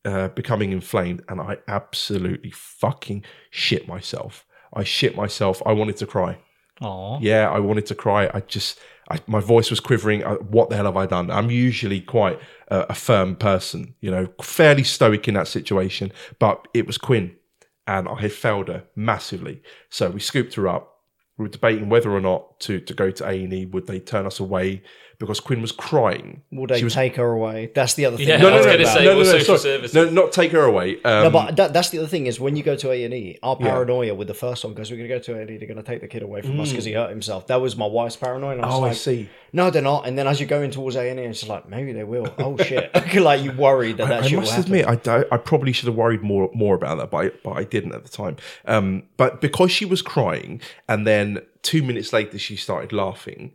uh, 0.05 0.27
becoming 0.29 0.71
inflamed, 0.71 1.23
and 1.27 1.41
I 1.41 1.57
absolutely 1.67 2.51
fucking 2.51 3.25
shit 3.49 3.87
myself. 3.87 4.45
I 4.73 4.83
shit 4.83 5.15
myself. 5.15 5.61
I 5.65 5.71
wanted 5.71 5.97
to 5.97 6.05
cry. 6.05 6.37
Aw. 6.81 7.19
Yeah, 7.21 7.49
I 7.49 7.59
wanted 7.59 7.85
to 7.87 7.95
cry. 7.95 8.29
I 8.33 8.41
just, 8.41 8.79
I, 9.09 9.19
my 9.27 9.39
voice 9.39 9.69
was 9.69 9.79
quivering. 9.79 10.23
I, 10.23 10.33
what 10.33 10.69
the 10.69 10.75
hell 10.75 10.85
have 10.85 10.97
I 10.97 11.05
done? 11.05 11.29
I'm 11.29 11.49
usually 11.51 12.01
quite 12.01 12.39
a, 12.69 12.81
a 12.89 12.93
firm 12.95 13.35
person, 13.35 13.95
you 14.01 14.09
know, 14.11 14.27
fairly 14.41 14.83
stoic 14.83 15.27
in 15.27 15.35
that 15.35 15.47
situation, 15.47 16.11
but 16.39 16.67
it 16.73 16.87
was 16.87 16.97
Quinn, 16.97 17.35
and 17.87 18.07
I 18.07 18.21
had 18.21 18.31
failed 18.31 18.67
her 18.69 18.85
massively. 18.95 19.61
So 19.89 20.09
we 20.09 20.19
scooped 20.19 20.55
her 20.55 20.67
up. 20.67 20.89
We 21.37 21.43
were 21.43 21.49
debating 21.49 21.89
whether 21.89 22.11
or 22.11 22.21
not 22.21 22.59
to 22.61 22.79
to 22.79 22.93
go 22.93 23.11
to 23.11 23.25
A 23.27 23.43
and 23.43 23.53
E. 23.53 23.65
Would 23.65 23.87
they 23.87 23.99
turn 23.99 24.25
us 24.25 24.39
away 24.39 24.83
because 25.19 25.39
Quinn 25.39 25.61
was 25.61 25.71
crying? 25.71 26.41
will 26.51 26.67
they 26.67 26.77
She 26.79 26.83
was- 26.83 26.93
take 26.93 27.15
her 27.15 27.31
away? 27.31 27.71
That's 27.73 27.93
the 27.93 28.05
other 28.05 28.17
thing. 28.17 28.27
Yeah, 28.27 28.37
No, 28.37 28.47
I 28.47 28.51
no, 28.51 28.57
was 28.57 28.65
no, 28.65 28.71
no, 28.77 28.83
say, 28.85 29.05
no, 29.05 29.13
no, 29.13 29.23
no, 29.23 29.57
sorry. 29.57 29.89
no, 29.93 30.09
not 30.11 30.31
take 30.31 30.51
her 30.51 30.63
away. 30.63 30.95
Um, 31.03 31.23
No, 31.23 31.29
but 31.29 31.55
that, 31.57 31.73
that's 31.73 31.89
the 31.89 31.99
other 31.99 32.07
thing 32.07 32.25
is 32.27 32.39
when 32.39 32.55
you 32.55 32.63
go 32.63 32.75
to 32.75 32.91
A 32.91 33.03
and 33.03 33.13
E, 33.13 33.37
our 33.43 33.55
paranoia 33.55 34.13
with 34.15 34.27
the 34.27 34.33
first 34.33 34.63
one 34.63 34.73
goes, 34.73 34.91
"We're 34.91 34.97
going 34.97 35.09
to 35.09 35.15
go 35.15 35.19
to 35.19 35.35
A 35.37 35.41
and 35.41 35.49
E. 35.51 35.57
They're 35.57 35.67
going 35.67 35.77
to 35.77 35.83
take 35.83 36.01
the 36.01 36.07
kid 36.07 36.23
away 36.23 36.41
from 36.41 36.59
us 36.59 36.69
because 36.71 36.85
he 36.85 36.93
hurt 36.93 37.09
himself." 37.09 37.47
That 37.47 37.61
was 37.61 37.75
my 37.75 37.85
wife's 37.87 38.15
paranoia. 38.15 38.53
And 38.53 38.61
I 38.65 38.67
was 38.67 38.75
Mm. 38.75 38.81
oh, 38.81 38.85
I 38.85 38.93
see. 38.93 39.29
No, 39.53 39.69
they're 39.69 39.81
not. 39.81 40.07
And 40.07 40.17
then 40.17 40.27
as 40.27 40.39
you're 40.39 40.49
going 40.49 40.71
towards 40.71 40.95
A 40.95 41.09
and 41.09 41.19
E, 41.19 41.23
it's 41.23 41.39
just 41.41 41.49
like 41.49 41.69
maybe 41.69 41.93
they 41.93 42.03
will. 42.03 42.33
Oh 42.39 42.57
shit! 42.57 42.91
like 43.15 43.41
you 43.43 43.51
worried 43.51 43.97
that 43.97 44.07
that 44.09 44.23
I 44.23 44.27
shit 44.27 44.39
must 44.39 44.51
happen. 44.53 44.65
admit, 44.65 44.87
I, 44.87 44.95
don't- 44.95 45.27
I 45.31 45.37
probably 45.37 45.71
should 45.71 45.87
have 45.87 45.95
worried 45.95 46.21
more 46.21 46.49
more 46.53 46.75
about 46.75 46.97
that, 46.97 47.11
but 47.11 47.17
I, 47.25 47.29
but 47.43 47.51
I 47.51 47.63
didn't 47.63 47.93
at 47.93 48.03
the 48.03 48.09
time. 48.09 48.37
Um, 48.65 49.03
but 49.17 49.41
because 49.41 49.71
she 49.71 49.85
was 49.85 50.01
crying, 50.01 50.59
and 50.89 51.05
then 51.07 51.41
two 51.61 51.83
minutes 51.83 52.11
later 52.13 52.37
she 52.39 52.55
started 52.55 52.91
laughing, 52.91 53.51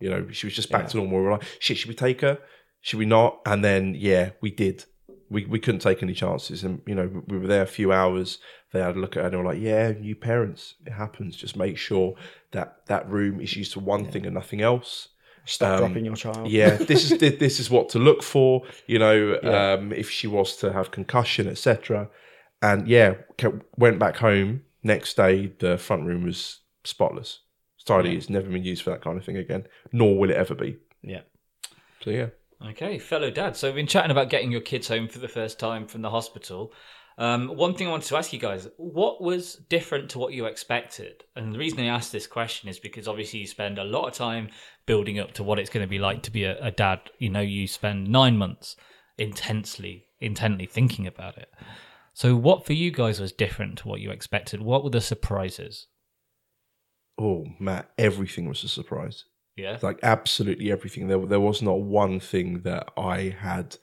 you 0.00 0.10
know, 0.10 0.26
she 0.30 0.46
was 0.46 0.54
just 0.54 0.70
back 0.70 0.88
to 0.88 0.96
normal. 0.96 1.18
We 1.18 1.24
were 1.24 1.32
like, 1.32 1.44
shit, 1.58 1.78
should 1.78 1.88
we 1.88 1.94
take 1.94 2.20
her? 2.20 2.38
Should 2.80 2.98
we 2.98 3.06
not? 3.06 3.40
And 3.46 3.64
then 3.64 3.94
yeah, 3.96 4.30
we 4.40 4.50
did. 4.50 4.84
We 5.28 5.44
we 5.46 5.58
couldn't 5.58 5.80
take 5.80 6.02
any 6.02 6.14
chances, 6.14 6.62
and 6.62 6.80
you 6.86 6.94
know, 6.94 7.22
we 7.26 7.38
were 7.38 7.48
there 7.48 7.62
a 7.62 7.66
few 7.66 7.92
hours. 7.92 8.38
They 8.72 8.80
had 8.80 8.96
a 8.96 9.00
look 9.00 9.16
at 9.16 9.20
her 9.20 9.24
and 9.26 9.32
they 9.32 9.36
were 9.38 9.44
like, 9.52 9.60
"Yeah, 9.60 9.92
new 9.92 10.14
parents, 10.14 10.74
it 10.86 10.92
happens. 10.92 11.34
Just 11.36 11.56
make 11.56 11.76
sure 11.78 12.14
that 12.52 12.86
that 12.86 13.08
room 13.10 13.40
is 13.40 13.56
used 13.56 13.72
for 13.74 13.80
one 13.80 14.04
thing 14.04 14.24
and 14.26 14.34
nothing 14.34 14.60
else." 14.60 15.08
Stop 15.48 15.74
Um, 15.74 15.78
dropping 15.78 16.04
your 16.04 16.16
child. 16.16 16.50
yeah 16.50 16.74
this 16.74 17.08
is 17.10 17.18
this 17.38 17.60
is 17.60 17.70
what 17.70 17.88
to 17.90 18.00
look 18.00 18.22
for 18.24 18.62
you 18.88 18.98
know 18.98 19.38
Yeah. 19.42 19.74
um 19.74 19.92
if 19.92 20.10
she 20.10 20.26
was 20.26 20.56
to 20.56 20.72
have 20.72 20.90
concussion 20.90 21.46
etc 21.46 22.08
and 22.60 22.88
yeah 22.88 23.14
went 23.76 24.00
back 24.00 24.16
home 24.16 24.62
next 24.82 25.16
day 25.16 25.52
the 25.60 25.78
front 25.78 26.04
room 26.04 26.24
was 26.24 26.62
spotless 26.82 27.40
tidy 27.86 28.16
it's 28.16 28.28
never 28.28 28.48
been 28.50 28.64
used 28.64 28.82
for 28.82 28.90
that 28.90 29.02
kind 29.02 29.16
of 29.16 29.24
thing 29.24 29.36
again 29.36 29.64
nor 29.92 30.18
will 30.18 30.30
it 30.30 30.36
ever 30.36 30.54
be 30.54 30.76
Yeah. 31.02 31.22
so 32.02 32.10
yeah 32.10 32.28
Okay, 32.70 32.98
fellow 32.98 33.30
dad. 33.30 33.54
So 33.54 33.68
we've 33.68 33.74
been 33.74 33.86
chatting 33.86 34.10
about 34.10 34.30
getting 34.30 34.50
your 34.50 34.62
kids 34.62 34.88
home 34.88 35.08
for 35.08 35.18
the 35.18 35.28
first 35.28 35.58
time 35.58 35.86
from 35.86 36.00
the 36.00 36.08
hospital. 36.08 36.72
Um, 37.18 37.48
one 37.48 37.74
thing 37.74 37.86
I 37.86 37.90
wanted 37.90 38.08
to 38.08 38.16
ask 38.16 38.32
you 38.32 38.38
guys: 38.38 38.66
what 38.78 39.20
was 39.22 39.56
different 39.68 40.08
to 40.10 40.18
what 40.18 40.32
you 40.32 40.46
expected? 40.46 41.24
And 41.34 41.52
the 41.52 41.58
reason 41.58 41.80
I 41.80 41.86
asked 41.86 42.12
this 42.12 42.26
question 42.26 42.70
is 42.70 42.78
because 42.78 43.06
obviously 43.06 43.40
you 43.40 43.46
spend 43.46 43.78
a 43.78 43.84
lot 43.84 44.06
of 44.08 44.14
time 44.14 44.48
building 44.86 45.18
up 45.18 45.32
to 45.34 45.42
what 45.42 45.58
it's 45.58 45.68
going 45.68 45.84
to 45.84 45.90
be 45.90 45.98
like 45.98 46.22
to 46.22 46.30
be 46.30 46.44
a, 46.44 46.58
a 46.64 46.70
dad. 46.70 47.00
You 47.18 47.28
know, 47.28 47.40
you 47.40 47.66
spend 47.66 48.08
nine 48.08 48.38
months 48.38 48.74
intensely, 49.18 50.06
intently 50.20 50.66
thinking 50.66 51.06
about 51.06 51.36
it. 51.36 51.50
So, 52.14 52.36
what 52.36 52.64
for 52.64 52.72
you 52.72 52.90
guys 52.90 53.20
was 53.20 53.32
different 53.32 53.76
to 53.78 53.88
what 53.88 54.00
you 54.00 54.10
expected? 54.10 54.62
What 54.62 54.82
were 54.82 54.90
the 54.90 55.02
surprises? 55.02 55.88
Oh 57.18 57.46
matt 57.58 57.90
everything 57.98 58.48
was 58.48 58.62
a 58.64 58.68
surprise 58.68 59.24
Yeah, 59.56 59.78
like 59.82 59.98
absolutely 60.02 60.70
everything 60.70 61.08
there, 61.08 61.24
there 61.26 61.40
was 61.40 61.62
not 61.62 61.80
one 61.80 62.20
thing 62.20 62.60
that 62.62 62.90
i 62.96 63.34
had 63.40 63.76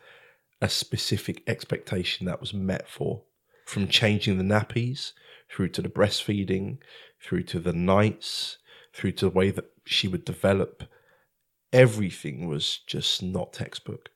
a 0.61 0.69
specific 0.69 1.43
expectation 1.47 2.25
that 2.27 2.39
was 2.39 2.53
met 2.53 2.88
for 2.88 3.23
from 3.65 3.88
changing 3.88 4.38
the 4.38 4.43
nappies 4.43 5.13
through 5.49 5.69
to 5.69 5.81
the 5.81 5.89
breastfeeding 5.89 6.77
through 7.21 7.43
to 7.43 7.59
the 7.59 7.73
nights 7.73 8.57
through 8.93 9.11
to 9.13 9.25
the 9.25 9.31
way 9.39 9.49
that 9.51 9.65
she 9.86 10.07
would 10.07 10.23
develop 10.25 10.84
everything 11.71 12.47
was 12.47 12.79
just 12.88 13.23
not 13.23 13.53
textbook 13.53 14.09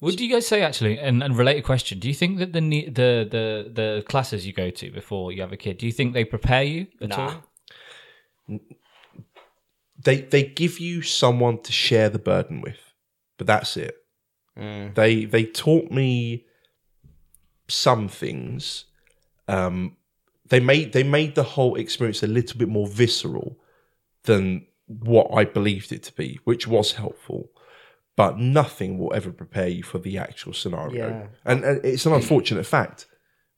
What 0.00 0.16
do 0.16 0.24
you 0.26 0.32
guys 0.32 0.46
say 0.46 0.62
actually, 0.62 0.98
and, 0.98 1.22
and 1.22 1.36
related 1.36 1.64
question? 1.64 1.98
Do 1.98 2.08
you 2.08 2.14
think 2.14 2.38
that 2.38 2.52
the 2.52 2.60
the 2.60 3.10
the 3.36 3.46
the 3.80 4.04
classes 4.08 4.46
you 4.46 4.52
go 4.52 4.70
to 4.70 4.90
before 4.90 5.32
you 5.32 5.40
have 5.42 5.52
a 5.52 5.56
kid, 5.56 5.78
do 5.78 5.86
you 5.86 5.92
think 5.92 6.12
they 6.12 6.24
prepare 6.24 6.62
you 6.62 6.86
at 7.00 7.08
Nah. 7.10 7.16
all? 7.20 7.34
They 10.02 10.20
they 10.20 10.42
give 10.42 10.78
you 10.78 11.02
someone 11.02 11.60
to 11.62 11.72
share 11.72 12.08
the 12.08 12.18
burden 12.18 12.60
with 12.60 12.78
but 13.36 13.46
that's 13.46 13.76
it. 13.76 13.96
Mm. 14.56 14.94
they 14.94 15.24
they 15.24 15.44
taught 15.44 15.90
me 15.90 16.46
some 17.68 18.08
things. 18.08 18.84
Um 19.48 19.96
they 20.48 20.60
made 20.60 20.92
they 20.92 21.02
made 21.02 21.34
the 21.34 21.42
whole 21.42 21.74
experience 21.74 22.22
a 22.22 22.28
little 22.28 22.58
bit 22.58 22.68
more 22.68 22.86
visceral 22.86 23.58
than 24.24 24.66
what 24.86 25.26
i 25.32 25.44
believed 25.44 25.90
it 25.92 26.02
to 26.02 26.12
be 26.12 26.38
which 26.44 26.66
was 26.66 26.92
helpful. 26.92 27.50
But 28.16 28.38
nothing 28.38 28.96
will 28.96 29.12
ever 29.12 29.32
prepare 29.32 29.66
you 29.66 29.82
for 29.82 29.98
the 29.98 30.18
actual 30.18 30.52
scenario. 30.52 31.08
Yeah. 31.08 31.26
and, 31.44 31.64
and 31.64 31.84
it's 31.84 32.06
an 32.06 32.12
unfortunate 32.12 32.64
fact. 32.64 33.06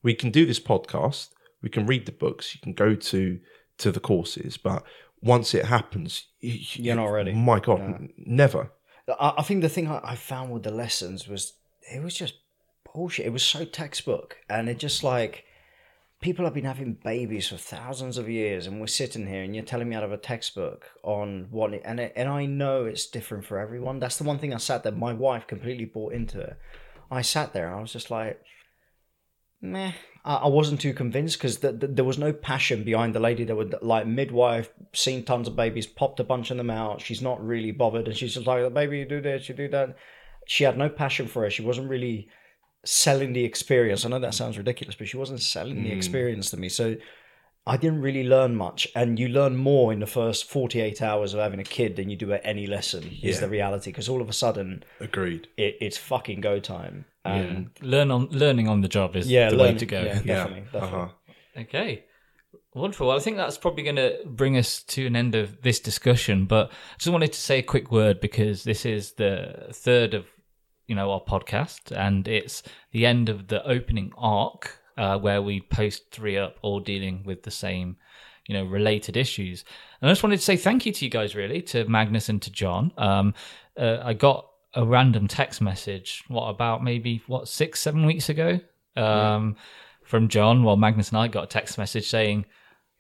We 0.02 0.14
can 0.14 0.30
do 0.30 0.46
this 0.46 0.60
podcast. 0.60 1.28
We 1.60 1.68
can 1.68 1.84
read 1.84 2.06
the 2.06 2.12
books. 2.12 2.54
You 2.54 2.60
can 2.62 2.72
go 2.72 2.94
to 2.94 3.38
to 3.78 3.92
the 3.92 4.00
courses 4.00 4.56
but 4.56 4.82
once 5.22 5.54
it 5.54 5.64
happens 5.66 6.26
you- 6.40 6.84
You're 6.84 6.96
not 6.96 7.06
ready. 7.06 7.32
my 7.32 7.60
god 7.60 7.80
No. 7.80 8.08
never 8.16 8.70
I, 9.20 9.34
I 9.38 9.42
think 9.42 9.62
the 9.62 9.68
thing 9.68 9.88
I, 9.88 10.00
I 10.02 10.14
found 10.16 10.50
with 10.52 10.62
the 10.64 10.70
lessons 10.72 11.28
was 11.28 11.54
it 11.92 12.02
was 12.02 12.14
just 12.14 12.34
bullshit. 12.92 13.26
It 13.26 13.32
was 13.32 13.44
so 13.44 13.64
textbook, 13.64 14.38
and 14.50 14.68
it 14.68 14.78
just 14.80 15.04
like 15.04 15.44
people 16.20 16.44
have 16.44 16.54
been 16.54 16.64
having 16.64 16.94
babies 17.04 17.46
for 17.48 17.56
thousands 17.56 18.18
of 18.18 18.28
years, 18.28 18.66
and 18.66 18.80
we're 18.80 18.88
sitting 18.88 19.26
here, 19.28 19.42
and 19.44 19.54
you're 19.54 19.64
telling 19.64 19.88
me 19.88 19.94
out 19.94 20.02
of 20.02 20.10
a 20.10 20.16
textbook 20.16 20.90
on 21.04 21.46
what, 21.52 21.72
and 21.84 22.00
it, 22.00 22.12
and 22.16 22.28
I 22.28 22.46
know 22.46 22.84
it's 22.86 23.06
different 23.06 23.44
for 23.44 23.58
everyone. 23.60 24.00
That's 24.00 24.16
the 24.16 24.24
one 24.24 24.38
thing 24.40 24.52
I 24.52 24.56
sat 24.56 24.82
there. 24.82 24.90
My 24.92 25.12
wife 25.12 25.46
completely 25.46 25.84
bought 25.84 26.12
into 26.12 26.40
it. 26.40 26.56
I 27.08 27.22
sat 27.22 27.52
there, 27.52 27.68
and 27.68 27.76
I 27.76 27.80
was 27.80 27.92
just 27.92 28.10
like, 28.10 28.42
meh. 29.60 29.92
I, 30.26 30.34
I 30.36 30.46
wasn't 30.48 30.80
too 30.80 30.92
convinced 30.92 31.38
because 31.38 31.58
the, 31.58 31.72
the, 31.72 31.86
there 31.86 32.04
was 32.04 32.18
no 32.18 32.32
passion 32.32 32.84
behind 32.84 33.14
the 33.14 33.20
lady 33.20 33.44
that 33.44 33.56
would 33.56 33.74
like 33.80 34.06
midwife, 34.06 34.68
seen 34.92 35.24
tons 35.24 35.48
of 35.48 35.56
babies, 35.56 35.86
popped 35.86 36.20
a 36.20 36.24
bunch 36.24 36.50
of 36.50 36.56
them 36.56 36.70
out. 36.70 37.00
She's 37.00 37.22
not 37.22 37.44
really 37.44 37.70
bothered, 37.70 38.08
and 38.08 38.16
she's 38.16 38.34
just 38.34 38.46
like, 38.46 38.74
"Baby, 38.74 38.98
you 38.98 39.04
do 39.06 39.20
this, 39.20 39.48
you 39.48 39.54
do 39.54 39.68
that." 39.68 39.96
She 40.46 40.64
had 40.64 40.76
no 40.76 40.88
passion 40.88 41.26
for 41.26 41.46
it. 41.46 41.52
She 41.52 41.62
wasn't 41.62 41.88
really 41.88 42.28
selling 42.84 43.32
the 43.32 43.44
experience. 43.44 44.04
I 44.04 44.08
know 44.08 44.18
that 44.18 44.34
sounds 44.34 44.58
ridiculous, 44.58 44.94
but 44.94 45.08
she 45.08 45.16
wasn't 45.16 45.40
selling 45.40 45.82
the 45.82 45.90
hmm. 45.90 45.96
experience 45.96 46.50
to 46.50 46.56
me. 46.56 46.68
So 46.68 46.96
I 47.68 47.76
didn't 47.76 48.00
really 48.00 48.22
learn 48.22 48.54
much. 48.54 48.86
And 48.94 49.18
you 49.18 49.28
learn 49.28 49.56
more 49.56 49.92
in 49.92 49.98
the 49.98 50.06
first 50.06 50.44
48 50.48 51.02
hours 51.02 51.34
of 51.34 51.40
having 51.40 51.58
a 51.58 51.64
kid 51.64 51.96
than 51.96 52.08
you 52.08 52.16
do 52.16 52.32
at 52.32 52.40
any 52.44 52.66
lesson, 52.66 53.10
is 53.22 53.40
the 53.40 53.48
reality. 53.48 53.90
Because 53.90 54.08
all 54.08 54.20
of 54.22 54.28
a 54.28 54.32
sudden, 54.32 54.84
Agreed. 55.00 55.48
it, 55.56 55.76
it's 55.80 55.96
fucking 55.96 56.40
go 56.40 56.60
time. 56.60 57.06
And 57.24 57.70
Learn 57.82 58.12
on 58.12 58.28
learning 58.30 58.68
on 58.68 58.82
the 58.82 58.88
job 58.88 59.16
is 59.16 59.28
yeah, 59.28 59.50
the 59.50 59.56
learn, 59.56 59.72
way 59.74 59.78
to 59.78 59.86
go. 59.86 60.00
Yeah, 60.00 60.20
Yeah. 60.24 60.44
definitely. 60.44 60.60
definitely. 60.72 60.98
Uh-huh. 61.00 61.08
Okay. 61.62 62.04
Wonderful. 62.72 63.08
Well, 63.08 63.16
I 63.16 63.20
think 63.20 63.36
that's 63.38 63.58
probably 63.58 63.82
going 63.82 63.96
to 63.96 64.18
bring 64.26 64.56
us 64.56 64.82
to 64.84 65.06
an 65.06 65.16
end 65.16 65.34
of 65.34 65.62
this 65.62 65.80
discussion. 65.80 66.44
But 66.44 66.68
I 66.70 66.98
just 66.98 67.10
wanted 67.10 67.32
to 67.32 67.40
say 67.40 67.58
a 67.58 67.62
quick 67.62 67.90
word 67.90 68.20
because 68.20 68.64
this 68.64 68.84
is 68.86 69.12
the 69.14 69.68
third 69.72 70.14
of 70.14 70.26
you 70.86 70.94
know 70.94 71.10
our 71.10 71.20
podcast, 71.20 71.90
and 71.90 72.28
it's 72.28 72.62
the 72.92 73.06
end 73.06 73.28
of 73.28 73.48
the 73.48 73.66
opening 73.66 74.12
arc 74.16 74.78
uh, 74.96 75.18
where 75.18 75.42
we 75.42 75.60
post 75.60 76.10
three 76.10 76.36
up, 76.36 76.56
all 76.62 76.80
dealing 76.80 77.22
with 77.24 77.42
the 77.42 77.50
same 77.50 77.96
you 78.46 78.54
know 78.54 78.64
related 78.64 79.16
issues. 79.16 79.64
And 80.00 80.08
I 80.08 80.12
just 80.12 80.22
wanted 80.22 80.36
to 80.36 80.44
say 80.44 80.56
thank 80.56 80.86
you 80.86 80.92
to 80.92 81.04
you 81.04 81.10
guys, 81.10 81.34
really, 81.34 81.62
to 81.62 81.84
Magnus 81.88 82.28
and 82.28 82.40
to 82.42 82.50
John. 82.50 82.92
Um, 82.96 83.34
uh, 83.76 83.98
I 84.02 84.14
got 84.14 84.48
a 84.74 84.84
random 84.84 85.26
text 85.26 85.60
message. 85.60 86.22
What 86.28 86.48
about 86.48 86.84
maybe 86.84 87.22
what 87.26 87.48
six, 87.48 87.80
seven 87.80 88.06
weeks 88.06 88.28
ago? 88.28 88.60
Um, 88.96 89.56
From 90.04 90.28
John, 90.28 90.62
well, 90.62 90.76
Magnus 90.76 91.08
and 91.08 91.18
I 91.18 91.28
got 91.28 91.44
a 91.44 91.48
text 91.48 91.78
message 91.78 92.08
saying, 92.08 92.46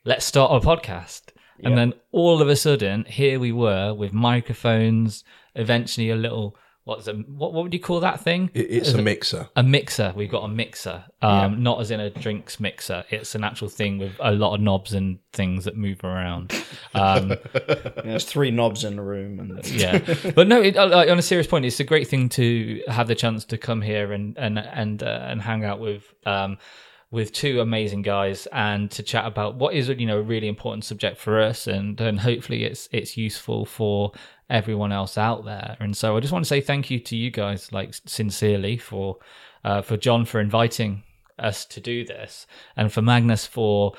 let's 0.04 0.24
start 0.24 0.50
our 0.50 0.60
podcast. 0.60 1.22
And 1.62 1.78
then 1.78 1.94
all 2.12 2.42
of 2.42 2.48
a 2.48 2.56
sudden, 2.56 3.04
here 3.04 3.38
we 3.38 3.52
were 3.52 3.94
with 3.94 4.12
microphones, 4.12 5.24
eventually 5.54 6.10
a 6.10 6.16
little, 6.16 6.56
what's 6.86 7.08
a, 7.08 7.14
what, 7.14 7.52
what 7.52 7.64
would 7.64 7.74
you 7.74 7.80
call 7.80 7.98
that 8.00 8.20
thing? 8.20 8.48
It, 8.54 8.60
it's 8.70 8.92
a 8.92 9.02
mixer. 9.02 9.48
A 9.56 9.62
mixer. 9.64 10.12
We've 10.14 10.30
got 10.30 10.44
a 10.44 10.48
mixer, 10.48 11.04
um, 11.20 11.60
not 11.62 11.80
as 11.80 11.90
in 11.90 11.98
a 11.98 12.10
drinks 12.10 12.60
mixer. 12.60 13.04
It's 13.10 13.34
an 13.34 13.42
actual 13.42 13.68
thing 13.68 13.98
with 13.98 14.12
a 14.20 14.30
lot 14.30 14.54
of 14.54 14.60
knobs 14.60 14.94
and 14.94 15.18
things 15.32 15.64
that 15.64 15.76
move 15.76 16.02
around. 16.04 16.54
Um, 16.94 17.32
Yeah, 17.54 17.90
There's 18.04 18.24
three 18.24 18.52
knobs 18.52 18.84
in 18.84 18.96
the 18.96 19.02
room. 19.02 19.40
and 19.40 19.66
yeah, 19.70 19.98
but 20.34 20.46
no. 20.46 20.62
It, 20.62 20.76
uh, 20.76 20.86
like, 20.88 21.10
on 21.10 21.18
a 21.18 21.22
serious 21.22 21.48
point, 21.48 21.64
it's 21.64 21.80
a 21.80 21.84
great 21.84 22.06
thing 22.06 22.28
to 22.30 22.82
have 22.86 23.08
the 23.08 23.16
chance 23.16 23.44
to 23.46 23.58
come 23.58 23.82
here 23.82 24.12
and 24.12 24.38
and 24.38 24.58
and 24.58 25.02
uh, 25.02 25.26
and 25.28 25.42
hang 25.42 25.64
out 25.64 25.80
with 25.80 26.04
um 26.24 26.56
with 27.10 27.32
two 27.32 27.60
amazing 27.60 28.02
guys 28.02 28.46
and 28.52 28.90
to 28.90 29.02
chat 29.02 29.26
about 29.26 29.54
what 29.54 29.74
is 29.74 29.88
you 29.88 30.06
know 30.06 30.18
a 30.18 30.22
really 30.22 30.48
important 30.48 30.84
subject 30.84 31.16
for 31.16 31.40
us 31.40 31.66
and 31.66 32.00
and 32.00 32.20
hopefully 32.20 32.64
it's 32.64 32.88
it's 32.92 33.16
useful 33.16 33.64
for 33.64 34.12
everyone 34.48 34.92
else 34.92 35.18
out 35.18 35.44
there. 35.44 35.76
And 35.80 35.96
so 35.96 36.16
I 36.16 36.20
just 36.20 36.32
want 36.32 36.44
to 36.44 36.48
say 36.48 36.60
thank 36.60 36.90
you 36.90 37.00
to 37.00 37.16
you 37.16 37.30
guys, 37.30 37.72
like 37.72 37.94
sincerely 38.06 38.76
for 38.76 39.18
uh, 39.64 39.82
for 39.82 39.96
John 39.96 40.24
for 40.24 40.40
inviting 40.40 41.02
us 41.38 41.64
to 41.66 41.80
do 41.80 42.04
this, 42.04 42.46
and 42.76 42.92
for 42.92 43.02
Magnus 43.02 43.46
for 43.46 43.94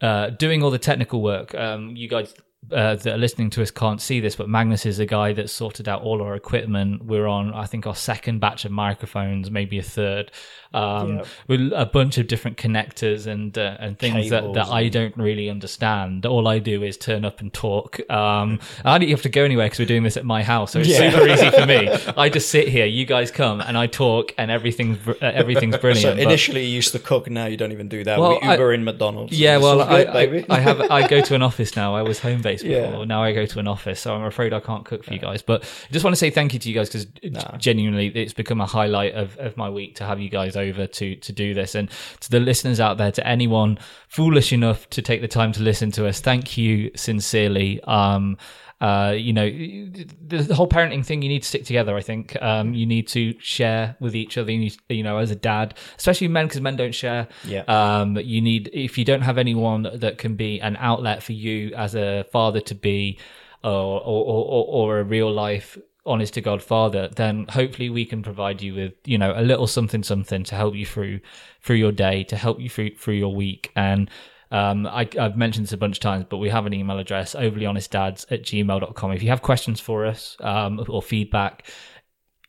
uh, 0.00 0.30
doing 0.30 0.62
all 0.62 0.70
the 0.70 0.78
technical 0.78 1.22
work. 1.22 1.54
Um, 1.54 1.96
you 1.96 2.08
guys 2.08 2.34
uh, 2.70 2.94
that 2.94 3.14
are 3.14 3.18
listening 3.18 3.50
to 3.50 3.62
us 3.62 3.70
can't 3.70 4.00
see 4.00 4.20
this, 4.20 4.36
but 4.36 4.48
Magnus 4.48 4.84
is 4.86 4.98
a 4.98 5.06
guy 5.06 5.32
that 5.32 5.48
sorted 5.50 5.88
out 5.88 6.02
all 6.02 6.22
our 6.22 6.34
equipment. 6.36 7.04
We're 7.04 7.26
on, 7.26 7.52
I 7.54 7.64
think, 7.66 7.86
our 7.86 7.94
second 7.96 8.38
batch 8.38 8.64
of 8.64 8.70
microphones, 8.70 9.50
maybe 9.50 9.78
a 9.78 9.82
third, 9.82 10.30
um, 10.72 11.22
with 11.48 11.72
a 11.74 11.86
bunch 11.86 12.18
of 12.18 12.28
different 12.28 12.58
connectors 12.58 13.26
and 13.26 13.56
uh, 13.58 13.76
and 13.80 13.98
things 13.98 14.30
that, 14.30 14.40
Cables 14.42 14.54
that 14.56 14.68
I 14.68 14.82
and- 14.82 14.92
don't 14.92 15.16
really 15.16 15.48
understand. 15.50 16.26
All 16.26 16.46
I 16.46 16.58
do 16.60 16.82
is 16.84 16.96
turn 16.96 17.24
up 17.24 17.40
and 17.40 17.52
talk. 17.52 17.98
Um, 18.10 18.60
I 18.84 18.98
don't 18.98 19.08
have 19.08 19.22
to 19.22 19.28
go 19.30 19.42
anywhere 19.42 19.66
because 19.66 19.80
we're 19.80 19.86
doing 19.86 20.02
this 20.04 20.16
at 20.18 20.24
my 20.24 20.42
house, 20.44 20.72
so 20.72 20.80
it's 20.80 20.90
Yeah. 20.90 21.10
super 21.10 21.26
easy 21.26 21.50
for 21.50 21.66
me. 21.66 21.88
I 22.16 22.28
just 22.28 22.50
sit 22.50 22.68
here, 22.68 22.86
you 22.86 23.04
guys 23.06 23.30
come, 23.32 23.60
and 23.62 23.76
I 23.76 23.86
talk, 23.88 24.32
and 24.38 24.50
everything's 24.50 24.98
br- 24.98 25.12
uh, 25.22 25.32
everything's 25.32 25.76
brilliant. 25.78 26.02
So 26.02 26.12
but- 26.14 26.22
initially 26.22 26.66
you 26.66 26.74
used 26.76 26.92
to 26.92 26.98
cook, 27.00 27.28
now 27.30 27.46
you 27.46 27.56
don't 27.56 27.72
even 27.72 27.88
do 27.88 28.04
that. 28.04 28.20
Well, 28.20 28.38
we 28.40 28.46
I- 28.46 28.52
Uber 28.52 28.74
in 28.74 28.84
McDonald's. 28.84 29.32
Yeah, 29.36 29.56
well, 29.56 29.80
I. 29.80 30.02
I, 30.02 30.44
I 30.50 30.60
have 30.60 30.80
I 30.82 31.08
go 31.08 31.20
to 31.22 31.34
an 31.34 31.42
office 31.50 31.74
now. 31.74 31.94
I 31.96 32.02
was 32.02 32.20
home 32.20 32.42
based 32.42 32.49
Yeah. 32.58 32.90
before. 32.90 33.06
Now 33.06 33.22
I 33.22 33.32
go 33.32 33.46
to 33.46 33.58
an 33.58 33.68
office, 33.68 34.00
so 34.00 34.14
I'm 34.14 34.24
afraid 34.24 34.52
I 34.52 34.60
can't 34.60 34.84
cook 34.84 35.04
for 35.04 35.12
you 35.12 35.18
guys. 35.18 35.42
But 35.42 35.62
I 35.64 35.92
just 35.92 36.04
want 36.04 36.12
to 36.12 36.18
say 36.18 36.30
thank 36.30 36.52
you 36.52 36.58
to 36.58 36.68
you 36.68 36.74
guys 36.74 36.88
because 36.88 37.06
genuinely, 37.58 38.08
it's 38.08 38.32
become 38.32 38.60
a 38.60 38.66
highlight 38.66 39.14
of, 39.14 39.36
of 39.38 39.56
my 39.56 39.70
week 39.70 39.96
to 39.96 40.04
have 40.04 40.20
you 40.20 40.28
guys 40.28 40.56
over 40.56 40.86
to 40.86 41.16
to 41.16 41.32
do 41.32 41.54
this, 41.54 41.74
and 41.74 41.90
to 42.20 42.30
the 42.30 42.40
listeners 42.40 42.80
out 42.80 42.98
there, 42.98 43.12
to 43.12 43.26
anyone 43.26 43.78
foolish 44.08 44.52
enough 44.52 44.88
to 44.90 45.02
take 45.02 45.20
the 45.20 45.28
time 45.28 45.52
to 45.52 45.62
listen 45.62 45.90
to 45.92 46.06
us, 46.06 46.20
thank 46.20 46.56
you 46.58 46.90
sincerely. 46.96 47.80
Um, 47.84 48.36
uh, 48.80 49.14
you 49.16 49.32
know, 49.32 49.46
the, 49.46 50.38
the 50.38 50.54
whole 50.54 50.68
parenting 50.68 51.04
thing, 51.04 51.20
you 51.20 51.28
need 51.28 51.42
to 51.42 51.48
stick 51.48 51.64
together. 51.64 51.96
I 51.96 52.00
think 52.00 52.40
um, 52.40 52.72
you 52.72 52.86
need 52.86 53.08
to 53.08 53.38
share 53.38 53.96
with 54.00 54.16
each 54.16 54.38
other. 54.38 54.50
You, 54.50 54.58
need, 54.58 54.76
you 54.88 55.02
know, 55.02 55.18
as 55.18 55.30
a 55.30 55.36
dad, 55.36 55.74
especially 55.98 56.28
men, 56.28 56.46
because 56.46 56.62
men 56.62 56.76
don't 56.76 56.94
share. 56.94 57.28
Yeah. 57.44 57.64
Um, 57.68 58.16
you 58.16 58.40
need 58.40 58.70
if 58.72 58.96
you 58.96 59.04
don't 59.04 59.20
have 59.20 59.36
anyone 59.36 59.86
that 59.94 60.16
can 60.16 60.34
be 60.34 60.60
an 60.60 60.76
outlet 60.76 61.22
for 61.22 61.32
you 61.32 61.74
as 61.74 61.94
a 61.94 62.24
father 62.32 62.60
to 62.60 62.74
be, 62.74 63.18
or 63.62 64.00
or, 64.00 64.24
or, 64.24 64.66
or 64.68 64.98
a 65.00 65.04
real 65.04 65.30
life 65.30 65.76
honest 66.06 66.32
to 66.34 66.40
God 66.40 66.62
father, 66.62 67.08
then 67.08 67.46
hopefully 67.50 67.90
we 67.90 68.06
can 68.06 68.22
provide 68.22 68.62
you 68.62 68.74
with 68.74 68.94
you 69.04 69.18
know 69.18 69.34
a 69.36 69.42
little 69.42 69.66
something 69.66 70.02
something 70.02 70.42
to 70.44 70.54
help 70.54 70.74
you 70.74 70.86
through 70.86 71.20
through 71.60 71.76
your 71.76 71.92
day, 71.92 72.24
to 72.24 72.36
help 72.36 72.58
you 72.58 72.70
through 72.70 72.94
through 72.94 73.14
your 73.14 73.34
week 73.34 73.70
and. 73.76 74.10
Um, 74.50 74.86
I, 74.86 75.08
I've 75.18 75.36
mentioned 75.36 75.66
this 75.66 75.72
a 75.72 75.76
bunch 75.76 75.96
of 75.96 76.00
times, 76.00 76.26
but 76.28 76.38
we 76.38 76.48
have 76.48 76.66
an 76.66 76.74
email 76.74 76.98
address, 76.98 77.34
overlyhonestdads 77.34 78.26
at 78.30 78.42
gmail.com. 78.42 79.12
If 79.12 79.22
you 79.22 79.28
have 79.28 79.42
questions 79.42 79.80
for 79.80 80.06
us 80.06 80.36
um, 80.40 80.84
or 80.88 81.02
feedback, 81.02 81.66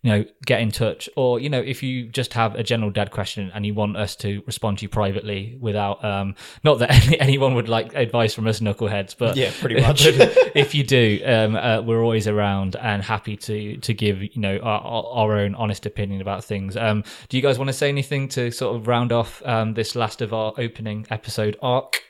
you 0.03 0.11
know, 0.11 0.25
get 0.45 0.61
in 0.61 0.71
touch. 0.71 1.07
Or, 1.15 1.39
you 1.39 1.49
know, 1.49 1.59
if 1.59 1.83
you 1.83 2.07
just 2.07 2.33
have 2.33 2.55
a 2.55 2.63
general 2.63 2.89
dad 2.89 3.11
question 3.11 3.51
and 3.53 3.65
you 3.65 3.73
want 3.75 3.97
us 3.97 4.15
to 4.17 4.41
respond 4.47 4.79
to 4.79 4.83
you 4.85 4.89
privately 4.89 5.57
without, 5.61 6.03
um, 6.03 6.35
not 6.63 6.79
that 6.79 6.89
any, 7.07 7.19
anyone 7.19 7.53
would 7.53 7.69
like 7.69 7.93
advice 7.93 8.33
from 8.33 8.47
us 8.47 8.59
knuckleheads, 8.61 9.15
but 9.15 9.35
Yeah, 9.37 9.51
pretty 9.59 9.79
much. 9.81 10.01
if 10.05 10.73
you 10.73 10.83
do, 10.83 11.21
um, 11.25 11.55
uh, 11.55 11.81
we're 11.81 12.01
always 12.03 12.27
around 12.27 12.75
and 12.77 13.03
happy 13.03 13.37
to, 13.37 13.77
to 13.77 13.93
give, 13.93 14.23
you 14.23 14.41
know, 14.41 14.57
our, 14.57 14.81
our 14.81 15.01
our 15.21 15.37
own 15.37 15.53
honest 15.55 15.85
opinion 15.85 16.19
about 16.21 16.43
things. 16.43 16.75
Um, 16.75 17.03
do 17.29 17.37
you 17.37 17.43
guys 17.43 17.59
want 17.59 17.69
to 17.69 17.73
say 17.73 17.89
anything 17.89 18.27
to 18.29 18.49
sort 18.49 18.75
of 18.75 18.87
round 18.87 19.11
off, 19.11 19.41
um, 19.45 19.75
this 19.75 19.95
last 19.95 20.21
of 20.21 20.33
our 20.33 20.53
opening 20.57 21.05
episode 21.11 21.57
arc? 21.61 22.01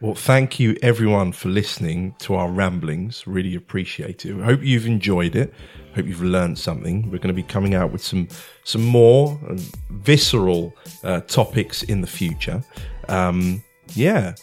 Well, 0.00 0.14
thank 0.14 0.60
you 0.60 0.76
everyone 0.82 1.32
for 1.32 1.48
listening 1.48 2.14
to 2.18 2.34
our 2.34 2.50
ramblings. 2.50 3.26
Really 3.26 3.54
appreciate 3.54 4.26
it. 4.26 4.38
Hope 4.42 4.62
you've 4.62 4.86
enjoyed 4.86 5.34
it. 5.34 5.54
Hope 5.94 6.04
you've 6.06 6.22
learned 6.22 6.58
something. 6.58 7.04
We're 7.10 7.16
going 7.18 7.28
to 7.28 7.32
be 7.34 7.42
coming 7.42 7.74
out 7.74 7.92
with 7.92 8.04
some 8.04 8.28
some 8.64 8.84
more 8.84 9.40
uh, 9.48 9.56
visceral 9.90 10.74
uh, 11.02 11.20
topics 11.22 11.82
in 11.82 12.02
the 12.02 12.06
future. 12.06 12.62
Um, 13.08 13.64
yeah. 13.94 14.34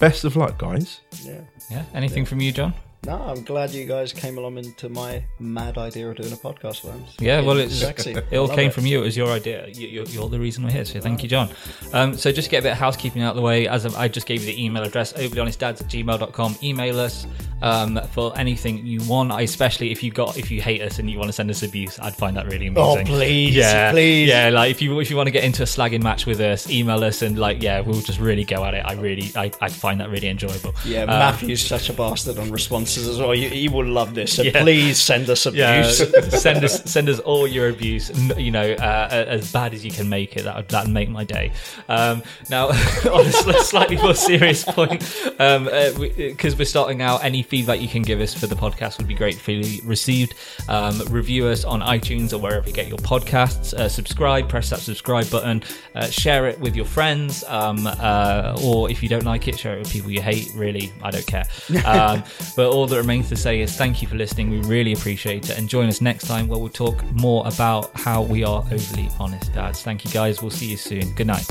Best 0.00 0.24
of 0.24 0.34
luck, 0.36 0.58
guys. 0.58 1.00
yeah. 1.22 1.40
Yeah. 1.70 1.84
Anything 1.94 2.24
from 2.24 2.40
you, 2.40 2.52
John? 2.52 2.72
No, 3.04 3.16
I'm 3.20 3.42
glad 3.42 3.70
you 3.72 3.84
guys 3.84 4.12
came 4.12 4.38
along 4.38 4.58
into 4.58 4.88
my 4.88 5.24
mad 5.40 5.76
idea 5.76 6.08
of 6.08 6.16
doing 6.16 6.32
a 6.32 6.36
podcast 6.36 6.84
with 6.84 6.92
them. 6.92 7.04
Yeah, 7.18 7.40
well, 7.40 7.58
it's 7.58 7.74
sexy. 7.74 8.12
It 8.30 8.36
all 8.38 8.46
came 8.48 8.70
from 8.70 8.86
you. 8.86 9.00
It 9.00 9.04
was 9.04 9.16
your 9.16 9.28
idea. 9.30 9.66
You, 9.66 9.88
you're, 9.88 10.04
you're 10.04 10.28
the 10.28 10.38
reason 10.38 10.62
we're 10.62 10.70
here. 10.70 10.84
So 10.84 11.00
thank 11.00 11.20
you, 11.24 11.28
John. 11.28 11.50
Um, 11.92 12.16
so 12.16 12.30
just 12.30 12.46
to 12.46 12.50
get 12.52 12.60
a 12.60 12.62
bit 12.62 12.72
of 12.72 12.78
housekeeping 12.78 13.22
out 13.22 13.30
of 13.30 13.36
the 13.36 13.42
way, 13.42 13.66
as 13.66 13.84
I 13.96 14.06
just 14.06 14.28
gave 14.28 14.40
you 14.44 14.46
the 14.46 14.64
email 14.64 14.84
address, 14.84 15.12
overlyhonestdads 15.14 15.80
at 15.80 15.88
gmail.com. 15.88 16.56
Email 16.62 17.00
us 17.00 17.26
um, 17.60 18.00
for 18.12 18.38
anything 18.38 18.86
you 18.86 19.00
want. 19.08 19.32
I, 19.32 19.40
especially 19.42 19.90
if 19.90 20.00
you 20.04 20.12
got 20.12 20.36
if 20.38 20.50
you 20.52 20.62
hate 20.62 20.80
us 20.80 21.00
and 21.00 21.10
you 21.10 21.18
want 21.18 21.28
to 21.28 21.32
send 21.32 21.50
us 21.50 21.64
abuse, 21.64 21.98
I'd 21.98 22.14
find 22.14 22.36
that 22.36 22.46
really 22.46 22.68
amazing. 22.68 23.08
Oh, 23.08 23.10
please, 23.10 23.54
yeah, 23.56 23.90
please. 23.90 24.28
yeah. 24.28 24.48
Like 24.50 24.70
if 24.70 24.80
you 24.80 24.98
if 25.00 25.10
you 25.10 25.16
want 25.16 25.26
to 25.26 25.32
get 25.32 25.42
into 25.42 25.62
a 25.64 25.66
slagging 25.66 26.02
match 26.04 26.24
with 26.26 26.40
us, 26.40 26.70
email 26.70 27.02
us 27.02 27.22
and 27.22 27.36
like 27.36 27.60
yeah, 27.62 27.80
we'll 27.80 28.00
just 28.00 28.20
really 28.20 28.44
go 28.44 28.64
at 28.64 28.74
it. 28.74 28.84
I 28.86 28.92
really 28.94 29.32
I 29.34 29.50
I 29.60 29.68
find 29.70 29.98
that 30.00 30.08
really 30.10 30.28
enjoyable. 30.28 30.72
Yeah, 30.84 31.02
Um, 31.02 31.08
Matthew's 31.08 31.62
such 31.66 31.88
a 31.90 31.92
bastard 31.92 32.38
on 32.38 32.50
as 32.96 33.18
well. 33.18 33.34
You, 33.34 33.48
he 33.48 33.68
will 33.68 33.84
love 33.86 34.14
this. 34.14 34.34
So 34.36 34.42
Yeah. 34.42 34.60
please 34.62 34.98
send 35.00 35.28
us 35.30 35.46
Yeah, 35.46 35.74
abuse. 35.74 36.40
send 36.42 36.64
us 36.64 36.82
send 36.84 37.08
us 37.08 37.18
all 37.20 37.46
your 37.46 37.68
abuse. 37.68 38.10
You 38.38 38.50
know, 38.50 38.72
uh, 38.72 39.08
as 39.28 39.50
bad 39.52 39.74
as 39.74 39.84
you 39.84 39.90
can 39.90 40.08
make 40.08 40.36
it. 40.36 40.44
That 40.44 40.56
would 40.56 40.68
that 40.68 40.86
make 40.88 41.08
my 41.08 41.24
day. 41.24 41.52
Um, 41.88 42.22
now, 42.50 42.68
on 43.12 43.26
a 43.26 43.32
slightly 43.62 43.96
more 43.96 44.14
serious 44.14 44.64
point, 44.64 45.00
because 45.00 45.94
um, 45.94 46.00
we, 46.00 46.34
'cause 46.34 46.56
we're 46.58 46.64
starting 46.64 47.02
out, 47.02 47.24
any 47.24 47.42
feedback 47.42 47.80
you 47.80 47.88
can 47.88 48.02
give 48.02 48.20
us 48.20 48.34
for 48.34 48.46
the 48.46 48.54
podcast 48.56 48.98
would 48.98 49.08
be 49.08 49.14
gratefully 49.14 49.80
received. 49.84 50.34
Um, 50.68 51.00
review 51.10 51.46
us 51.46 51.64
on 51.64 51.80
iTunes 51.80 52.32
or 52.32 52.38
wherever 52.38 52.66
you 52.68 52.74
get 52.74 52.88
your 52.88 52.98
podcasts. 52.98 53.74
Uh, 53.74 53.88
subscribe, 53.88 54.48
press 54.48 54.70
that 54.70 54.80
subscribe 54.80 55.30
button. 55.30 55.62
Uh, 55.94 56.06
share 56.06 56.46
it 56.48 56.58
with 56.60 56.74
your 56.76 56.84
friends, 56.86 57.44
um, 57.48 57.86
uh, 57.86 58.58
or 58.64 58.90
if 58.90 59.02
you 59.02 59.08
don't 59.08 59.24
like 59.24 59.48
it, 59.48 59.58
share 59.58 59.76
it 59.76 59.80
with 59.80 59.90
people 59.92 60.10
you 60.10 60.20
hate. 60.22 60.50
Really, 60.54 60.92
I 61.02 61.10
don't 61.10 61.26
care. 61.26 61.44
Um, 61.84 62.22
but 62.56 62.70
all 62.82 62.88
that 62.88 62.96
remains 62.96 63.28
to 63.28 63.36
say 63.36 63.60
is 63.60 63.76
thank 63.76 64.02
you 64.02 64.08
for 64.08 64.16
listening. 64.16 64.50
We 64.50 64.58
really 64.62 64.92
appreciate 64.92 65.48
it. 65.48 65.56
And 65.56 65.68
join 65.68 65.88
us 65.88 66.00
next 66.00 66.26
time 66.26 66.48
where 66.48 66.58
we'll 66.58 66.68
talk 66.68 67.00
more 67.12 67.46
about 67.46 67.96
how 67.96 68.22
we 68.22 68.42
are 68.42 68.64
overly 68.72 69.08
honest 69.20 69.54
dads. 69.54 69.84
Thank 69.84 70.04
you 70.04 70.10
guys. 70.10 70.42
We'll 70.42 70.50
see 70.50 70.66
you 70.66 70.76
soon. 70.76 71.14
Good 71.14 71.28
night. 71.28 71.46